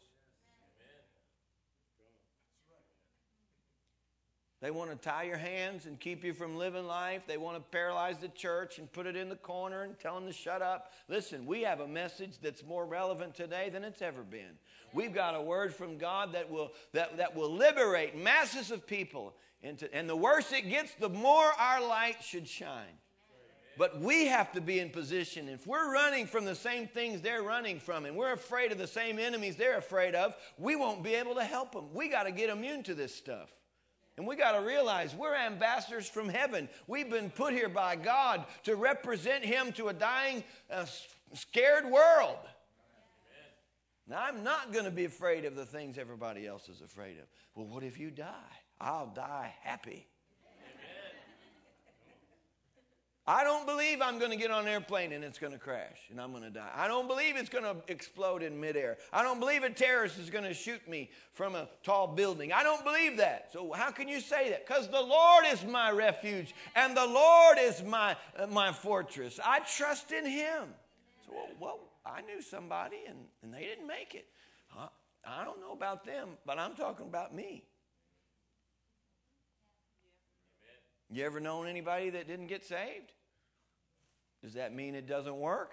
They 4.60 4.70
want 4.70 4.90
to 4.90 4.96
tie 4.96 5.22
your 5.22 5.38
hands 5.38 5.86
and 5.86 5.98
keep 5.98 6.22
you 6.22 6.34
from 6.34 6.56
living 6.56 6.86
life. 6.86 7.22
They 7.26 7.38
want 7.38 7.56
to 7.56 7.62
paralyze 7.62 8.18
the 8.18 8.28
church 8.28 8.78
and 8.78 8.92
put 8.92 9.06
it 9.06 9.16
in 9.16 9.30
the 9.30 9.36
corner 9.36 9.84
and 9.84 9.98
tell 9.98 10.14
them 10.14 10.26
to 10.26 10.34
shut 10.34 10.60
up. 10.60 10.92
Listen, 11.08 11.46
we 11.46 11.62
have 11.62 11.80
a 11.80 11.88
message 11.88 12.32
that's 12.42 12.62
more 12.62 12.84
relevant 12.84 13.34
today 13.34 13.70
than 13.70 13.84
it's 13.84 14.02
ever 14.02 14.22
been. 14.22 14.58
We've 14.92 15.14
got 15.14 15.34
a 15.34 15.40
word 15.40 15.74
from 15.74 15.96
God 15.96 16.34
that 16.34 16.50
will, 16.50 16.72
that, 16.92 17.16
that 17.16 17.34
will 17.34 17.50
liberate 17.50 18.14
masses 18.14 18.70
of 18.70 18.86
people 18.86 19.34
into, 19.62 19.92
and 19.94 20.08
the 20.08 20.16
worse 20.16 20.52
it 20.52 20.68
gets, 20.68 20.94
the 20.94 21.08
more 21.08 21.50
our 21.58 21.86
light 21.86 22.22
should 22.22 22.48
shine. 22.48 22.98
But 23.76 24.00
we 24.00 24.26
have 24.26 24.52
to 24.52 24.60
be 24.60 24.78
in 24.78 24.90
position. 24.90 25.48
If 25.48 25.66
we're 25.66 25.92
running 25.92 26.26
from 26.26 26.44
the 26.44 26.54
same 26.54 26.86
things 26.86 27.22
they're 27.22 27.42
running 27.42 27.80
from, 27.80 28.04
and 28.04 28.16
we're 28.16 28.32
afraid 28.32 28.72
of 28.72 28.78
the 28.78 28.86
same 28.86 29.18
enemies 29.18 29.56
they're 29.56 29.78
afraid 29.78 30.14
of, 30.14 30.36
we 30.58 30.76
won't 30.76 31.02
be 31.02 31.14
able 31.14 31.34
to 31.36 31.44
help 31.44 31.72
them. 31.72 31.86
We 31.94 32.08
got 32.08 32.24
to 32.24 32.32
get 32.32 32.50
immune 32.50 32.82
to 32.84 32.94
this 32.94 33.14
stuff. 33.14 33.48
And 34.18 34.26
we 34.26 34.36
got 34.36 34.52
to 34.52 34.60
realize 34.60 35.14
we're 35.14 35.34
ambassadors 35.34 36.06
from 36.06 36.28
heaven. 36.28 36.68
We've 36.86 37.08
been 37.08 37.30
put 37.30 37.54
here 37.54 37.70
by 37.70 37.96
God 37.96 38.44
to 38.64 38.76
represent 38.76 39.46
Him 39.46 39.72
to 39.72 39.88
a 39.88 39.94
dying, 39.94 40.44
uh, 40.70 40.84
scared 41.32 41.86
world. 41.86 42.36
Now, 44.06 44.22
I'm 44.22 44.42
not 44.42 44.72
going 44.72 44.84
to 44.84 44.90
be 44.90 45.04
afraid 45.06 45.44
of 45.46 45.54
the 45.54 45.64
things 45.64 45.96
everybody 45.96 46.46
else 46.46 46.68
is 46.68 46.82
afraid 46.82 47.18
of. 47.18 47.24
Well, 47.54 47.66
what 47.66 47.82
if 47.82 47.98
you 47.98 48.10
die? 48.10 48.58
I'll 48.80 49.12
die 49.14 49.54
happy. 49.62 50.06
I 53.26 53.44
don't 53.44 53.64
believe 53.64 54.00
I'm 54.02 54.18
going 54.18 54.32
to 54.32 54.36
get 54.36 54.50
on 54.50 54.62
an 54.62 54.68
airplane 54.68 55.12
and 55.12 55.22
it's 55.22 55.38
going 55.38 55.52
to 55.52 55.58
crash 55.58 55.98
and 56.10 56.20
I'm 56.20 56.32
going 56.32 56.42
to 56.42 56.50
die. 56.50 56.70
I 56.74 56.88
don't 56.88 57.06
believe 57.06 57.36
it's 57.36 57.50
going 57.50 57.62
to 57.62 57.76
explode 57.86 58.42
in 58.42 58.58
midair. 58.58 58.96
I 59.12 59.22
don't 59.22 59.38
believe 59.38 59.62
a 59.62 59.70
terrorist 59.70 60.18
is 60.18 60.30
going 60.30 60.44
to 60.44 60.54
shoot 60.54 60.88
me 60.88 61.10
from 61.32 61.54
a 61.54 61.68
tall 61.84 62.08
building. 62.08 62.52
I 62.52 62.64
don't 62.64 62.82
believe 62.82 63.18
that. 63.18 63.50
So 63.52 63.72
how 63.72 63.92
can 63.92 64.08
you 64.08 64.20
say 64.20 64.50
that? 64.50 64.66
Because 64.66 64.88
the 64.88 65.00
Lord 65.00 65.44
is 65.46 65.64
my 65.64 65.92
refuge 65.92 66.54
and 66.74 66.96
the 66.96 67.06
Lord 67.06 67.58
is 67.60 67.84
my, 67.84 68.16
uh, 68.36 68.48
my 68.48 68.72
fortress. 68.72 69.38
I 69.44 69.60
trust 69.60 70.10
in 70.10 70.26
Him. 70.26 70.64
So, 71.26 71.32
well, 71.32 71.46
well 71.60 71.78
I 72.04 72.22
knew 72.22 72.42
somebody 72.42 72.96
and, 73.06 73.18
and 73.44 73.54
they 73.54 73.60
didn't 73.60 73.86
make 73.86 74.14
it. 74.16 74.26
I 75.24 75.44
don't 75.44 75.60
know 75.60 75.72
about 75.72 76.04
them, 76.04 76.30
but 76.46 76.58
I'm 76.58 76.74
talking 76.74 77.06
about 77.06 77.32
me. 77.34 77.62
You 81.10 81.24
ever 81.24 81.40
known 81.40 81.66
anybody 81.66 82.10
that 82.10 82.28
didn't 82.28 82.46
get 82.46 82.64
saved? 82.64 83.12
Does 84.42 84.54
that 84.54 84.74
mean 84.74 84.94
it 84.94 85.06
doesn't 85.06 85.36
work? 85.36 85.72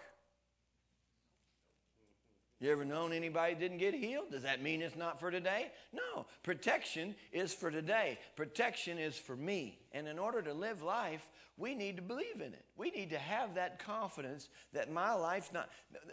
You 2.59 2.71
ever 2.71 2.85
known 2.85 3.13
anybody 3.13 3.53
didn't 3.53 3.77
get 3.77 3.93
healed? 3.93 4.31
Does 4.31 4.41
that 4.41 4.63
mean 4.63 4.81
it's 4.81 4.95
not 4.95 5.19
for 5.19 5.29
today? 5.29 5.71
No. 5.93 6.25
Protection 6.41 7.13
is 7.31 7.53
for 7.53 7.69
today. 7.69 8.17
Protection 8.35 8.97
is 8.97 9.15
for 9.15 9.35
me. 9.35 9.77
And 9.91 10.07
in 10.07 10.17
order 10.17 10.41
to 10.41 10.55
live 10.55 10.81
life, 10.81 11.27
we 11.55 11.75
need 11.75 11.97
to 11.97 12.01
believe 12.01 12.35
in 12.35 12.53
it. 12.53 12.65
We 12.75 12.89
need 12.89 13.11
to 13.11 13.19
have 13.19 13.55
that 13.55 13.77
confidence 13.77 14.49
that 14.73 14.91
my 14.91 15.13
life's 15.13 15.53
not. 15.53 15.69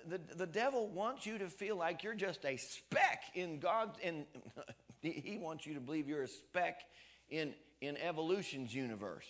The, 0.06 0.18
the, 0.18 0.34
the 0.36 0.46
devil 0.46 0.88
wants 0.88 1.24
you 1.24 1.38
to 1.38 1.48
feel 1.48 1.76
like 1.76 2.02
you're 2.02 2.14
just 2.14 2.44
a 2.44 2.58
speck 2.58 3.22
in 3.34 3.58
God's. 3.58 3.98
In, 4.02 4.26
he 5.00 5.38
wants 5.40 5.64
you 5.64 5.72
to 5.74 5.80
believe 5.80 6.08
you're 6.08 6.24
a 6.24 6.28
speck 6.28 6.80
in, 7.30 7.54
in 7.86 7.96
evolution's 7.96 8.74
universe. 8.74 9.26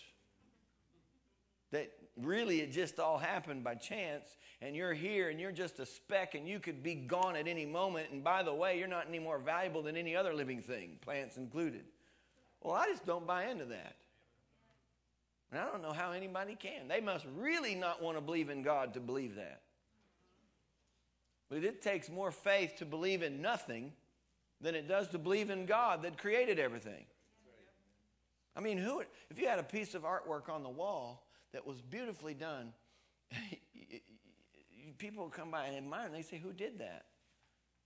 That 1.71 1.91
really 2.17 2.61
it 2.61 2.73
just 2.73 3.01
all 3.01 3.19
happened 3.19 3.65
by 3.65 3.75
chance, 3.75 4.37
and 4.63 4.77
you're 4.77 4.95
here 4.95 5.31
and 5.31 5.41
you're 5.41 5.53
just 5.53 5.81
a 5.81 5.87
speck, 5.87 6.35
and 6.35 6.49
you 6.49 6.61
could 6.61 6.83
be 6.83 6.95
gone 6.95 7.37
at 7.37 7.49
any 7.49 7.67
moment. 7.67 8.11
And 8.13 8.23
by 8.23 8.43
the 8.43 8.55
way, 8.55 8.79
you're 8.79 8.89
not 8.89 9.07
any 9.09 9.19
more 9.19 9.39
valuable 9.39 9.83
than 9.83 9.97
any 9.97 10.15
other 10.15 10.35
living 10.35 10.63
thing, 10.63 10.99
plants 11.01 11.37
included. 11.37 11.85
Well, 12.61 12.75
I 12.75 12.87
just 12.87 13.05
don't 13.05 13.27
buy 13.27 13.47
into 13.47 13.65
that. 13.67 13.97
And 15.51 15.61
I 15.61 15.67
don't 15.67 15.83
know 15.83 15.93
how 15.93 16.13
anybody 16.13 16.57
can. 16.57 16.89
They 16.89 17.01
must 17.01 17.27
really 17.37 17.75
not 17.75 18.03
want 18.03 18.17
to 18.17 18.21
believe 18.21 18.51
in 18.51 18.63
God 18.63 18.95
to 18.95 19.01
believe 19.01 19.37
that. 19.37 19.61
But 21.49 21.63
it 21.63 21.83
takes 21.83 22.11
more 22.11 22.33
faith 22.33 22.77
to 22.79 22.85
believe 22.85 23.23
in 23.23 23.41
nothing 23.41 23.93
than 24.61 24.75
it 24.75 24.89
does 24.89 25.09
to 25.09 25.19
believe 25.19 25.51
in 25.51 25.67
God 25.67 26.03
that 26.03 26.19
created 26.19 26.59
everything. 26.59 27.05
I 28.57 28.61
mean, 28.61 28.79
who, 28.79 29.03
if 29.31 29.39
you 29.39 29.49
had 29.49 29.59
a 29.59 29.65
piece 29.65 29.95
of 29.95 30.03
artwork 30.03 30.49
on 30.49 30.63
the 30.63 30.69
wall 30.69 31.27
that 31.53 31.67
was 31.67 31.81
beautifully 31.81 32.35
done, 32.35 32.73
people 34.99 35.29
come 35.29 35.51
by 35.51 35.67
and 35.67 35.77
admire 35.77 36.07
and 36.07 36.15
they 36.15 36.23
say, 36.23 36.39
Who 36.39 36.53
did 36.53 36.79
that? 36.79 37.07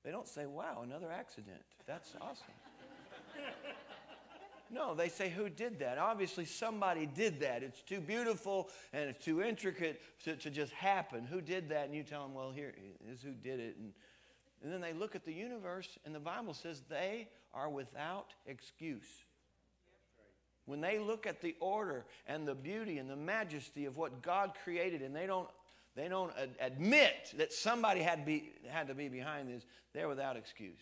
They 0.04 0.11
don't 0.11 0.28
say, 0.28 0.46
Wow, 0.46 0.83
another 0.83 1.11
accident. 1.11 1.62
That's 1.87 2.14
awesome. 2.20 2.44
no, 4.70 4.94
they 4.94 5.09
say, 5.09 5.31
Who 5.31 5.48
did 5.48 5.78
that? 5.78 5.98
Obviously, 5.98 6.44
somebody 6.44 7.07
did 7.07 7.40
that. 7.40 7.62
It's 7.62 7.83
too 7.83 8.00
beautiful 8.00 8.68
and 8.92 9.09
it's 9.09 9.24
too 9.24 9.42
intricate 9.42 10.02
to, 10.24 10.37
to 10.37 10.50
just 10.50 10.72
happen. 10.72 11.26
Who 11.26 11.40
did 11.40 11.70
that? 11.70 11.87
And 11.87 11.94
you 11.94 12.02
tell 12.02 12.22
them, 12.22 12.35
Well, 12.35 12.50
here 12.50 12.74
is 13.11 13.22
who 13.22 13.33
did 13.33 13.61
it. 13.61 13.76
And, 13.78 13.92
and 14.62 14.72
then 14.72 14.81
they 14.81 14.92
look 14.92 15.14
at 15.14 15.24
the 15.24 15.33
universe, 15.33 15.98
and 16.04 16.12
the 16.14 16.20
Bible 16.20 16.52
says 16.52 16.83
they 16.90 17.28
are 17.54 17.70
without 17.70 18.35
excuse. 18.44 19.07
When 20.68 20.83
they 20.83 20.98
look 20.98 21.26
at 21.26 21.40
the 21.40 21.57
order 21.61 22.04
and 22.26 22.46
the 22.46 22.54
beauty 22.54 22.98
and 22.98 23.09
the 23.09 23.16
majesty 23.16 23.87
of 23.87 23.96
what 23.96 24.20
God 24.20 24.52
created 24.62 25.00
and 25.00 25.16
they 25.16 25.26
don't, 25.26 25.48
they 25.96 26.09
don't 26.09 26.31
ad- 26.38 26.57
admit 26.61 27.33
that 27.38 27.54
somebody 27.54 28.02
had, 28.02 28.26
be, 28.26 28.52
had 28.68 28.88
to 28.88 28.94
be 28.94 29.09
behind 29.09 29.48
this, 29.48 29.64
they're 29.94 30.09
without 30.09 30.37
excuse. 30.37 30.76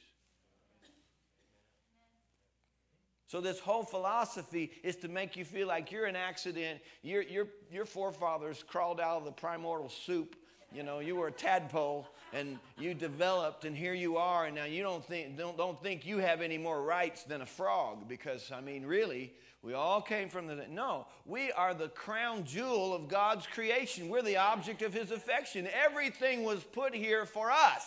So, 3.28 3.40
this 3.40 3.60
whole 3.60 3.84
philosophy 3.84 4.72
is 4.82 4.96
to 4.96 5.08
make 5.08 5.36
you 5.36 5.44
feel 5.44 5.68
like 5.68 5.92
you're 5.92 6.06
an 6.06 6.16
accident. 6.16 6.80
Your, 7.02 7.22
your, 7.22 7.46
your 7.70 7.84
forefathers 7.84 8.64
crawled 8.66 9.00
out 9.00 9.18
of 9.18 9.24
the 9.24 9.32
primordial 9.32 9.88
soup. 9.88 10.34
You 10.72 10.82
know, 10.82 10.98
you 10.98 11.14
were 11.14 11.28
a 11.28 11.32
tadpole 11.32 12.08
and 12.36 12.58
you 12.78 12.92
developed, 12.92 13.64
and 13.64 13.74
here 13.74 13.94
you 13.94 14.18
are, 14.18 14.44
and 14.44 14.54
now 14.54 14.66
you 14.66 14.82
don't 14.82 15.04
think, 15.04 15.38
don't, 15.38 15.56
don't 15.56 15.82
think 15.82 16.04
you 16.04 16.18
have 16.18 16.42
any 16.42 16.58
more 16.58 16.82
rights 16.82 17.22
than 17.22 17.40
a 17.40 17.46
frog 17.46 18.08
because, 18.08 18.52
I 18.52 18.60
mean, 18.60 18.84
really, 18.84 19.32
we 19.62 19.72
all 19.72 20.02
came 20.02 20.28
from 20.28 20.46
the. 20.46 20.66
No, 20.70 21.06
we 21.24 21.50
are 21.52 21.72
the 21.72 21.88
crown 21.88 22.44
jewel 22.44 22.94
of 22.94 23.08
God's 23.08 23.46
creation. 23.46 24.10
We're 24.10 24.22
the 24.22 24.36
object 24.36 24.82
of 24.82 24.92
His 24.92 25.10
affection. 25.10 25.66
Everything 25.84 26.44
was 26.44 26.62
put 26.62 26.94
here 26.94 27.24
for 27.24 27.50
us. 27.50 27.84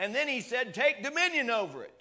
And 0.00 0.14
then 0.14 0.28
He 0.28 0.40
said, 0.40 0.72
take 0.72 1.02
dominion 1.02 1.50
over 1.50 1.84
it. 1.84 2.00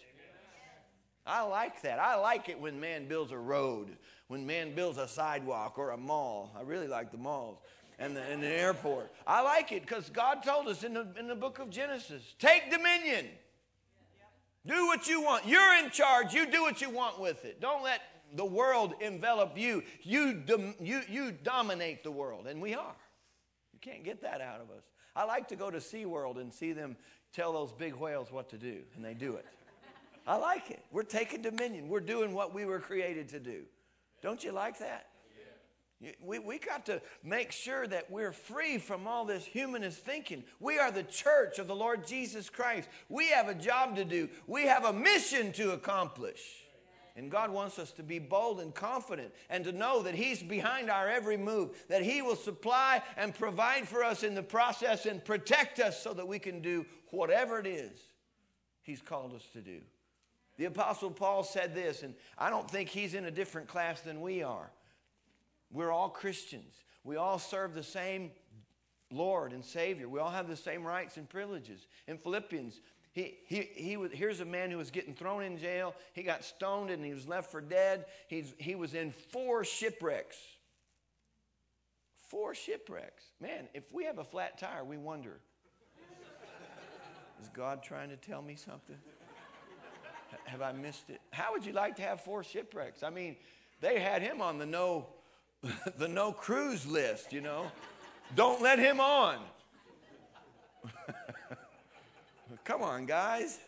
I 1.27 1.43
like 1.43 1.81
that. 1.83 1.99
I 1.99 2.15
like 2.15 2.49
it 2.49 2.59
when 2.59 2.79
man 2.79 3.07
builds 3.07 3.31
a 3.31 3.37
road, 3.37 3.89
when 4.27 4.47
man 4.47 4.73
builds 4.73 4.97
a 4.97 5.07
sidewalk 5.07 5.77
or 5.77 5.91
a 5.91 5.97
mall. 5.97 6.51
I 6.57 6.63
really 6.63 6.87
like 6.87 7.11
the 7.11 7.17
malls. 7.17 7.59
And 8.01 8.15
the, 8.15 8.31
in 8.31 8.41
the 8.41 8.47
airport. 8.47 9.11
I 9.27 9.41
like 9.41 9.71
it 9.71 9.83
because 9.83 10.09
God 10.09 10.43
told 10.43 10.67
us 10.67 10.83
in 10.83 10.93
the, 10.93 11.07
in 11.17 11.27
the 11.27 11.35
book 11.35 11.59
of 11.59 11.69
Genesis 11.69 12.35
take 12.39 12.71
dominion. 12.71 13.27
Do 14.65 14.87
what 14.87 15.07
you 15.07 15.21
want. 15.21 15.47
You're 15.47 15.83
in 15.83 15.89
charge. 15.89 16.33
You 16.33 16.49
do 16.49 16.61
what 16.61 16.81
you 16.81 16.89
want 16.89 17.19
with 17.19 17.45
it. 17.45 17.59
Don't 17.61 17.83
let 17.83 18.01
the 18.35 18.45
world 18.45 18.93
envelop 19.01 19.57
you. 19.57 19.83
You, 20.03 20.33
dom- 20.33 20.75
you, 20.79 21.01
you 21.09 21.31
dominate 21.31 22.03
the 22.03 22.11
world, 22.11 22.45
and 22.47 22.61
we 22.61 22.75
are. 22.75 22.95
You 23.73 23.79
can't 23.81 24.03
get 24.03 24.21
that 24.21 24.39
out 24.41 24.61
of 24.61 24.69
us. 24.69 24.83
I 25.15 25.25
like 25.25 25.47
to 25.49 25.55
go 25.55 25.71
to 25.71 25.79
SeaWorld 25.79 26.39
and 26.39 26.53
see 26.53 26.73
them 26.73 26.95
tell 27.33 27.53
those 27.53 27.71
big 27.71 27.95
whales 27.95 28.31
what 28.31 28.49
to 28.49 28.57
do, 28.57 28.81
and 28.95 29.03
they 29.03 29.13
do 29.13 29.35
it. 29.35 29.45
I 30.27 30.35
like 30.35 30.69
it. 30.69 30.83
We're 30.91 31.03
taking 31.03 31.41
dominion. 31.41 31.89
We're 31.89 31.99
doing 31.99 32.33
what 32.33 32.53
we 32.53 32.65
were 32.65 32.79
created 32.79 33.29
to 33.29 33.39
do. 33.39 33.63
Don't 34.21 34.43
you 34.43 34.51
like 34.51 34.77
that? 34.79 35.07
We, 36.23 36.39
we 36.39 36.57
got 36.57 36.85
to 36.87 37.01
make 37.23 37.51
sure 37.51 37.85
that 37.85 38.09
we're 38.09 38.31
free 38.31 38.79
from 38.79 39.07
all 39.07 39.23
this 39.25 39.45
humanist 39.45 39.99
thinking. 39.99 40.43
We 40.59 40.79
are 40.79 40.91
the 40.91 41.03
church 41.03 41.59
of 41.59 41.67
the 41.67 41.75
Lord 41.75 42.07
Jesus 42.07 42.49
Christ. 42.49 42.89
We 43.07 43.29
have 43.29 43.49
a 43.49 43.53
job 43.53 43.95
to 43.97 44.05
do, 44.05 44.29
we 44.47 44.63
have 44.63 44.85
a 44.85 44.93
mission 44.93 45.51
to 45.53 45.71
accomplish. 45.71 46.41
And 47.17 47.29
God 47.29 47.51
wants 47.51 47.77
us 47.77 47.91
to 47.91 48.03
be 48.03 48.19
bold 48.19 48.61
and 48.61 48.73
confident 48.73 49.33
and 49.49 49.65
to 49.65 49.73
know 49.73 50.01
that 50.03 50.15
He's 50.15 50.41
behind 50.41 50.89
our 50.89 51.09
every 51.09 51.35
move, 51.35 51.71
that 51.89 52.03
He 52.03 52.21
will 52.21 52.37
supply 52.37 53.03
and 53.17 53.35
provide 53.35 53.87
for 53.87 54.01
us 54.01 54.23
in 54.23 54.33
the 54.33 54.41
process 54.41 55.05
and 55.05 55.23
protect 55.23 55.79
us 55.79 56.01
so 56.01 56.13
that 56.13 56.27
we 56.27 56.39
can 56.39 56.61
do 56.61 56.85
whatever 57.09 57.59
it 57.59 57.67
is 57.67 57.99
He's 58.81 59.01
called 59.01 59.33
us 59.33 59.45
to 59.53 59.61
do. 59.61 59.79
The 60.57 60.65
Apostle 60.65 61.11
Paul 61.11 61.43
said 61.43 61.73
this, 61.73 62.03
and 62.03 62.13
I 62.37 62.49
don't 62.49 62.69
think 62.69 62.89
he's 62.89 63.13
in 63.13 63.25
a 63.25 63.31
different 63.31 63.67
class 63.67 64.01
than 64.01 64.21
we 64.21 64.43
are. 64.43 64.69
We're 65.71 65.91
all 65.91 66.09
Christians. 66.09 66.83
We 67.03 67.15
all 67.15 67.39
serve 67.39 67.73
the 67.73 67.83
same 67.83 68.31
Lord 69.11 69.53
and 69.53 69.63
Savior. 69.63 70.07
We 70.07 70.19
all 70.19 70.29
have 70.29 70.47
the 70.47 70.55
same 70.55 70.83
rights 70.83 71.17
and 71.17 71.27
privileges. 71.27 71.87
In 72.07 72.17
Philippians, 72.17 72.79
he, 73.13 73.37
he, 73.45 73.69
he 73.73 73.97
was, 73.97 74.11
here's 74.13 74.39
a 74.39 74.45
man 74.45 74.71
who 74.71 74.77
was 74.77 74.91
getting 74.91 75.13
thrown 75.13 75.43
in 75.43 75.57
jail. 75.57 75.95
He 76.13 76.23
got 76.23 76.43
stoned 76.43 76.89
and 76.89 77.03
he 77.03 77.13
was 77.13 77.27
left 77.27 77.51
for 77.51 77.61
dead. 77.61 78.05
He's, 78.27 78.53
he 78.57 78.75
was 78.75 78.93
in 78.93 79.11
four 79.11 79.63
shipwrecks. 79.63 80.37
Four 82.29 82.55
shipwrecks. 82.55 83.25
Man, 83.41 83.67
if 83.73 83.83
we 83.91 84.05
have 84.05 84.19
a 84.19 84.23
flat 84.23 84.57
tire, 84.57 84.85
we 84.85 84.97
wonder 84.97 85.39
is 87.41 87.49
God 87.49 87.81
trying 87.81 88.09
to 88.09 88.17
tell 88.17 88.41
me 88.41 88.55
something? 88.55 88.97
Have 90.45 90.61
I 90.61 90.71
missed 90.71 91.09
it? 91.09 91.19
How 91.31 91.51
would 91.51 91.65
you 91.65 91.73
like 91.73 91.95
to 91.95 92.01
have 92.03 92.21
four 92.21 92.43
shipwrecks? 92.43 93.03
I 93.03 93.09
mean, 93.09 93.35
they 93.81 93.99
had 93.99 94.21
him 94.21 94.41
on 94.41 94.59
the 94.59 94.65
no 94.65 95.07
the 95.97 96.07
no 96.07 96.31
cruise 96.31 96.87
list, 96.87 97.33
you 97.33 97.41
know. 97.41 97.71
Don't 98.35 98.61
let 98.61 98.79
him 98.79 98.99
on. 98.99 99.37
Come 102.63 102.81
on, 102.81 103.05
guys. 103.05 103.59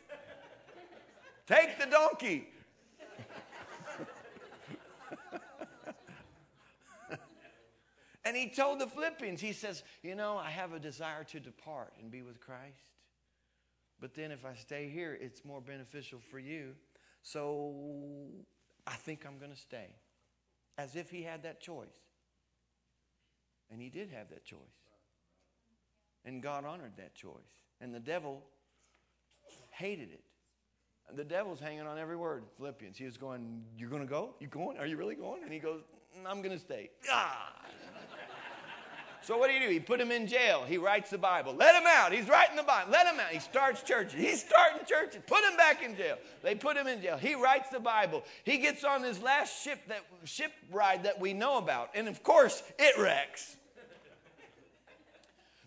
Take 1.45 1.77
the 1.79 1.85
donkey. 1.85 2.47
and 8.25 8.35
he 8.35 8.49
told 8.49 8.79
the 8.79 8.87
Philippians, 8.87 9.41
he 9.41 9.53
says, 9.53 9.83
You 10.01 10.15
know, 10.15 10.37
I 10.37 10.49
have 10.49 10.73
a 10.73 10.79
desire 10.79 11.23
to 11.25 11.39
depart 11.39 11.93
and 12.01 12.09
be 12.09 12.23
with 12.23 12.39
Christ. 12.39 12.87
But 13.99 14.15
then 14.15 14.31
if 14.31 14.45
I 14.45 14.55
stay 14.55 14.89
here, 14.89 15.15
it's 15.19 15.45
more 15.45 15.61
beneficial 15.61 16.19
for 16.31 16.39
you. 16.39 16.73
So 17.21 17.75
I 18.87 18.95
think 18.95 19.25
I'm 19.25 19.37
going 19.37 19.51
to 19.51 19.57
stay 19.57 19.95
as 20.77 20.95
if 20.95 21.09
he 21.09 21.23
had 21.23 21.43
that 21.43 21.61
choice. 21.61 21.99
And 23.71 23.81
he 23.81 23.89
did 23.89 24.09
have 24.11 24.29
that 24.29 24.45
choice. 24.45 24.59
And 26.25 26.41
God 26.41 26.65
honored 26.65 26.93
that 26.97 27.15
choice. 27.15 27.33
And 27.81 27.93
the 27.93 27.99
devil 27.99 28.43
hated 29.71 30.09
it. 30.09 30.23
The 31.15 31.23
devil's 31.23 31.59
hanging 31.59 31.81
on 31.81 31.97
every 31.97 32.15
word, 32.15 32.43
Philippians. 32.57 32.97
He 32.97 33.05
was 33.05 33.17
going, 33.17 33.63
You're 33.77 33.89
going 33.89 34.01
to 34.01 34.07
go? 34.07 34.35
You 34.39 34.47
going? 34.47 34.77
Are 34.77 34.85
you 34.85 34.97
really 34.97 35.15
going? 35.15 35.43
And 35.43 35.51
he 35.51 35.59
goes, 35.59 35.81
I'm 36.25 36.41
going 36.41 36.55
to 36.55 36.59
stay. 36.59 36.91
Ah! 37.11 37.53
So 39.23 39.37
what 39.37 39.47
do 39.47 39.53
you 39.53 39.61
do? 39.61 39.69
He 39.69 39.79
put 39.79 40.01
him 40.01 40.11
in 40.11 40.27
jail. 40.27 40.65
He 40.67 40.77
writes 40.77 41.09
the 41.09 41.17
Bible. 41.17 41.55
Let 41.57 41.75
him 41.75 41.87
out. 41.87 42.11
He's 42.11 42.27
writing 42.27 42.57
the 42.57 42.63
Bible. 42.63 42.91
Let 42.91 43.07
him 43.07 43.19
out. 43.19 43.29
He 43.29 43.39
starts 43.39 43.81
churches. 43.81 44.19
He's 44.19 44.43
starting 44.43 44.85
churches. 44.85 45.21
Put 45.25 45.43
him 45.45 45.55
back 45.55 45.81
in 45.81 45.95
jail. 45.95 46.17
They 46.41 46.55
put 46.55 46.75
him 46.75 46.87
in 46.87 47.01
jail. 47.01 47.17
He 47.17 47.33
writes 47.35 47.69
the 47.69 47.79
Bible. 47.79 48.23
He 48.43 48.57
gets 48.57 48.83
on 48.83 49.01
this 49.01 49.21
last 49.21 49.63
ship 49.63 49.79
that 49.87 50.01
ship 50.25 50.51
ride 50.71 51.03
that 51.03 51.21
we 51.21 51.33
know 51.33 51.57
about, 51.57 51.91
and 51.95 52.09
of 52.09 52.21
course 52.21 52.63
it 52.77 53.01
wrecks. 53.01 53.55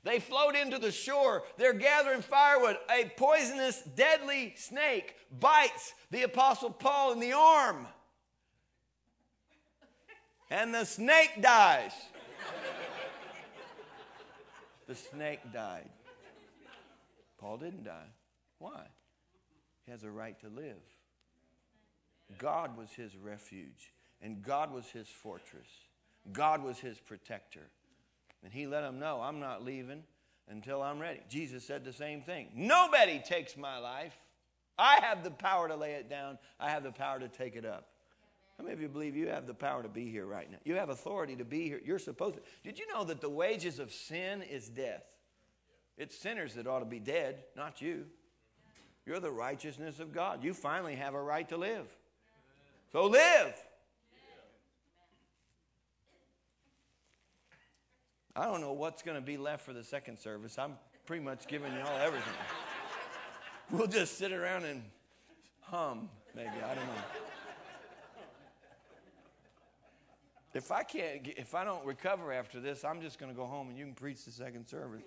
They 0.04 0.20
float 0.20 0.54
into 0.54 0.78
the 0.78 0.92
shore. 0.92 1.42
They're 1.56 1.72
gathering 1.72 2.22
firewood. 2.22 2.76
A 2.88 3.10
poisonous, 3.16 3.82
deadly 3.96 4.54
snake 4.56 5.16
bites 5.40 5.94
the 6.12 6.22
Apostle 6.22 6.70
Paul 6.70 7.12
in 7.12 7.18
the 7.18 7.32
arm. 7.32 7.88
And 10.48 10.72
the 10.72 10.84
snake 10.84 11.42
dies. 11.42 11.90
The 14.86 14.94
snake 14.94 15.40
died. 15.52 15.88
Paul 17.38 17.58
didn't 17.58 17.84
die. 17.84 18.08
Why? 18.58 18.86
He 19.84 19.92
has 19.92 20.04
a 20.04 20.10
right 20.10 20.38
to 20.40 20.48
live. 20.48 20.76
God 22.38 22.76
was 22.76 22.90
his 22.90 23.16
refuge, 23.16 23.92
and 24.20 24.42
God 24.42 24.72
was 24.72 24.86
his 24.86 25.08
fortress. 25.08 25.68
God 26.32 26.62
was 26.62 26.78
his 26.78 26.98
protector. 26.98 27.68
And 28.42 28.52
he 28.52 28.66
let 28.66 28.84
him 28.84 28.98
know, 28.98 29.20
I'm 29.22 29.40
not 29.40 29.64
leaving 29.64 30.02
until 30.48 30.82
I'm 30.82 30.98
ready. 30.98 31.20
Jesus 31.28 31.64
said 31.64 31.84
the 31.84 31.92
same 31.92 32.22
thing. 32.22 32.48
Nobody 32.54 33.20
takes 33.24 33.56
my 33.56 33.78
life. 33.78 34.16
I 34.78 35.00
have 35.02 35.24
the 35.24 35.30
power 35.30 35.68
to 35.68 35.76
lay 35.76 35.92
it 35.92 36.10
down, 36.10 36.38
I 36.60 36.70
have 36.70 36.82
the 36.82 36.92
power 36.92 37.18
to 37.18 37.28
take 37.28 37.56
it 37.56 37.64
up. 37.64 37.88
How 38.58 38.64
many 38.64 38.74
of 38.74 38.80
you 38.80 38.88
believe 38.88 39.16
you 39.16 39.28
have 39.28 39.46
the 39.46 39.54
power 39.54 39.82
to 39.82 39.88
be 39.88 40.10
here 40.10 40.24
right 40.24 40.50
now? 40.50 40.58
You 40.64 40.76
have 40.76 40.88
authority 40.88 41.36
to 41.36 41.44
be 41.44 41.64
here. 41.68 41.80
You're 41.84 41.98
supposed 41.98 42.36
to. 42.36 42.42
Did 42.64 42.78
you 42.78 42.86
know 42.92 43.04
that 43.04 43.20
the 43.20 43.28
wages 43.28 43.78
of 43.78 43.92
sin 43.92 44.42
is 44.42 44.68
death? 44.68 45.04
It's 45.98 46.16
sinners 46.16 46.54
that 46.54 46.66
ought 46.66 46.80
to 46.80 46.86
be 46.86 46.98
dead, 46.98 47.44
not 47.54 47.82
you. 47.82 48.06
You're 49.04 49.20
the 49.20 49.30
righteousness 49.30 50.00
of 50.00 50.12
God. 50.12 50.42
You 50.42 50.52
finally 50.54 50.96
have 50.96 51.14
a 51.14 51.22
right 51.22 51.48
to 51.50 51.56
live. 51.56 51.86
So 52.92 53.06
live. 53.06 53.54
I 58.34 58.44
don't 58.44 58.60
know 58.60 58.72
what's 58.72 59.02
going 59.02 59.16
to 59.16 59.22
be 59.22 59.38
left 59.38 59.64
for 59.64 59.72
the 59.72 59.84
second 59.84 60.18
service. 60.18 60.58
I'm 60.58 60.74
pretty 61.06 61.24
much 61.24 61.46
giving 61.46 61.72
you 61.72 61.80
all 61.80 61.98
everything. 61.98 62.34
We'll 63.70 63.86
just 63.86 64.18
sit 64.18 64.32
around 64.32 64.64
and 64.64 64.82
hum, 65.62 66.10
maybe. 66.34 66.48
I 66.48 66.74
don't 66.74 66.86
know. 66.86 67.35
If 70.56 70.72
I 70.72 70.82
can't, 70.84 71.22
get, 71.22 71.36
if 71.36 71.54
I 71.54 71.64
don't 71.64 71.84
recover 71.84 72.32
after 72.32 72.60
this, 72.60 72.82
I'm 72.82 73.02
just 73.02 73.18
going 73.18 73.30
to 73.30 73.36
go 73.36 73.44
home 73.44 73.68
and 73.68 73.76
you 73.76 73.84
can 73.84 73.92
preach 73.92 74.24
the 74.24 74.30
second 74.30 74.66
service. 74.66 75.02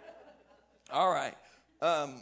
All 0.90 1.12
right. 1.12 1.34
Um, 1.82 2.14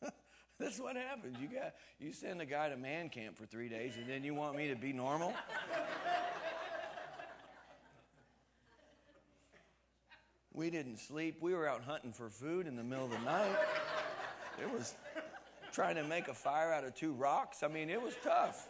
That's 0.58 0.80
what 0.80 0.96
happens. 0.96 1.36
You 1.38 1.48
got 1.48 1.74
you 1.98 2.14
send 2.14 2.40
a 2.40 2.46
guy 2.46 2.70
to 2.70 2.78
man 2.78 3.10
camp 3.10 3.36
for 3.36 3.44
three 3.44 3.68
days, 3.68 3.98
and 3.98 4.08
then 4.08 4.24
you 4.24 4.32
want 4.32 4.56
me 4.56 4.68
to 4.68 4.74
be 4.74 4.94
normal. 4.94 5.34
we 10.54 10.70
didn't 10.70 11.00
sleep. 11.00 11.36
We 11.42 11.52
were 11.52 11.68
out 11.68 11.82
hunting 11.82 12.12
for 12.12 12.30
food 12.30 12.66
in 12.66 12.76
the 12.76 12.84
middle 12.84 13.04
of 13.04 13.10
the 13.10 13.18
night. 13.18 13.56
It 14.58 14.72
was 14.72 14.94
trying 15.72 15.96
to 15.96 16.04
make 16.04 16.28
a 16.28 16.34
fire 16.34 16.72
out 16.72 16.84
of 16.84 16.94
two 16.94 17.12
rocks. 17.12 17.62
I 17.62 17.68
mean, 17.68 17.88
it 17.88 18.00
was 18.00 18.14
tough. 18.22 18.68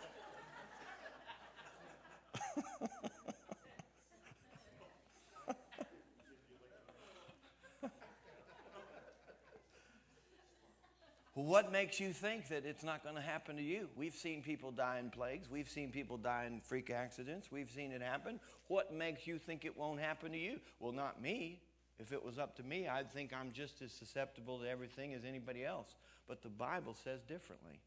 what 11.34 11.72
makes 11.72 11.98
you 11.98 12.12
think 12.12 12.48
that 12.48 12.64
it's 12.64 12.84
not 12.84 13.02
going 13.02 13.16
to 13.16 13.20
happen 13.20 13.56
to 13.56 13.62
you? 13.62 13.88
We've 13.96 14.14
seen 14.14 14.42
people 14.42 14.70
die 14.70 14.98
in 14.98 15.10
plagues. 15.10 15.50
We've 15.50 15.68
seen 15.68 15.90
people 15.90 16.16
die 16.16 16.44
in 16.46 16.60
freak 16.60 16.90
accidents. 16.90 17.50
We've 17.50 17.70
seen 17.70 17.90
it 17.90 18.00
happen. 18.00 18.38
What 18.68 18.94
makes 18.94 19.26
you 19.26 19.38
think 19.38 19.64
it 19.64 19.76
won't 19.76 20.00
happen 20.00 20.30
to 20.32 20.38
you? 20.38 20.60
Well, 20.78 20.92
not 20.92 21.20
me. 21.20 21.60
If 21.98 22.12
it 22.12 22.24
was 22.24 22.38
up 22.38 22.56
to 22.56 22.62
me, 22.62 22.88
I'd 22.88 23.12
think 23.12 23.32
I'm 23.32 23.52
just 23.52 23.82
as 23.82 23.92
susceptible 23.92 24.60
to 24.60 24.68
everything 24.68 25.14
as 25.14 25.24
anybody 25.24 25.64
else. 25.64 25.94
But 26.28 26.42
the 26.42 26.48
Bible 26.48 26.94
says 26.94 27.20
differently. 27.22 27.80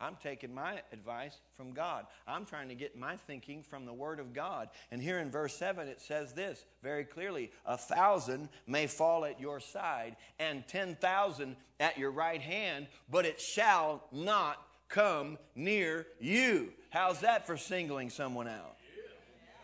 I'm 0.00 0.16
taking 0.22 0.54
my 0.54 0.80
advice 0.92 1.36
from 1.56 1.72
God. 1.72 2.06
I'm 2.26 2.44
trying 2.44 2.68
to 2.68 2.76
get 2.76 2.96
my 2.96 3.16
thinking 3.16 3.64
from 3.64 3.84
the 3.84 3.92
Word 3.92 4.20
of 4.20 4.32
God. 4.32 4.68
And 4.92 5.02
here 5.02 5.18
in 5.18 5.30
verse 5.30 5.54
7, 5.54 5.88
it 5.88 6.00
says 6.00 6.32
this 6.32 6.64
very 6.82 7.04
clearly 7.04 7.50
A 7.66 7.76
thousand 7.76 8.48
may 8.66 8.86
fall 8.86 9.24
at 9.24 9.40
your 9.40 9.58
side, 9.58 10.14
and 10.38 10.66
10,000 10.68 11.56
at 11.80 11.98
your 11.98 12.12
right 12.12 12.40
hand, 12.40 12.86
but 13.10 13.26
it 13.26 13.40
shall 13.40 14.04
not 14.12 14.62
come 14.88 15.36
near 15.56 16.06
you. 16.20 16.72
How's 16.90 17.20
that 17.20 17.46
for 17.46 17.56
singling 17.56 18.10
someone 18.10 18.48
out? 18.48 18.76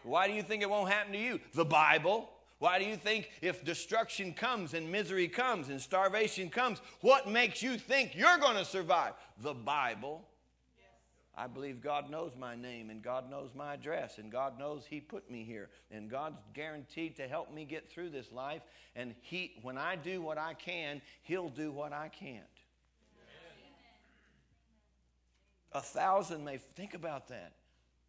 Why 0.02 0.26
do 0.26 0.34
you 0.34 0.42
think 0.42 0.62
it 0.62 0.68
won't 0.68 0.90
happen 0.90 1.12
to 1.12 1.18
you? 1.18 1.40
The 1.54 1.64
Bible. 1.64 2.28
Why 2.64 2.78
do 2.78 2.86
you 2.86 2.96
think 2.96 3.28
if 3.42 3.62
destruction 3.62 4.32
comes 4.32 4.72
and 4.72 4.90
misery 4.90 5.28
comes 5.28 5.68
and 5.68 5.78
starvation 5.78 6.48
comes, 6.48 6.80
what 7.02 7.28
makes 7.28 7.62
you 7.62 7.76
think 7.76 8.16
you're 8.16 8.38
going 8.38 8.56
to 8.56 8.64
survive? 8.64 9.12
The 9.42 9.52
Bible. 9.52 10.26
I 11.36 11.46
believe 11.46 11.82
God 11.82 12.08
knows 12.08 12.32
my 12.38 12.56
name 12.56 12.88
and 12.88 13.02
God 13.02 13.30
knows 13.30 13.50
my 13.54 13.74
address 13.74 14.16
and 14.16 14.32
God 14.32 14.58
knows 14.58 14.86
He 14.88 14.98
put 14.98 15.30
me 15.30 15.44
here 15.44 15.68
and 15.90 16.08
God's 16.08 16.38
guaranteed 16.54 17.16
to 17.16 17.28
help 17.28 17.52
me 17.52 17.66
get 17.66 17.90
through 17.90 18.08
this 18.08 18.32
life. 18.32 18.62
And 18.96 19.14
He, 19.20 19.58
when 19.60 19.76
I 19.76 19.96
do 19.96 20.22
what 20.22 20.38
I 20.38 20.54
can, 20.54 21.02
He'll 21.20 21.50
do 21.50 21.70
what 21.70 21.92
I 21.92 22.08
can't. 22.08 22.44
A 25.72 25.82
thousand 25.82 26.46
may 26.46 26.56
think 26.56 26.94
about 26.94 27.28
that. 27.28 27.52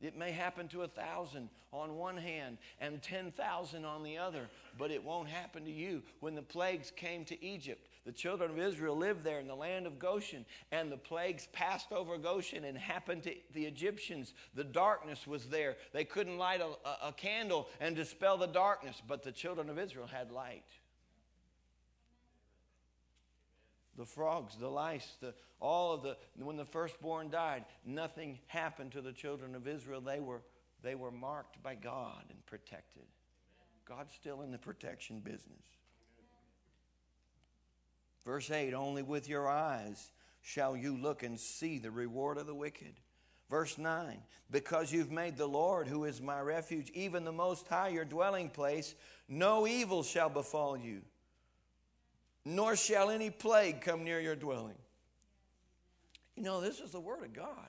It 0.01 0.17
may 0.17 0.31
happen 0.31 0.67
to 0.69 0.83
a 0.83 0.87
thousand 0.87 1.49
on 1.71 1.95
one 1.95 2.17
hand 2.17 2.57
and 2.79 3.01
10,000 3.01 3.85
on 3.85 4.03
the 4.03 4.17
other, 4.17 4.49
but 4.77 4.91
it 4.91 5.03
won't 5.03 5.29
happen 5.29 5.63
to 5.65 5.71
you. 5.71 6.03
When 6.19 6.35
the 6.35 6.41
plagues 6.41 6.91
came 6.95 7.23
to 7.25 7.43
Egypt, 7.43 7.87
the 8.05 8.11
children 8.11 8.51
of 8.51 8.59
Israel 8.59 8.95
lived 8.95 9.23
there 9.23 9.39
in 9.39 9.47
the 9.47 9.55
land 9.55 9.87
of 9.87 9.97
Goshen, 9.97 10.45
and 10.71 10.91
the 10.91 10.97
plagues 10.97 11.47
passed 11.53 11.91
over 11.91 12.17
Goshen 12.17 12.65
and 12.65 12.77
happened 12.77 13.23
to 13.23 13.33
the 13.53 13.65
Egyptians. 13.65 14.33
The 14.53 14.63
darkness 14.63 15.25
was 15.25 15.47
there. 15.47 15.75
They 15.93 16.03
couldn't 16.03 16.37
light 16.37 16.61
a, 16.61 16.87
a, 16.87 17.09
a 17.09 17.13
candle 17.13 17.67
and 17.79 17.95
dispel 17.95 18.37
the 18.37 18.47
darkness, 18.47 19.01
but 19.07 19.23
the 19.23 19.31
children 19.31 19.69
of 19.69 19.79
Israel 19.79 20.07
had 20.07 20.31
light. 20.31 20.63
The 23.97 24.05
frogs, 24.05 24.55
the 24.57 24.67
lice, 24.67 25.15
the, 25.21 25.33
all 25.59 25.93
of 25.93 26.03
the, 26.03 26.17
when 26.37 26.57
the 26.57 26.65
firstborn 26.65 27.29
died, 27.29 27.65
nothing 27.85 28.39
happened 28.47 28.91
to 28.93 29.01
the 29.01 29.13
children 29.13 29.55
of 29.55 29.67
Israel. 29.67 30.01
They 30.01 30.19
were, 30.19 30.41
they 30.83 30.95
were 30.95 31.11
marked 31.11 31.61
by 31.63 31.75
God 31.75 32.23
and 32.29 32.45
protected. 32.45 33.03
God's 33.85 34.13
still 34.13 34.41
in 34.41 34.51
the 34.51 34.57
protection 34.57 35.19
business. 35.19 35.63
Verse 38.25 38.49
8 38.49 38.73
Only 38.73 39.03
with 39.03 39.29
your 39.29 39.47
eyes 39.47 40.11
shall 40.41 40.75
you 40.75 40.97
look 40.97 41.23
and 41.23 41.39
see 41.39 41.77
the 41.77 41.91
reward 41.91 42.37
of 42.37 42.47
the 42.47 42.55
wicked. 42.55 42.95
Verse 43.49 43.77
9 43.77 44.17
Because 44.49 44.91
you've 44.91 45.11
made 45.11 45.37
the 45.37 45.47
Lord, 45.47 45.87
who 45.87 46.05
is 46.05 46.21
my 46.21 46.39
refuge, 46.41 46.91
even 46.93 47.23
the 47.23 47.31
Most 47.31 47.67
High, 47.67 47.89
your 47.89 48.05
dwelling 48.05 48.49
place, 48.49 48.95
no 49.29 49.67
evil 49.67 50.03
shall 50.03 50.29
befall 50.29 50.75
you 50.75 51.01
nor 52.45 52.75
shall 52.75 53.09
any 53.09 53.31
plague 53.31 53.81
come 53.81 54.03
near 54.03 54.19
your 54.19 54.35
dwelling. 54.35 54.77
You 56.35 56.43
know, 56.43 56.61
this 56.61 56.79
is 56.79 56.91
the 56.91 56.99
Word 56.99 57.23
of 57.23 57.33
God. 57.33 57.67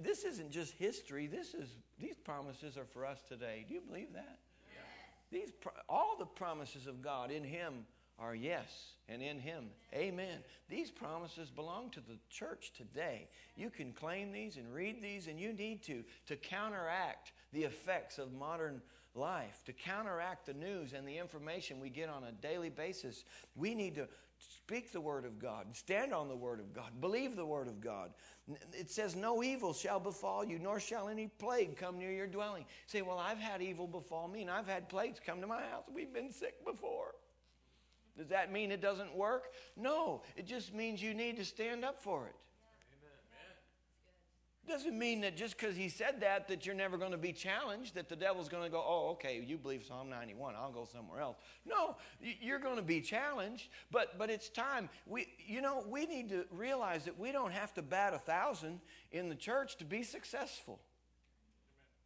This 0.00 0.24
isn't 0.24 0.50
just 0.50 0.72
history. 0.74 1.26
This 1.26 1.54
is 1.54 1.68
these 1.98 2.16
promises 2.16 2.76
are 2.76 2.84
for 2.84 3.04
us 3.04 3.20
today. 3.28 3.64
Do 3.68 3.74
you 3.74 3.80
believe 3.80 4.12
that? 4.14 4.38
Yes. 4.72 4.84
These 5.30 5.52
all 5.88 6.16
the 6.18 6.26
promises 6.26 6.86
of 6.86 7.02
God 7.02 7.30
in 7.30 7.44
Him 7.44 7.84
are 8.20 8.34
yes, 8.34 8.94
and 9.08 9.22
in 9.22 9.38
Him, 9.38 9.66
Amen. 9.94 10.38
These 10.68 10.90
promises 10.90 11.50
belong 11.50 11.90
to 11.90 12.00
the 12.00 12.18
church 12.30 12.72
today. 12.76 13.28
You 13.56 13.70
can 13.70 13.92
claim 13.92 14.32
these 14.32 14.56
and 14.56 14.72
read 14.72 15.00
these, 15.02 15.28
and 15.28 15.38
you 15.38 15.52
need 15.52 15.82
to 15.84 16.04
to 16.26 16.36
counteract 16.36 17.32
the 17.52 17.64
effects 17.64 18.18
of 18.18 18.32
modern 18.32 18.80
life, 19.18 19.62
to 19.66 19.72
counteract 19.72 20.46
the 20.46 20.54
news 20.54 20.92
and 20.92 21.06
the 21.06 21.18
information 21.18 21.80
we 21.80 21.90
get 21.90 22.08
on 22.08 22.24
a 22.24 22.32
daily 22.32 22.70
basis, 22.70 23.24
we 23.56 23.74
need 23.74 23.94
to 23.96 24.08
speak 24.38 24.92
the 24.92 25.00
Word 25.00 25.24
of 25.24 25.38
God, 25.38 25.66
stand 25.72 26.14
on 26.14 26.28
the 26.28 26.36
Word 26.36 26.60
of 26.60 26.72
God, 26.72 27.00
believe 27.00 27.36
the 27.36 27.44
Word 27.44 27.68
of 27.68 27.80
God. 27.80 28.12
It 28.72 28.90
says, 28.90 29.16
No 29.16 29.42
evil 29.42 29.72
shall 29.72 30.00
befall 30.00 30.44
you, 30.44 30.58
nor 30.58 30.80
shall 30.80 31.08
any 31.08 31.26
plague 31.38 31.76
come 31.76 31.98
near 31.98 32.12
your 32.12 32.26
dwelling. 32.26 32.64
say, 32.86 33.02
Well, 33.02 33.18
I've 33.18 33.38
had 33.38 33.60
evil 33.60 33.86
befall 33.86 34.28
me, 34.28 34.42
and 34.42 34.50
I've 34.50 34.68
had 34.68 34.88
plagues 34.88 35.20
come 35.24 35.40
to 35.40 35.46
my 35.46 35.62
house. 35.62 35.84
We've 35.92 36.12
been 36.12 36.32
sick 36.32 36.64
before. 36.64 37.14
Does 38.16 38.28
that 38.28 38.52
mean 38.52 38.72
it 38.72 38.80
doesn't 38.80 39.14
work? 39.14 39.52
No, 39.76 40.22
it 40.36 40.46
just 40.46 40.74
means 40.74 41.02
you 41.02 41.14
need 41.14 41.36
to 41.36 41.44
stand 41.44 41.84
up 41.84 42.02
for 42.02 42.26
it. 42.26 42.34
Doesn't 44.68 44.98
mean 44.98 45.22
that 45.22 45.36
just 45.36 45.58
because 45.58 45.76
he 45.76 45.88
said 45.88 46.20
that, 46.20 46.46
that 46.48 46.66
you're 46.66 46.74
never 46.74 46.98
going 46.98 47.12
to 47.12 47.18
be 47.18 47.32
challenged, 47.32 47.94
that 47.94 48.08
the 48.08 48.14
devil's 48.14 48.48
going 48.48 48.64
to 48.64 48.68
go, 48.68 48.84
oh, 48.86 49.10
okay, 49.12 49.42
you 49.44 49.56
believe 49.56 49.82
Psalm 49.84 50.10
91, 50.10 50.54
I'll 50.54 50.70
go 50.70 50.84
somewhere 50.84 51.20
else. 51.20 51.38
No, 51.66 51.96
you're 52.20 52.58
going 52.58 52.76
to 52.76 52.82
be 52.82 53.00
challenged, 53.00 53.68
but, 53.90 54.18
but 54.18 54.28
it's 54.28 54.50
time. 54.50 54.90
We, 55.06 55.28
you 55.38 55.62
know, 55.62 55.84
we 55.88 56.04
need 56.04 56.28
to 56.28 56.44
realize 56.50 57.06
that 57.06 57.18
we 57.18 57.32
don't 57.32 57.52
have 57.52 57.72
to 57.74 57.82
bat 57.82 58.12
a 58.12 58.18
thousand 58.18 58.80
in 59.10 59.30
the 59.30 59.34
church 59.34 59.76
to 59.78 59.84
be 59.84 60.02
successful. 60.02 60.80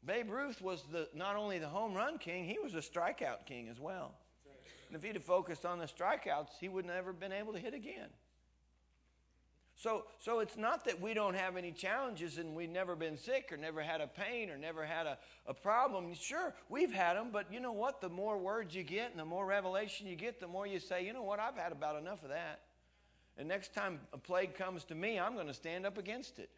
Babe 0.05 0.31
Ruth 0.31 0.63
was 0.63 0.85
the, 0.91 1.09
not 1.15 1.37
only 1.37 1.59
the 1.59 1.69
home 1.69 1.95
run 1.95 2.19
king, 2.19 2.45
he 2.45 2.59
was 2.63 2.75
a 2.75 2.79
strikeout 2.79 3.45
king 3.45 3.69
as 3.69 3.81
well. 3.81 4.15
And 4.89 4.97
if 4.97 5.03
he'd 5.03 5.15
have 5.15 5.25
focused 5.25 5.67
on 5.67 5.79
the 5.79 5.87
strikeouts, 5.87 6.59
he 6.61 6.69
would 6.69 6.87
never 6.87 7.11
have 7.11 7.21
been 7.21 7.33
able 7.33 7.53
to 7.55 7.59
hit 7.59 7.75
again. 7.75 8.09
So, 9.83 10.05
so 10.21 10.39
it's 10.39 10.57
not 10.57 10.85
that 10.85 11.01
we 11.01 11.13
don't 11.13 11.35
have 11.35 11.57
any 11.57 11.73
challenges 11.73 12.39
and 12.39 12.55
we've 12.55 12.71
never 12.71 12.95
been 12.95 13.17
sick 13.17 13.49
or 13.51 13.57
never 13.57 13.83
had 13.83 14.01
a 14.01 14.07
pain 14.07 14.49
or 14.49 14.57
never 14.57 14.85
had 14.85 15.07
a, 15.07 15.19
a 15.49 15.53
problem. 15.53 16.15
Sure, 16.15 16.55
we've 16.69 16.93
had 16.93 17.17
them, 17.17 17.31
but 17.33 17.53
you 17.53 17.59
know 17.59 17.73
what? 17.73 18.01
The 18.01 18.09
more 18.09 18.39
words 18.39 18.77
you 18.77 18.85
get 18.85 19.11
and 19.11 19.19
the 19.19 19.25
more 19.25 19.45
revelation 19.45 20.07
you 20.07 20.15
get, 20.15 20.39
the 20.39 20.47
more 20.47 20.69
you 20.69 20.79
say, 20.79 21.05
you 21.05 21.13
know 21.13 21.25
what? 21.25 21.41
I've 21.41 21.57
had 21.57 21.73
about 21.73 22.01
enough 22.01 22.23
of 22.23 22.29
that. 22.29 22.61
And 23.37 23.49
next 23.49 23.75
time 23.75 23.99
a 24.13 24.19
plague 24.19 24.55
comes 24.55 24.85
to 24.85 24.95
me, 24.95 25.19
I'm 25.19 25.35
going 25.35 25.49
to 25.49 25.55
stand 25.55 25.85
up 25.85 25.99
against 25.99 26.39
it. 26.39 26.51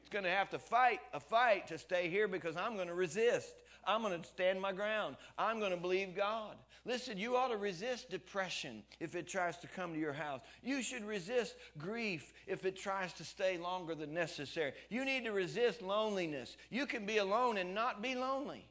It's 0.00 0.10
going 0.10 0.24
to 0.24 0.30
have 0.30 0.50
to 0.50 0.60
fight 0.60 1.00
a 1.12 1.18
fight 1.18 1.66
to 1.68 1.78
stay 1.78 2.08
here 2.08 2.28
because 2.28 2.56
I'm 2.56 2.76
going 2.76 2.86
to 2.86 2.94
resist. 2.94 3.52
I'm 3.86 4.02
going 4.02 4.20
to 4.20 4.26
stand 4.26 4.60
my 4.60 4.72
ground. 4.72 5.16
I'm 5.38 5.58
going 5.58 5.70
to 5.72 5.76
believe 5.76 6.16
God. 6.16 6.56
Listen, 6.86 7.18
you 7.18 7.36
ought 7.36 7.48
to 7.48 7.56
resist 7.56 8.08
depression 8.08 8.82
if 9.00 9.14
it 9.14 9.28
tries 9.28 9.58
to 9.58 9.66
come 9.66 9.92
to 9.92 10.00
your 10.00 10.14
house. 10.14 10.40
You 10.62 10.82
should 10.82 11.04
resist 11.04 11.56
grief 11.76 12.32
if 12.46 12.64
it 12.64 12.76
tries 12.76 13.12
to 13.14 13.24
stay 13.24 13.58
longer 13.58 13.94
than 13.94 14.14
necessary. 14.14 14.72
You 14.88 15.04
need 15.04 15.24
to 15.24 15.32
resist 15.32 15.82
loneliness. 15.82 16.56
You 16.70 16.86
can 16.86 17.04
be 17.04 17.18
alone 17.18 17.58
and 17.58 17.74
not 17.74 18.00
be 18.00 18.14
lonely. 18.14 18.64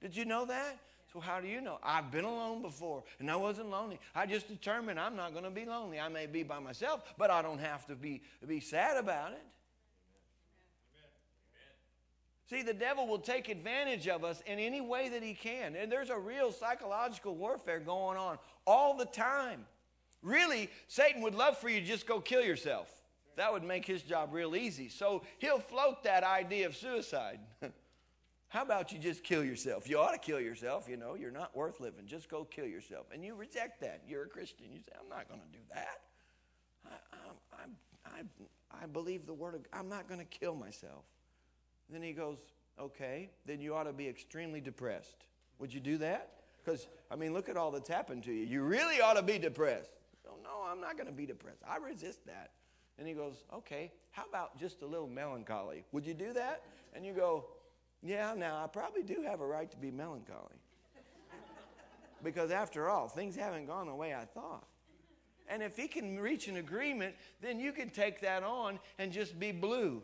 Did 0.00 0.14
you 0.14 0.26
know 0.26 0.44
that? 0.44 0.78
So, 1.12 1.20
how 1.20 1.40
do 1.40 1.48
you 1.48 1.62
know? 1.62 1.78
I've 1.82 2.10
been 2.10 2.24
alone 2.24 2.60
before 2.60 3.02
and 3.18 3.30
I 3.30 3.36
wasn't 3.36 3.70
lonely. 3.70 3.98
I 4.14 4.26
just 4.26 4.48
determined 4.48 5.00
I'm 5.00 5.16
not 5.16 5.32
going 5.32 5.44
to 5.44 5.50
be 5.50 5.64
lonely. 5.64 5.98
I 5.98 6.08
may 6.08 6.26
be 6.26 6.42
by 6.42 6.58
myself, 6.58 7.02
but 7.16 7.30
I 7.30 7.40
don't 7.40 7.60
have 7.60 7.86
to 7.86 7.96
be, 7.96 8.22
be 8.46 8.60
sad 8.60 8.98
about 8.98 9.32
it. 9.32 9.42
See, 12.48 12.62
the 12.62 12.74
devil 12.74 13.08
will 13.08 13.18
take 13.18 13.48
advantage 13.48 14.06
of 14.06 14.24
us 14.24 14.40
in 14.46 14.58
any 14.58 14.80
way 14.80 15.08
that 15.08 15.22
he 15.22 15.34
can. 15.34 15.74
And 15.74 15.90
there's 15.90 16.10
a 16.10 16.18
real 16.18 16.52
psychological 16.52 17.34
warfare 17.34 17.80
going 17.80 18.16
on 18.16 18.38
all 18.66 18.96
the 18.96 19.04
time. 19.04 19.66
Really, 20.22 20.70
Satan 20.86 21.22
would 21.22 21.34
love 21.34 21.58
for 21.58 21.68
you 21.68 21.80
to 21.80 21.86
just 21.86 22.06
go 22.06 22.20
kill 22.20 22.42
yourself. 22.42 22.88
That 23.36 23.52
would 23.52 23.64
make 23.64 23.84
his 23.84 24.02
job 24.02 24.30
real 24.32 24.54
easy. 24.54 24.88
So 24.88 25.22
he'll 25.38 25.58
float 25.58 26.04
that 26.04 26.22
idea 26.22 26.66
of 26.66 26.76
suicide. 26.76 27.40
How 28.48 28.62
about 28.62 28.92
you 28.92 28.98
just 28.98 29.24
kill 29.24 29.44
yourself? 29.44 29.88
You 29.88 29.98
ought 29.98 30.12
to 30.12 30.18
kill 30.18 30.40
yourself. 30.40 30.88
You 30.88 30.96
know, 30.96 31.16
you're 31.16 31.32
not 31.32 31.54
worth 31.54 31.80
living. 31.80 32.06
Just 32.06 32.30
go 32.30 32.44
kill 32.44 32.64
yourself. 32.64 33.06
And 33.12 33.24
you 33.24 33.34
reject 33.34 33.80
that. 33.80 34.02
You're 34.08 34.22
a 34.22 34.28
Christian. 34.28 34.66
You 34.72 34.78
say, 34.78 34.92
I'm 34.98 35.08
not 35.08 35.28
going 35.28 35.40
to 35.40 35.58
do 35.58 35.64
that. 35.74 36.00
I, 36.86 36.94
I, 37.52 38.18
I, 38.18 38.82
I 38.84 38.86
believe 38.86 39.26
the 39.26 39.34
word 39.34 39.56
of 39.56 39.62
God. 39.64 39.78
I'm 39.78 39.88
not 39.88 40.08
going 40.08 40.20
to 40.20 40.26
kill 40.26 40.54
myself. 40.54 41.04
Then 41.90 42.02
he 42.02 42.12
goes, 42.12 42.38
Okay, 42.78 43.30
then 43.46 43.60
you 43.60 43.74
ought 43.74 43.84
to 43.84 43.92
be 43.92 44.06
extremely 44.06 44.60
depressed. 44.60 45.24
Would 45.58 45.72
you 45.72 45.80
do 45.80 45.96
that? 45.98 46.32
Because, 46.62 46.88
I 47.10 47.16
mean, 47.16 47.32
look 47.32 47.48
at 47.48 47.56
all 47.56 47.70
that's 47.70 47.88
happened 47.88 48.24
to 48.24 48.32
you. 48.32 48.44
You 48.44 48.62
really 48.62 49.00
ought 49.00 49.14
to 49.14 49.22
be 49.22 49.38
depressed. 49.38 49.92
No, 50.42 50.64
I'm 50.68 50.80
not 50.80 50.96
going 50.96 51.06
to 51.06 51.12
be 51.12 51.26
depressed. 51.26 51.62
I 51.66 51.76
resist 51.78 52.26
that. 52.26 52.50
And 52.98 53.06
he 53.06 53.14
goes, 53.14 53.44
Okay, 53.54 53.92
how 54.10 54.24
about 54.28 54.58
just 54.58 54.82
a 54.82 54.86
little 54.86 55.08
melancholy? 55.08 55.84
Would 55.92 56.06
you 56.06 56.14
do 56.14 56.32
that? 56.32 56.62
And 56.94 57.04
you 57.04 57.12
go, 57.12 57.46
Yeah, 58.02 58.34
now 58.36 58.62
I 58.62 58.66
probably 58.66 59.02
do 59.02 59.22
have 59.26 59.40
a 59.40 59.46
right 59.46 59.70
to 59.70 59.76
be 59.76 59.90
melancholy. 59.90 60.60
because 62.22 62.50
after 62.50 62.88
all, 62.88 63.08
things 63.08 63.36
haven't 63.36 63.66
gone 63.66 63.86
the 63.86 63.94
way 63.94 64.14
I 64.14 64.24
thought. 64.24 64.66
And 65.48 65.62
if 65.62 65.76
he 65.76 65.86
can 65.86 66.18
reach 66.18 66.48
an 66.48 66.56
agreement, 66.56 67.14
then 67.40 67.60
you 67.60 67.72
can 67.72 67.90
take 67.90 68.20
that 68.22 68.42
on 68.42 68.80
and 68.98 69.12
just 69.12 69.38
be 69.38 69.52
blue. 69.52 70.02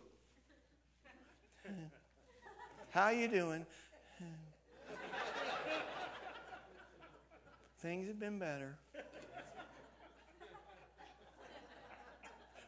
How 2.91 3.11
you 3.11 3.29
doing? 3.29 3.67
Things 7.81 8.07
have 8.07 8.21
been 8.21 8.39
better. 8.39 8.77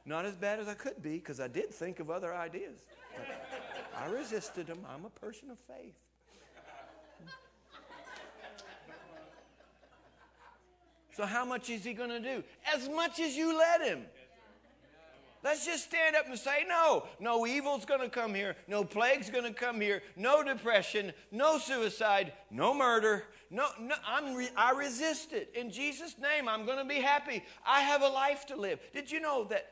Not 0.06 0.26
as 0.26 0.34
bad 0.34 0.60
as 0.60 0.68
I 0.68 0.74
could 0.74 1.02
be 1.02 1.14
because 1.14 1.40
I 1.40 1.48
did 1.48 1.70
think 1.70 2.00
of 2.00 2.10
other 2.10 2.34
ideas. 2.34 2.80
I 3.96 4.06
resisted 4.06 4.66
them. 4.66 4.80
I'm 4.88 5.04
a 5.04 5.10
person 5.10 5.50
of 5.50 5.58
faith. 5.68 5.94
So, 11.12 11.24
how 11.26 11.44
much 11.44 11.70
is 11.70 11.84
he 11.84 11.94
going 11.94 12.10
to 12.10 12.18
do? 12.18 12.42
As 12.74 12.88
much 12.88 13.20
as 13.20 13.36
you 13.36 13.56
let 13.56 13.82
him. 13.82 14.04
Let's 15.44 15.66
just 15.66 15.84
stand 15.84 16.16
up 16.16 16.26
and 16.26 16.38
say, 16.38 16.64
no, 16.66 17.04
no 17.20 17.46
evil's 17.46 17.84
going 17.84 18.00
to 18.00 18.08
come 18.08 18.34
here. 18.34 18.56
No 18.66 18.82
plague's 18.82 19.28
going 19.28 19.44
to 19.44 19.52
come 19.52 19.78
here. 19.78 20.02
No 20.16 20.42
depression. 20.42 21.12
No 21.30 21.58
suicide. 21.58 22.32
No 22.50 22.72
murder. 22.72 23.24
No, 23.50 23.66
no 23.78 23.94
I'm 24.06 24.34
re- 24.34 24.48
I 24.56 24.70
resist 24.70 25.34
it. 25.34 25.52
In 25.54 25.70
Jesus' 25.70 26.16
name, 26.18 26.48
I'm 26.48 26.64
going 26.64 26.78
to 26.78 26.84
be 26.84 26.98
happy. 27.00 27.44
I 27.66 27.82
have 27.82 28.00
a 28.00 28.08
life 28.08 28.46
to 28.46 28.56
live. 28.56 28.80
Did 28.94 29.10
you 29.10 29.20
know 29.20 29.44
that 29.44 29.66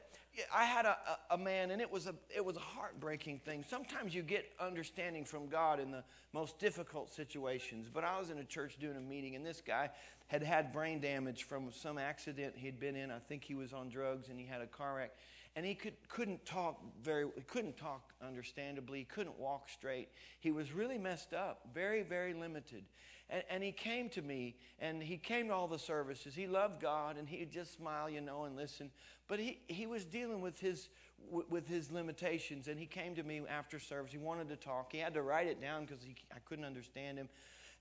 I 0.55 0.65
had 0.65 0.85
a, 0.87 0.97
a, 1.31 1.35
a, 1.35 1.39
man, 1.39 1.71
and 1.71 1.81
it 1.81 1.91
was 1.91 2.07
a, 2.07 2.15
it 2.35 2.45
was 2.45 2.57
a 2.57 2.61
heartbreaking 2.61 3.41
thing. 3.41 3.65
Sometimes 3.69 4.15
you 4.15 4.23
get 4.23 4.51
understanding 4.61 5.25
from 5.25 5.49
God 5.49 5.79
in 5.79 5.91
the 5.91 6.05
most 6.33 6.59
difficult 6.59 7.13
situations. 7.13 7.89
But 7.93 8.05
I 8.05 8.19
was 8.19 8.31
in 8.31 8.39
a 8.39 8.45
church 8.45 8.79
doing 8.79 8.97
a 8.97 9.01
meeting, 9.01 9.37
and 9.37 9.45
this 9.45 9.63
guy 9.67 9.91
had 10.29 10.43
had 10.43 10.73
brain 10.73 11.01
damage 11.01 11.45
from 11.45 11.71
some 11.71 11.99
accident 11.99 12.55
he'd 12.57 12.81
been 12.81 12.97
in. 12.97 13.11
I 13.11 13.19
think 13.19 13.45
he 13.45 13.55
was 13.55 13.73
on 13.73 13.91
drugs, 13.91 14.29
and 14.29 14.39
he 14.39 14.47
had 14.47 14.63
a 14.63 14.67
car 14.67 14.97
wreck 14.97 15.13
and 15.55 15.67
he 15.67 15.75
could, 15.75 15.95
couldn't 16.09 16.45
talk 16.47 16.81
very 17.03 17.27
he 17.35 17.43
couldn't 17.43 17.77
talk 17.77 18.13
understandably 18.27 19.01
he 19.01 19.05
couldn't 19.05 19.39
walk 19.39 19.69
straight. 19.69 20.09
He 20.41 20.51
was 20.51 20.73
really 20.73 20.99
messed 20.99 21.35
up 21.35 21.69
very 21.75 22.03
very 22.03 22.35
limited. 22.35 22.85
And, 23.29 23.43
and 23.51 23.63
he 23.63 23.73
came 23.73 24.09
to 24.11 24.23
me 24.23 24.57
and 24.79 25.03
he 25.03 25.17
came 25.17 25.49
to 25.49 25.55
all 25.55 25.69
the 25.69 25.79
services. 25.79 26.35
He 26.35 26.47
loved 26.47 26.81
god 26.81 27.17
and 27.19 27.29
he'd 27.29 27.51
just 27.51 27.77
smile 27.77 28.09
you 28.09 28.21
know 28.21 28.45
and 28.45 28.57
listen. 28.57 28.91
But 29.29 29.41
he, 29.41 29.61
he 29.67 29.87
was 29.87 30.05
dealing 30.05 30.41
with 30.41 30.59
his 30.59 30.89
with 31.31 31.69
his 31.69 31.91
limitations 31.93 32.67
and 32.67 32.79
he 32.79 32.87
came 32.87 33.15
to 33.15 33.23
me 33.23 33.43
after 33.49 33.79
service. 33.79 34.11
He 34.11 34.19
wanted 34.19 34.49
to 34.49 34.57
talk. 34.57 34.93
He 34.93 34.99
had 34.99 35.15
to 35.15 35.23
write 35.23 35.47
it 35.47 35.61
down 35.61 35.85
because 35.85 36.05
i 36.35 36.39
couldn't 36.47 36.65
understand 36.65 37.19
him. 37.19 37.29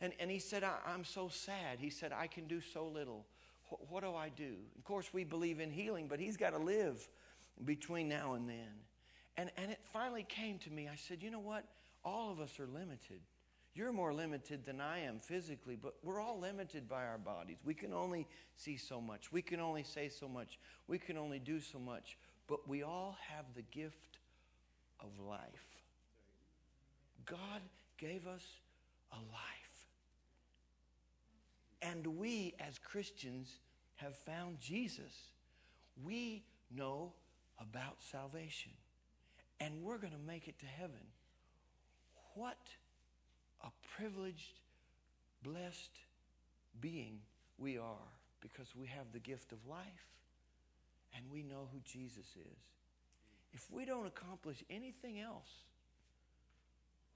And, 0.01 0.13
and 0.19 0.29
he 0.29 0.39
said 0.39 0.63
i'm 0.86 1.05
so 1.05 1.29
sad. 1.29 1.79
He 1.79 1.89
said 1.89 2.12
i 2.12 2.27
can 2.27 2.47
do 2.47 2.60
so 2.60 2.86
little. 2.86 3.25
What 3.88 4.03
do 4.03 4.13
i 4.13 4.27
do? 4.27 4.55
Of 4.77 4.84
course 4.84 5.13
we 5.13 5.23
believe 5.23 5.62
in 5.62 5.71
healing 5.71 6.07
but 6.10 6.19
he's 6.19 6.36
got 6.36 6.49
to 6.49 6.60
live 6.60 7.07
between 7.65 8.10
now 8.10 8.34
and 8.34 8.47
then. 8.47 8.74
And, 9.38 9.52
and 9.58 9.71
it 9.71 9.80
finally 9.93 10.26
came 10.28 10.60
to 10.60 10.69
me. 10.69 10.88
I 10.88 10.95
said, 10.95 11.24
you 11.24 11.32
know 11.32 11.39
what? 11.39 11.65
All 12.04 12.32
of 12.32 12.39
us 12.39 12.60
are 12.60 12.67
limited. 12.67 13.21
You're 13.74 13.93
more 13.93 14.13
limited 14.13 14.65
than 14.65 14.82
I 14.82 15.00
am 15.00 15.19
physically, 15.19 15.78
but 15.82 15.93
we're 16.04 16.19
all 16.19 16.39
limited 16.39 16.89
by 16.89 17.06
our 17.06 17.17
bodies. 17.17 17.60
We 17.63 17.74
can 17.74 17.93
only 17.93 18.28
see 18.58 18.76
so 18.76 19.00
much. 19.00 19.32
We 19.32 19.41
can 19.41 19.62
only 19.62 19.84
say 19.84 20.10
so 20.10 20.28
much. 20.28 20.60
We 20.88 20.97
can 20.97 21.17
only 21.17 21.39
do 21.39 21.62
so 21.62 21.80
much. 21.80 22.17
But 22.47 22.67
we 22.67 22.84
all 22.84 23.17
have 23.30 23.45
the 23.56 23.62
gift 23.62 24.17
of 25.00 25.08
life. 25.26 25.39
God 27.26 27.62
gave 27.97 28.28
us 28.28 28.45
a 29.13 29.15
life. 29.15 29.88
And 31.82 32.06
we, 32.17 32.54
as 32.60 32.78
Christians, 32.78 33.60
have 33.95 34.15
found 34.15 34.60
Jesus. 34.60 35.13
We 36.04 36.43
know 36.76 37.13
about 37.62 38.02
salvation. 38.12 38.71
And 39.60 39.84
we're 39.84 39.97
going 39.97 40.13
to 40.13 40.28
make 40.28 40.47
it 40.47 40.58
to 40.60 40.65
heaven. 40.65 41.06
What 42.34 42.58
a 43.63 43.69
privileged, 43.95 44.60
blessed 45.43 45.91
being 46.80 47.19
we 47.58 47.78
are 47.78 48.10
because 48.41 48.67
we 48.76 48.88
have 48.88 49.06
the 49.13 49.19
gift 49.19 49.52
of 49.52 49.60
life 49.69 50.08
and 51.15 51.26
we 51.32 51.43
know 51.43 51.67
who 51.71 51.80
Jesus 51.86 52.26
is. 52.36 52.60
If 53.54 53.67
we 53.69 53.86
don't 53.86 54.08
accomplish 54.08 54.63
anything 54.69 55.19
else, 55.19 55.50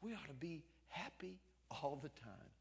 we 0.02 0.14
ought 0.14 0.28
to 0.28 0.34
be 0.34 0.62
happy 0.90 1.40
all 1.72 2.00
the 2.02 2.10
time. 2.10 2.52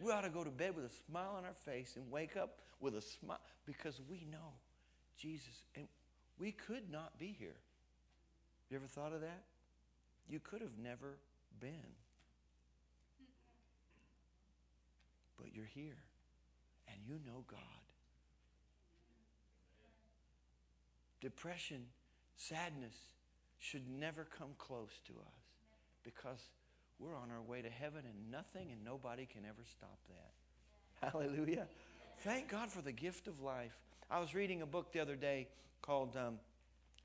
We 0.00 0.12
ought 0.12 0.22
to 0.22 0.30
go 0.30 0.44
to 0.44 0.50
bed 0.50 0.76
with 0.76 0.84
a 0.84 0.94
smile 1.08 1.34
on 1.36 1.44
our 1.44 1.54
face 1.64 1.94
and 1.96 2.10
wake 2.10 2.36
up 2.36 2.58
with 2.80 2.94
a 2.94 3.02
smile 3.02 3.40
because 3.66 4.00
we 4.08 4.24
know 4.30 4.52
Jesus. 5.20 5.64
And 5.74 5.88
we 6.38 6.52
could 6.52 6.90
not 6.90 7.18
be 7.18 7.34
here. 7.38 7.56
You 8.70 8.76
ever 8.76 8.86
thought 8.86 9.12
of 9.12 9.20
that? 9.22 9.42
You 10.28 10.40
could 10.40 10.60
have 10.60 10.78
never 10.82 11.16
been. 11.60 11.94
But 15.38 15.54
you're 15.54 15.70
here 15.74 15.96
and 16.88 16.96
you 17.06 17.14
know 17.26 17.44
God. 17.48 17.60
Depression, 21.20 21.84
sadness 22.36 22.94
should 23.58 23.88
never 23.88 24.26
come 24.38 24.50
close 24.58 25.00
to 25.06 25.12
us 25.12 25.34
because 26.04 26.48
we're 26.98 27.16
on 27.16 27.30
our 27.30 27.42
way 27.42 27.62
to 27.62 27.70
heaven 27.70 28.02
and 28.04 28.30
nothing 28.30 28.70
and 28.70 28.84
nobody 28.84 29.26
can 29.26 29.42
ever 29.44 29.64
stop 29.64 29.98
that. 30.08 31.10
Hallelujah. 31.12 31.66
Thank 32.18 32.48
God 32.48 32.70
for 32.70 32.82
the 32.82 32.92
gift 32.92 33.28
of 33.28 33.40
life. 33.40 33.76
I 34.10 34.20
was 34.20 34.34
reading 34.34 34.62
a 34.62 34.66
book 34.66 34.92
the 34.92 35.00
other 35.00 35.16
day 35.16 35.48
called 35.82 36.16
um, 36.16 36.38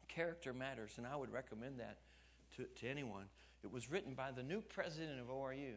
Character 0.08 0.54
Matters, 0.54 0.94
and 0.98 1.06
I 1.06 1.16
would 1.16 1.32
recommend 1.32 1.80
that 1.80 1.98
to, 2.58 2.66
to 2.82 2.88
anyone. 2.88 3.26
It 3.64 3.72
was 3.72 3.90
written 3.90 4.14
by 4.14 4.32
the 4.32 4.44
new 4.44 4.62
president 4.62 5.20
of 5.20 5.28
ORU. 5.28 5.76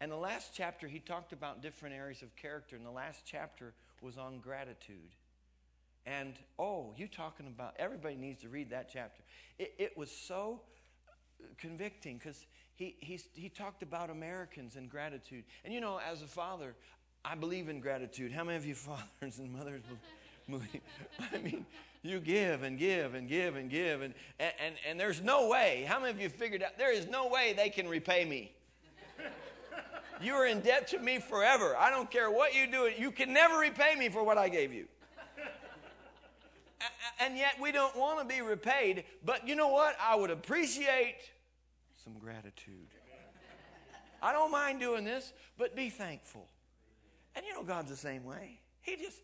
And 0.00 0.12
the 0.12 0.16
last 0.16 0.52
chapter, 0.54 0.86
he 0.86 1.00
talked 1.00 1.32
about 1.32 1.62
different 1.62 1.94
areas 1.94 2.22
of 2.22 2.34
character, 2.36 2.76
and 2.76 2.86
the 2.86 2.90
last 2.90 3.22
chapter 3.24 3.74
was 4.00 4.16
on 4.16 4.38
gratitude. 4.38 5.14
And 6.06 6.34
oh, 6.58 6.94
you 6.96 7.08
talking 7.08 7.46
about, 7.46 7.74
everybody 7.78 8.14
needs 8.14 8.42
to 8.42 8.48
read 8.48 8.70
that 8.70 8.88
chapter. 8.92 9.22
It, 9.58 9.74
it 9.78 9.98
was 9.98 10.10
so 10.10 10.60
convicting 11.58 12.18
because 12.18 12.46
he, 12.76 12.96
he, 13.00 13.20
he 13.34 13.48
talked 13.48 13.82
about 13.82 14.08
Americans 14.08 14.76
and 14.76 14.88
gratitude. 14.88 15.44
And 15.64 15.74
you 15.74 15.80
know, 15.80 16.00
as 16.08 16.22
a 16.22 16.26
father, 16.26 16.74
I 17.24 17.34
believe 17.34 17.68
in 17.68 17.80
gratitude. 17.80 18.32
How 18.32 18.44
many 18.44 18.56
of 18.56 18.64
you 18.64 18.74
fathers 18.76 19.38
and 19.38 19.52
mothers 19.52 19.82
I 21.32 21.38
mean, 21.38 21.66
you 22.02 22.20
give 22.20 22.62
and 22.62 22.78
give 22.78 23.14
and 23.14 23.28
give 23.28 23.56
and 23.56 23.70
give, 23.70 24.02
and, 24.02 24.14
and, 24.38 24.52
and, 24.64 24.74
and 24.88 25.00
there's 25.00 25.20
no 25.20 25.48
way. 25.48 25.84
How 25.86 26.00
many 26.00 26.10
of 26.10 26.20
you 26.20 26.28
figured 26.28 26.62
out 26.62 26.78
there 26.78 26.92
is 26.92 27.06
no 27.08 27.28
way 27.28 27.54
they 27.56 27.68
can 27.70 27.88
repay 27.88 28.24
me? 28.24 28.52
You 30.20 30.34
are 30.34 30.48
in 30.48 30.58
debt 30.62 30.88
to 30.88 30.98
me 30.98 31.20
forever. 31.20 31.76
I 31.76 31.90
don't 31.90 32.10
care 32.10 32.28
what 32.28 32.52
you 32.52 32.68
do, 32.68 32.90
you 32.98 33.12
can 33.12 33.32
never 33.32 33.56
repay 33.56 33.94
me 33.94 34.08
for 34.08 34.24
what 34.24 34.36
I 34.36 34.48
gave 34.48 34.72
you. 34.72 34.86
And 37.20 37.36
yet 37.36 37.54
we 37.60 37.70
don't 37.70 37.96
want 37.96 38.18
to 38.20 38.24
be 38.24 38.40
repaid, 38.40 39.04
but 39.24 39.46
you 39.46 39.54
know 39.54 39.68
what? 39.68 39.96
I 40.00 40.16
would 40.16 40.30
appreciate 40.30 41.30
some 42.02 42.14
gratitude. 42.18 42.88
I 44.20 44.32
don't 44.32 44.50
mind 44.50 44.80
doing 44.80 45.04
this, 45.04 45.32
but 45.56 45.76
be 45.76 45.90
thankful. 45.90 46.48
And 47.36 47.46
you 47.46 47.54
know, 47.54 47.62
God's 47.62 47.90
the 47.90 47.96
same 47.96 48.24
way. 48.24 48.60
He 48.88 48.96
just, 48.96 49.22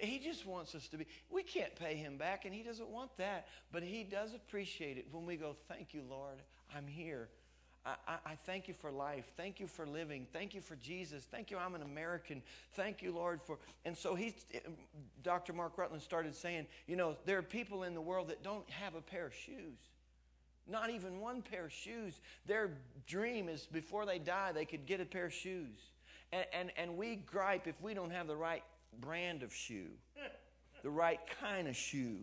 he 0.00 0.18
just 0.18 0.46
wants 0.46 0.74
us 0.74 0.88
to 0.88 0.96
be. 0.96 1.06
We 1.30 1.42
can't 1.42 1.74
pay 1.76 1.94
him 1.94 2.16
back, 2.16 2.44
and 2.44 2.54
he 2.54 2.62
doesn't 2.62 2.88
want 2.88 3.16
that. 3.18 3.48
But 3.72 3.82
he 3.82 4.02
does 4.04 4.34
appreciate 4.34 4.96
it 4.96 5.06
when 5.10 5.26
we 5.26 5.36
go, 5.36 5.56
Thank 5.68 5.92
you, 5.92 6.02
Lord, 6.08 6.40
I'm 6.74 6.86
here. 6.86 7.28
I, 7.84 7.94
I, 8.08 8.14
I, 8.24 8.34
thank 8.46 8.66
you 8.66 8.72
for 8.72 8.90
life. 8.90 9.26
Thank 9.36 9.60
you 9.60 9.66
for 9.66 9.86
living. 9.86 10.26
Thank 10.32 10.54
you 10.54 10.62
for 10.62 10.74
Jesus. 10.76 11.24
Thank 11.30 11.50
you, 11.50 11.58
I'm 11.58 11.74
an 11.74 11.82
American. 11.82 12.40
Thank 12.72 13.02
you, 13.02 13.12
Lord, 13.12 13.42
for. 13.42 13.58
And 13.84 13.94
so 13.94 14.14
he, 14.14 14.34
eh, 14.54 14.60
Dr. 15.22 15.52
Mark 15.52 15.76
Rutland 15.76 16.02
started 16.02 16.34
saying, 16.34 16.66
you 16.86 16.96
know, 16.96 17.16
there 17.26 17.36
are 17.36 17.42
people 17.42 17.82
in 17.82 17.92
the 17.92 18.00
world 18.00 18.28
that 18.28 18.42
don't 18.42 18.68
have 18.70 18.94
a 18.94 19.02
pair 19.02 19.26
of 19.26 19.34
shoes. 19.34 19.78
Not 20.66 20.88
even 20.88 21.20
one 21.20 21.42
pair 21.42 21.66
of 21.66 21.72
shoes. 21.72 22.22
Their 22.46 22.70
dream 23.06 23.50
is 23.50 23.66
before 23.66 24.06
they 24.06 24.18
die, 24.18 24.52
they 24.52 24.64
could 24.64 24.86
get 24.86 25.00
a 25.02 25.04
pair 25.04 25.26
of 25.26 25.34
shoes. 25.34 25.76
And, 26.32 26.46
and, 26.54 26.72
and 26.78 26.96
we 26.96 27.16
gripe 27.16 27.66
if 27.66 27.80
we 27.82 27.92
don't 27.92 28.10
have 28.10 28.26
the 28.26 28.36
right 28.36 28.62
brand 29.00 29.42
of 29.42 29.54
shoe, 29.54 29.90
the 30.82 30.90
right 30.90 31.20
kind 31.40 31.68
of 31.68 31.76
shoe 31.76 32.18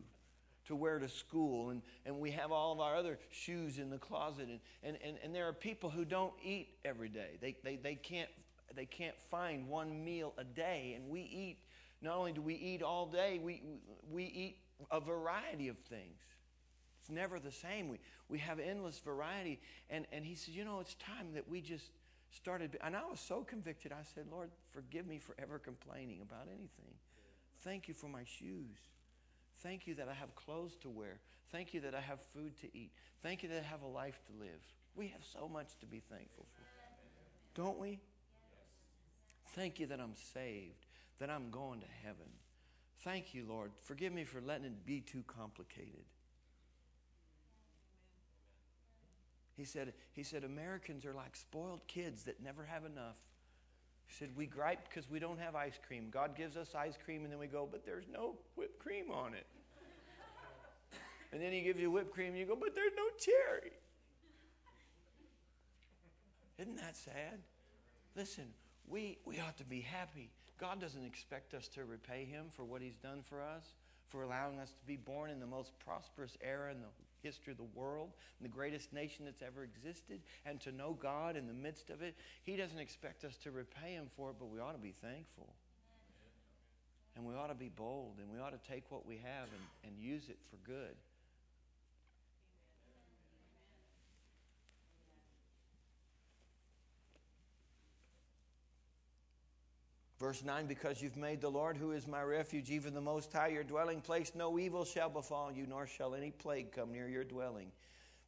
to 0.68 0.76
wear 0.76 1.00
to 1.00 1.10
school. 1.10 1.70
And, 1.72 1.82
and 2.06 2.20
we 2.20 2.32
have 2.32 2.52
all 2.52 2.72
of 2.72 2.80
our 2.80 2.96
other 2.96 3.20
shoes 3.32 3.78
in 3.78 3.90
the 3.90 3.98
closet. 3.98 4.48
And, 4.50 4.60
and, 4.84 4.98
and, 5.04 5.18
and 5.24 5.36
there 5.36 5.48
are 5.48 5.54
people 5.54 5.90
who 5.90 6.06
don't 6.06 6.34
eat 6.44 6.70
every 6.86 7.10
day. 7.10 7.38
They, 7.42 7.58
they, 7.64 7.76
they, 7.76 7.96
can't, 7.96 8.30
they 8.76 8.86
can't 8.86 9.16
find 9.30 9.68
one 9.68 10.04
meal 10.04 10.34
a 10.38 10.44
day. 10.44 10.94
And 10.96 11.10
we 11.10 11.22
eat, 11.22 11.58
not 12.02 12.16
only 12.16 12.32
do 12.32 12.42
we 12.42 12.56
eat 12.56 12.82
all 12.82 13.06
day, 13.08 13.40
we, 13.44 13.62
we 14.10 14.24
eat 14.24 14.58
a 14.92 15.00
variety 15.00 15.68
of 15.68 15.78
things. 15.78 16.20
It's 17.02 17.10
never 17.10 17.40
the 17.40 17.52
same. 17.52 17.90
We, 17.90 18.00
we 18.30 18.38
have 18.40 18.60
endless 18.60 19.00
variety. 19.00 19.60
And, 19.90 20.06
and 20.12 20.24
he 20.24 20.36
said, 20.36 20.54
you 20.54 20.64
know, 20.64 20.80
it's 20.80 20.94
time 20.96 21.34
that 21.34 21.50
we 21.50 21.62
just 21.62 21.92
started, 22.32 22.78
and 22.82 22.96
I 22.96 23.02
was 23.10 23.20
so 23.20 23.44
convicted. 23.44 23.91
I 23.91 24.03
said, 24.16 24.26
Lord, 24.32 24.49
forgive 24.72 25.06
me 25.06 25.20
for 25.20 25.36
ever 25.38 25.60
complaining 25.60 26.22
about 26.22 26.47
anything. 26.47 26.93
Thank 27.62 27.88
you 27.88 27.93
for 27.93 28.08
my 28.08 28.24
shoes. 28.24 28.78
Thank 29.60 29.86
you 29.86 29.95
that 29.95 30.08
I 30.10 30.14
have 30.14 30.36
clothes 30.36 30.76
to 30.78 30.89
wear. 30.89 31.20
Thank 31.51 31.74
you 31.74 31.82
that 31.82 31.93
I 31.93 32.01
have 32.01 32.20
food 32.34 32.58
to 32.62 32.78
eat. 32.78 32.91
Thank 33.22 33.43
you 33.43 33.49
that 33.49 33.60
I 33.60 33.68
have 33.68 33.82
a 33.82 33.88
life 33.88 34.20
to 34.28 34.39
live. 34.39 34.62
We 34.95 35.08
have 35.10 35.22
so 35.24 35.47
much 35.47 35.78
to 35.80 35.86
be 35.86 36.01
thankful 36.10 36.45
for. 36.56 37.62
Don't 37.62 37.78
we? 37.78 37.99
Thank 39.56 39.80
you 39.80 39.88
that 39.88 39.99
I'm 39.99 40.16
saved, 40.34 40.86
that 41.20 41.30
I'm 41.30 41.49
going 41.49 41.82
to 41.82 41.88
heaven. 42.03 42.28
Thank 43.03 43.34
you, 43.34 43.45
Lord. 43.47 43.72
Forgive 43.82 44.14
me 44.14 44.24
for 44.24 44.41
letting 44.41 44.66
it 44.66 44.86
be 44.86 45.01
too 45.01 45.24
complicated. 45.28 46.06
He 49.62 49.66
said, 49.66 49.93
he 50.14 50.24
said, 50.24 50.43
Americans 50.43 51.05
are 51.05 51.14
like 51.14 51.36
spoiled 51.36 51.86
kids 51.88 52.24
that 52.24 52.41
never 52.41 52.66
have 52.66 52.84
enough. 52.84 53.18
He 54.07 54.16
said, 54.16 54.30
We 54.36 54.47
gripe 54.47 54.89
because 54.89 55.07
we 55.07 55.20
don't 55.20 55.39
have 55.39 55.53
ice 55.53 55.78
cream. 55.88 56.07
God 56.09 56.36
gives 56.36 56.57
us 56.57 56.74
ice 56.74 56.97
cream, 57.05 57.26
and 57.26 57.32
then 57.32 57.38
we 57.38 57.45
go, 57.45 57.70
But 57.72 57.86
there's 57.86 58.07
no 58.12 58.34
whipped 58.55 58.80
cream 58.80 59.12
on 59.12 59.36
it. 59.36 59.45
And 61.32 61.39
then 61.39 61.53
he 61.53 61.62
gives 61.62 61.80
you 61.80 61.91
whipped 61.91 62.12
cream, 62.12 62.30
and 62.30 62.39
you 62.39 62.47
go, 62.47 62.57
but 62.59 62.74
there's 62.74 62.91
no 62.97 63.03
cherry. 63.20 63.72
Isn't 66.57 66.78
that 66.78 66.97
sad? 66.97 67.38
Listen, 68.16 68.45
we, 68.88 69.20
we 69.26 69.39
ought 69.39 69.57
to 69.59 69.64
be 69.64 69.82
happy. 69.82 70.32
God 70.59 70.82
doesn't 70.82 71.05
expect 71.05 71.53
us 71.53 71.68
to 71.70 71.86
repay 71.86 72.26
him 72.26 72.45
for 72.49 72.66
what 72.66 72.82
he's 72.82 72.97
done 72.97 73.22
for 73.22 73.43
us, 73.43 73.76
for 74.09 74.24
allowing 74.24 74.59
us 74.59 74.72
to 74.72 74.86
be 74.88 74.97
born 74.97 75.30
in 75.30 75.39
the 75.39 75.45
most 75.45 75.72
prosperous 75.86 76.36
era 76.41 76.72
in 76.72 76.82
the 76.82 76.88
history 77.24 77.51
of 77.51 77.57
the 77.57 77.80
world, 77.80 78.11
the 78.41 78.47
greatest 78.47 78.93
nation 78.93 79.26
that's 79.26 79.41
ever 79.41 79.63
existed, 79.63 80.22
and 80.45 80.59
to 80.61 80.72
know 80.72 80.97
God 80.99 81.36
in 81.36 81.47
the 81.47 81.53
midst 81.53 81.89
of 81.89 82.01
it. 82.01 82.15
He 82.43 82.55
doesn't 82.55 82.80
expect 82.80 83.24
us 83.24 83.36
to 83.43 83.51
repay 83.51 83.93
him 83.93 84.07
for 84.15 84.30
it, 84.32 84.36
but 84.39 84.49
we 84.49 84.59
ought 84.59 84.74
to 84.74 84.78
be 84.78 84.93
thankful. 85.01 85.53
And 87.15 87.26
we 87.26 87.36
ought 87.36 87.47
to 87.47 87.55
be 87.55 87.69
bold, 87.69 88.15
and 88.19 88.30
we 88.32 88.39
ought 88.39 88.51
to 88.51 88.69
take 88.69 88.84
what 88.89 89.05
we 89.05 89.15
have 89.17 89.47
and, 89.51 89.91
and 89.91 90.01
use 90.01 90.30
it 90.30 90.38
for 90.49 90.57
good. 90.65 90.95
Verse 100.22 100.43
9, 100.43 100.67
because 100.67 101.01
you've 101.01 101.17
made 101.17 101.41
the 101.41 101.49
Lord, 101.49 101.76
who 101.76 101.93
is 101.93 102.05
my 102.05 102.22
refuge, 102.22 102.69
even 102.69 102.93
the 102.93 103.01
Most 103.01 103.34
High, 103.34 103.47
your 103.47 103.63
dwelling 103.63 104.01
place, 104.01 104.34
no 104.36 104.59
evil 104.59 104.86
shall 104.86 105.09
befall 105.09 105.51
you, 105.51 105.65
nor 105.67 105.88
shall 105.88 106.13
any 106.13 106.30
plague 106.30 106.72
come 106.72 106.91
near 106.91 107.07
your 107.07 107.24
dwelling. 107.24 107.72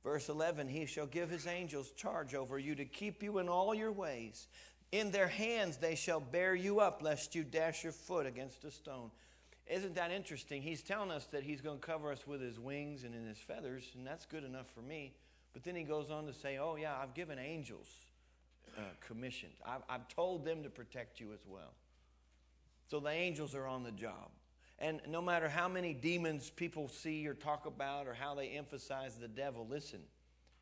Verse 0.04 0.28
11, 0.28 0.68
he 0.70 0.88
shall 0.88 1.06
give 1.06 1.30
his 1.30 1.46
angels 1.46 1.92
charge 1.92 2.34
over 2.34 2.58
you 2.58 2.74
to 2.74 2.86
keep 2.86 3.22
you 3.22 3.38
in 3.38 3.48
all 3.48 3.76
your 3.76 3.92
ways. 3.92 4.48
In 4.92 5.12
their 5.12 5.28
hands 5.28 5.78
they 5.78 5.94
shall 5.94 6.20
bear 6.20 6.56
you 6.56 6.80
up, 6.80 7.04
lest 7.04 7.36
you 7.36 7.44
dash 7.44 7.84
your 7.84 7.94
foot 7.94 8.26
against 8.26 8.64
a 8.64 8.72
stone. 8.72 9.12
Isn't 9.68 9.94
that 9.94 10.10
interesting? 10.10 10.64
He's 10.64 10.82
telling 10.82 11.12
us 11.12 11.26
that 11.28 11.44
he's 11.44 11.62
going 11.62 11.80
to 11.80 11.86
cover 11.86 12.12
us 12.12 12.26
with 12.26 12.42
his 12.42 12.60
wings 12.60 13.04
and 13.04 13.14
in 13.14 13.28
his 13.28 13.38
feathers, 13.38 13.92
and 13.96 14.06
that's 14.06 14.26
good 14.26 14.44
enough 14.44 14.66
for 14.74 14.82
me. 14.82 15.14
But 15.54 15.64
then 15.64 15.76
he 15.76 15.84
goes 15.84 16.10
on 16.10 16.26
to 16.26 16.34
say, 16.34 16.58
Oh, 16.58 16.76
yeah, 16.76 16.96
I've 17.00 17.14
given 17.14 17.38
angels 17.38 17.88
uh, 18.76 18.82
commissioned. 19.06 19.54
I've, 19.64 19.84
I've 19.88 20.08
told 20.08 20.44
them 20.44 20.64
to 20.64 20.70
protect 20.72 21.20
you 21.20 21.34
as 21.34 21.42
well. 21.48 21.70
So 22.94 23.00
the 23.00 23.10
angels 23.10 23.56
are 23.56 23.66
on 23.66 23.82
the 23.82 23.92
job. 23.92 24.30
And 24.78 25.02
no 25.10 25.20
matter 25.20 25.50
how 25.50 25.68
many 25.68 25.96
demons 25.96 26.52
people 26.52 26.88
see 26.88 27.28
or 27.28 27.34
talk 27.34 27.66
about 27.66 28.06
or 28.06 28.14
how 28.14 28.36
they 28.36 28.50
emphasize 28.50 29.16
the 29.16 29.28
devil, 29.28 29.66
listen, 29.68 29.98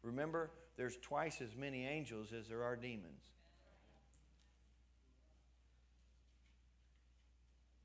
remember, 0.02 0.50
there's 0.78 0.96
twice 1.02 1.42
as 1.42 1.58
many 1.58 1.86
angels 1.86 2.32
as 2.32 2.48
there 2.48 2.64
are 2.64 2.78
demons. 2.78 3.22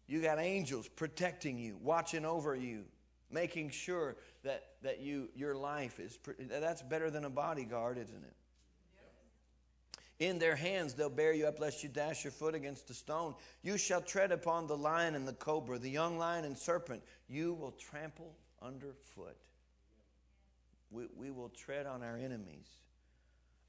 You 0.07 0.22
got 0.22 0.38
angels 0.38 0.86
protecting 0.86 1.59
you, 1.59 1.76
watching 1.82 2.24
over 2.24 2.55
you, 2.55 2.84
making 3.32 3.70
sure 3.70 4.14
that, 4.44 4.62
that 4.84 5.01
you, 5.01 5.28
your 5.34 5.57
life 5.57 5.99
is. 5.99 6.20
That's 6.38 6.82
better 6.82 7.11
than 7.11 7.24
a 7.24 7.30
bodyguard, 7.30 7.99
isn't 7.99 8.22
it? 8.22 8.34
In 10.19 10.39
their 10.39 10.57
hands 10.57 10.95
they'll 10.95 11.11
bear 11.11 11.33
you 11.33 11.47
up, 11.47 11.61
lest 11.61 11.83
you 11.83 11.89
dash 11.89 12.25
your 12.25 12.31
foot 12.31 12.55
against 12.55 12.89
a 12.91 12.95
stone. 12.95 13.35
You 13.62 13.77
shall 13.77 14.01
tread 14.01 14.33
upon 14.33 14.67
the 14.67 14.77
lion 14.77 15.14
and 15.14 15.29
the 15.29 15.35
cobra, 15.35 15.79
the 15.79 15.91
young 15.91 16.19
lion 16.19 16.45
and 16.45 16.57
serpent. 16.57 17.03
You 17.29 17.53
will 17.55 17.73
trample 17.73 18.35
underfoot. 18.62 19.37
We, 20.91 21.05
we 21.14 21.31
will 21.31 21.51
tread 21.51 21.87
on 21.87 22.03
our 22.03 22.17
enemies. 22.17 22.69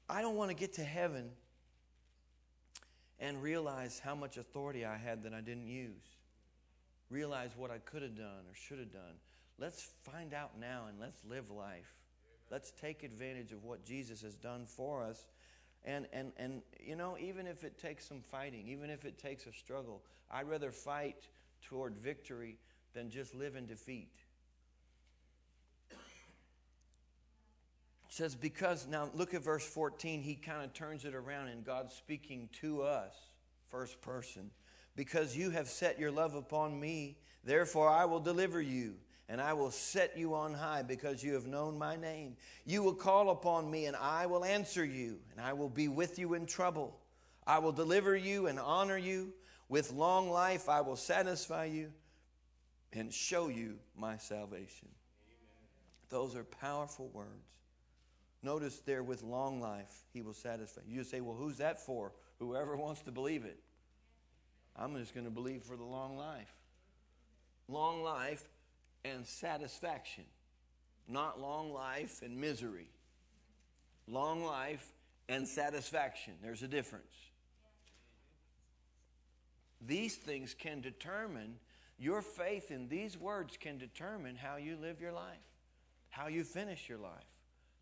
I 0.08 0.22
don't 0.22 0.36
want 0.36 0.50
to 0.50 0.56
get 0.56 0.74
to 0.74 0.84
heaven 0.84 1.30
and 3.20 3.42
realize 3.42 4.00
how 4.02 4.14
much 4.14 4.38
authority 4.38 4.86
I 4.86 4.96
had 4.96 5.24
that 5.24 5.34
I 5.34 5.40
didn't 5.40 5.66
use. 5.66 6.16
Realize 7.10 7.50
what 7.56 7.70
I 7.70 7.78
could 7.78 8.02
have 8.02 8.16
done 8.16 8.46
or 8.48 8.54
should 8.54 8.78
have 8.78 8.92
done. 8.92 9.16
Let's 9.58 9.90
find 10.04 10.32
out 10.32 10.58
now 10.58 10.84
and 10.88 10.98
let's 11.00 11.22
live 11.28 11.50
life. 11.50 11.96
Let's 12.50 12.70
take 12.70 13.02
advantage 13.02 13.52
of 13.52 13.64
what 13.64 13.84
Jesus 13.84 14.22
has 14.22 14.36
done 14.36 14.64
for 14.64 15.02
us 15.02 15.26
and, 15.88 16.06
and, 16.12 16.32
and, 16.36 16.60
you 16.78 16.96
know, 16.96 17.16
even 17.18 17.46
if 17.46 17.64
it 17.64 17.78
takes 17.78 18.06
some 18.06 18.20
fighting, 18.20 18.68
even 18.68 18.90
if 18.90 19.06
it 19.06 19.16
takes 19.16 19.46
a 19.46 19.52
struggle, 19.52 20.02
I'd 20.30 20.46
rather 20.46 20.70
fight 20.70 21.26
toward 21.62 21.96
victory 21.96 22.58
than 22.92 23.08
just 23.08 23.34
live 23.34 23.56
in 23.56 23.64
defeat. 23.64 24.12
It 25.90 25.96
says, 28.10 28.34
because, 28.34 28.86
now 28.86 29.08
look 29.14 29.32
at 29.32 29.42
verse 29.42 29.66
14, 29.66 30.20
he 30.20 30.34
kind 30.34 30.62
of 30.62 30.74
turns 30.74 31.06
it 31.06 31.14
around 31.14 31.48
and 31.48 31.64
God's 31.64 31.94
speaking 31.94 32.50
to 32.60 32.82
us, 32.82 33.14
first 33.68 34.02
person. 34.02 34.50
Because 34.94 35.34
you 35.34 35.48
have 35.50 35.68
set 35.68 35.98
your 35.98 36.10
love 36.10 36.34
upon 36.34 36.78
me, 36.78 37.16
therefore 37.44 37.88
I 37.88 38.04
will 38.04 38.20
deliver 38.20 38.60
you 38.60 38.96
and 39.28 39.40
I 39.40 39.52
will 39.52 39.70
set 39.70 40.16
you 40.16 40.34
on 40.34 40.54
high 40.54 40.82
because 40.82 41.22
you 41.22 41.34
have 41.34 41.46
known 41.46 41.78
my 41.78 41.96
name. 41.96 42.36
You 42.64 42.82
will 42.82 42.94
call 42.94 43.30
upon 43.30 43.70
me, 43.70 43.86
and 43.86 43.96
I 43.96 44.26
will 44.26 44.44
answer 44.44 44.84
you, 44.84 45.18
and 45.32 45.40
I 45.40 45.52
will 45.52 45.68
be 45.68 45.88
with 45.88 46.18
you 46.18 46.34
in 46.34 46.46
trouble. 46.46 46.98
I 47.46 47.58
will 47.58 47.72
deliver 47.72 48.16
you 48.16 48.46
and 48.46 48.58
honor 48.58 48.98
you. 48.98 49.32
With 49.68 49.92
long 49.92 50.30
life, 50.30 50.70
I 50.70 50.80
will 50.80 50.96
satisfy 50.96 51.66
you 51.66 51.92
and 52.94 53.12
show 53.12 53.48
you 53.48 53.78
my 53.94 54.16
salvation. 54.16 54.88
Amen. 54.88 56.08
Those 56.08 56.34
are 56.34 56.44
powerful 56.44 57.10
words. 57.12 57.28
Notice 58.42 58.78
there, 58.78 59.02
with 59.02 59.22
long 59.22 59.60
life, 59.60 59.92
he 60.14 60.22
will 60.22 60.32
satisfy. 60.32 60.80
You 60.88 61.04
say, 61.04 61.20
well, 61.20 61.34
who's 61.34 61.58
that 61.58 61.84
for? 61.84 62.12
Whoever 62.38 62.76
wants 62.76 63.02
to 63.02 63.12
believe 63.12 63.44
it. 63.44 63.58
I'm 64.74 64.96
just 64.96 65.12
going 65.12 65.26
to 65.26 65.30
believe 65.30 65.64
for 65.64 65.76
the 65.76 65.84
long 65.84 66.16
life. 66.16 66.54
Long 67.68 68.02
life 68.02 68.48
and 69.04 69.26
satisfaction, 69.26 70.24
not 71.08 71.40
long 71.40 71.72
life 71.72 72.22
and 72.22 72.40
misery. 72.40 72.90
Long 74.06 74.44
life 74.44 74.92
and 75.28 75.46
satisfaction. 75.46 76.34
There's 76.42 76.62
a 76.62 76.68
difference. 76.68 77.14
These 79.86 80.16
things 80.16 80.54
can 80.58 80.80
determine, 80.80 81.56
your 81.98 82.22
faith 82.22 82.70
in 82.70 82.88
these 82.88 83.18
words 83.18 83.56
can 83.58 83.78
determine 83.78 84.36
how 84.36 84.56
you 84.56 84.76
live 84.80 85.00
your 85.00 85.12
life, 85.12 85.36
how 86.10 86.28
you 86.28 86.42
finish 86.42 86.88
your 86.88 86.98
life. 86.98 87.12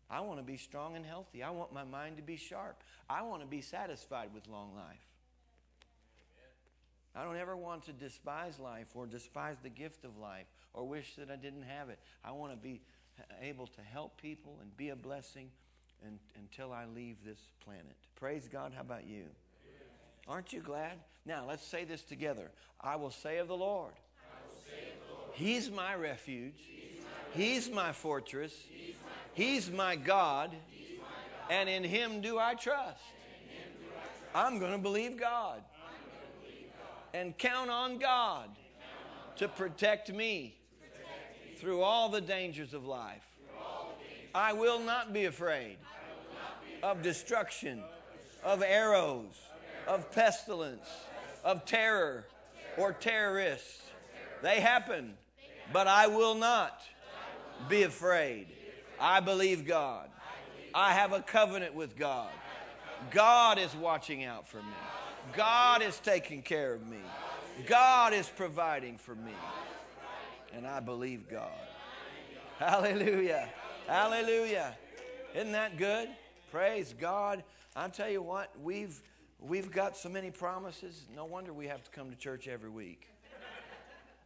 I 0.09 0.21
want 0.21 0.39
to 0.39 0.43
be 0.43 0.57
strong 0.57 0.95
and 0.95 1.05
healthy. 1.05 1.43
I 1.43 1.49
want 1.49 1.73
my 1.73 1.83
mind 1.83 2.17
to 2.17 2.23
be 2.23 2.37
sharp. 2.37 2.81
I 3.09 3.23
want 3.23 3.41
to 3.41 3.47
be 3.47 3.61
satisfied 3.61 4.29
with 4.33 4.47
long 4.47 4.73
life. 4.75 5.05
I 7.15 7.23
don't 7.23 7.37
ever 7.37 7.57
want 7.57 7.83
to 7.85 7.93
despise 7.93 8.59
life 8.59 8.87
or 8.93 9.07
despise 9.07 9.57
the 9.63 9.69
gift 9.69 10.05
of 10.05 10.17
life 10.17 10.45
or 10.77 10.87
wish 10.87 11.15
that 11.15 11.31
I 11.31 11.35
didn't 11.35 11.63
have 11.63 11.89
it. 11.89 11.97
I 12.23 12.31
want 12.31 12.51
to 12.53 12.57
be 12.57 12.81
able 13.41 13.65
to 13.65 13.81
help 13.81 14.21
people 14.21 14.59
and 14.61 14.75
be 14.77 14.89
a 14.89 14.95
blessing 14.95 15.49
and, 16.05 16.19
until 16.35 16.71
I 16.71 16.85
leave 16.85 17.17
this 17.25 17.39
planet. 17.65 17.95
Praise 18.15 18.47
God. 18.47 18.73
How 18.75 18.81
about 18.81 19.07
you? 19.07 19.23
Aren't 20.27 20.53
you 20.53 20.61
glad? 20.61 20.99
Now, 21.25 21.45
let's 21.47 21.65
say 21.65 21.83
this 21.83 22.03
together. 22.03 22.51
I 22.79 22.95
will 22.95 23.09
say 23.09 23.39
of 23.39 23.47
the 23.47 23.57
Lord, 23.57 23.93
He's 25.33 25.71
my 25.71 25.95
refuge, 25.95 26.61
He's 27.33 27.71
my 27.71 27.91
fortress, 27.91 28.53
He's 29.33 29.71
my 29.71 29.95
God, 29.95 30.55
and 31.49 31.67
in 31.67 31.83
Him 31.83 32.21
do 32.21 32.37
I 32.37 32.53
trust. 32.53 33.01
I'm 34.35 34.59
going 34.59 34.73
to 34.73 34.77
believe 34.77 35.19
God 35.19 35.63
and 37.13 37.35
count 37.35 37.71
on 37.71 37.97
God 37.97 38.49
to 39.37 39.47
protect 39.47 40.13
me 40.13 40.57
through 41.57 41.81
all 41.81 42.09
the 42.09 42.21
dangers 42.21 42.73
of 42.73 42.85
life. 42.85 43.23
I 44.33 44.53
will 44.53 44.79
not 44.79 45.13
be 45.13 45.25
afraid 45.25 45.77
of 46.83 47.01
destruction, 47.01 47.81
of 48.43 48.61
arrows, 48.61 49.33
of 49.87 50.11
pestilence, 50.11 50.87
of 51.43 51.65
terror 51.65 52.25
or 52.77 52.93
terrorists. 52.93 53.81
They 54.43 54.59
happen, 54.59 55.15
but 55.73 55.87
I 55.87 56.07
will 56.07 56.35
not 56.35 56.81
be 57.67 57.83
afraid. 57.83 58.47
I 58.99 59.19
believe 59.19 59.65
God. 59.65 60.09
I 60.73 60.93
have 60.93 61.13
a 61.13 61.21
covenant 61.21 61.73
with 61.73 61.97
God. 61.97 62.29
God 63.11 63.57
is 63.57 63.73
watching 63.75 64.23
out 64.23 64.47
for 64.47 64.57
me. 64.57 64.73
God 65.35 65.81
is 65.81 65.99
taking 65.99 66.41
care 66.41 66.73
of 66.73 66.85
me. 66.87 66.97
God 67.65 68.13
is 68.13 68.29
providing 68.29 68.97
for 68.97 69.15
me. 69.15 69.33
And 70.53 70.65
I 70.65 70.79
believe 70.79 71.29
God. 71.29 71.51
Hallelujah. 72.59 73.49
Hallelujah. 73.87 74.75
Isn't 75.35 75.51
that 75.51 75.77
good? 75.77 76.09
Praise 76.51 76.93
God. 76.99 77.43
i 77.75 77.87
tell 77.89 78.09
you 78.09 78.21
what, 78.21 78.51
we've 78.61 79.01
we've 79.39 79.71
got 79.71 79.95
so 79.95 80.09
many 80.09 80.31
promises. 80.31 81.05
No 81.15 81.25
wonder 81.25 81.53
we 81.53 81.67
have 81.67 81.83
to 81.83 81.91
come 81.91 82.09
to 82.09 82.15
church 82.15 82.47
every 82.47 82.69
week. 82.69 83.07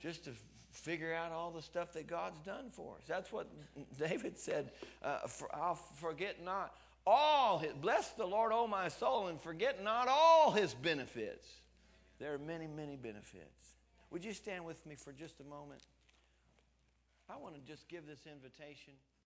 Just 0.02 0.24
to 0.26 0.32
figure 0.72 1.14
out 1.14 1.32
all 1.32 1.52
the 1.52 1.62
stuff 1.62 1.94
that 1.94 2.08
God's 2.08 2.40
done 2.40 2.70
for 2.72 2.96
us. 2.96 3.04
That's 3.08 3.32
what 3.32 3.48
David 4.00 4.40
said. 4.40 4.72
Uh, 5.04 5.20
for, 5.28 5.54
I'll 5.54 5.76
forget 5.76 6.44
not 6.44 6.74
all 7.06 7.60
his, 7.60 7.74
bless 7.74 8.12
the 8.12 8.26
Lord, 8.26 8.52
O 8.54 8.68
my 8.68 8.88
soul, 8.88 9.28
and 9.28 9.40
forget 9.40 9.84
not 9.84 10.08
all 10.08 10.52
his 10.52 10.74
benefits. 10.74 11.48
There 12.20 12.34
are 12.34 12.40
many, 12.40 12.68
many 12.68 12.96
benefits. 12.96 13.76
Would 14.12 14.24
you 14.24 14.34
stand 14.34 14.66
with 14.66 14.86
me 14.86 14.96
for 14.96 15.12
just 15.12 15.40
a 15.40 15.44
moment? 15.44 15.82
I 17.32 17.38
want 17.40 17.56
to 17.56 17.62
just 17.62 17.88
give 17.88 18.06
this 18.06 18.28
invitation. 18.28 18.94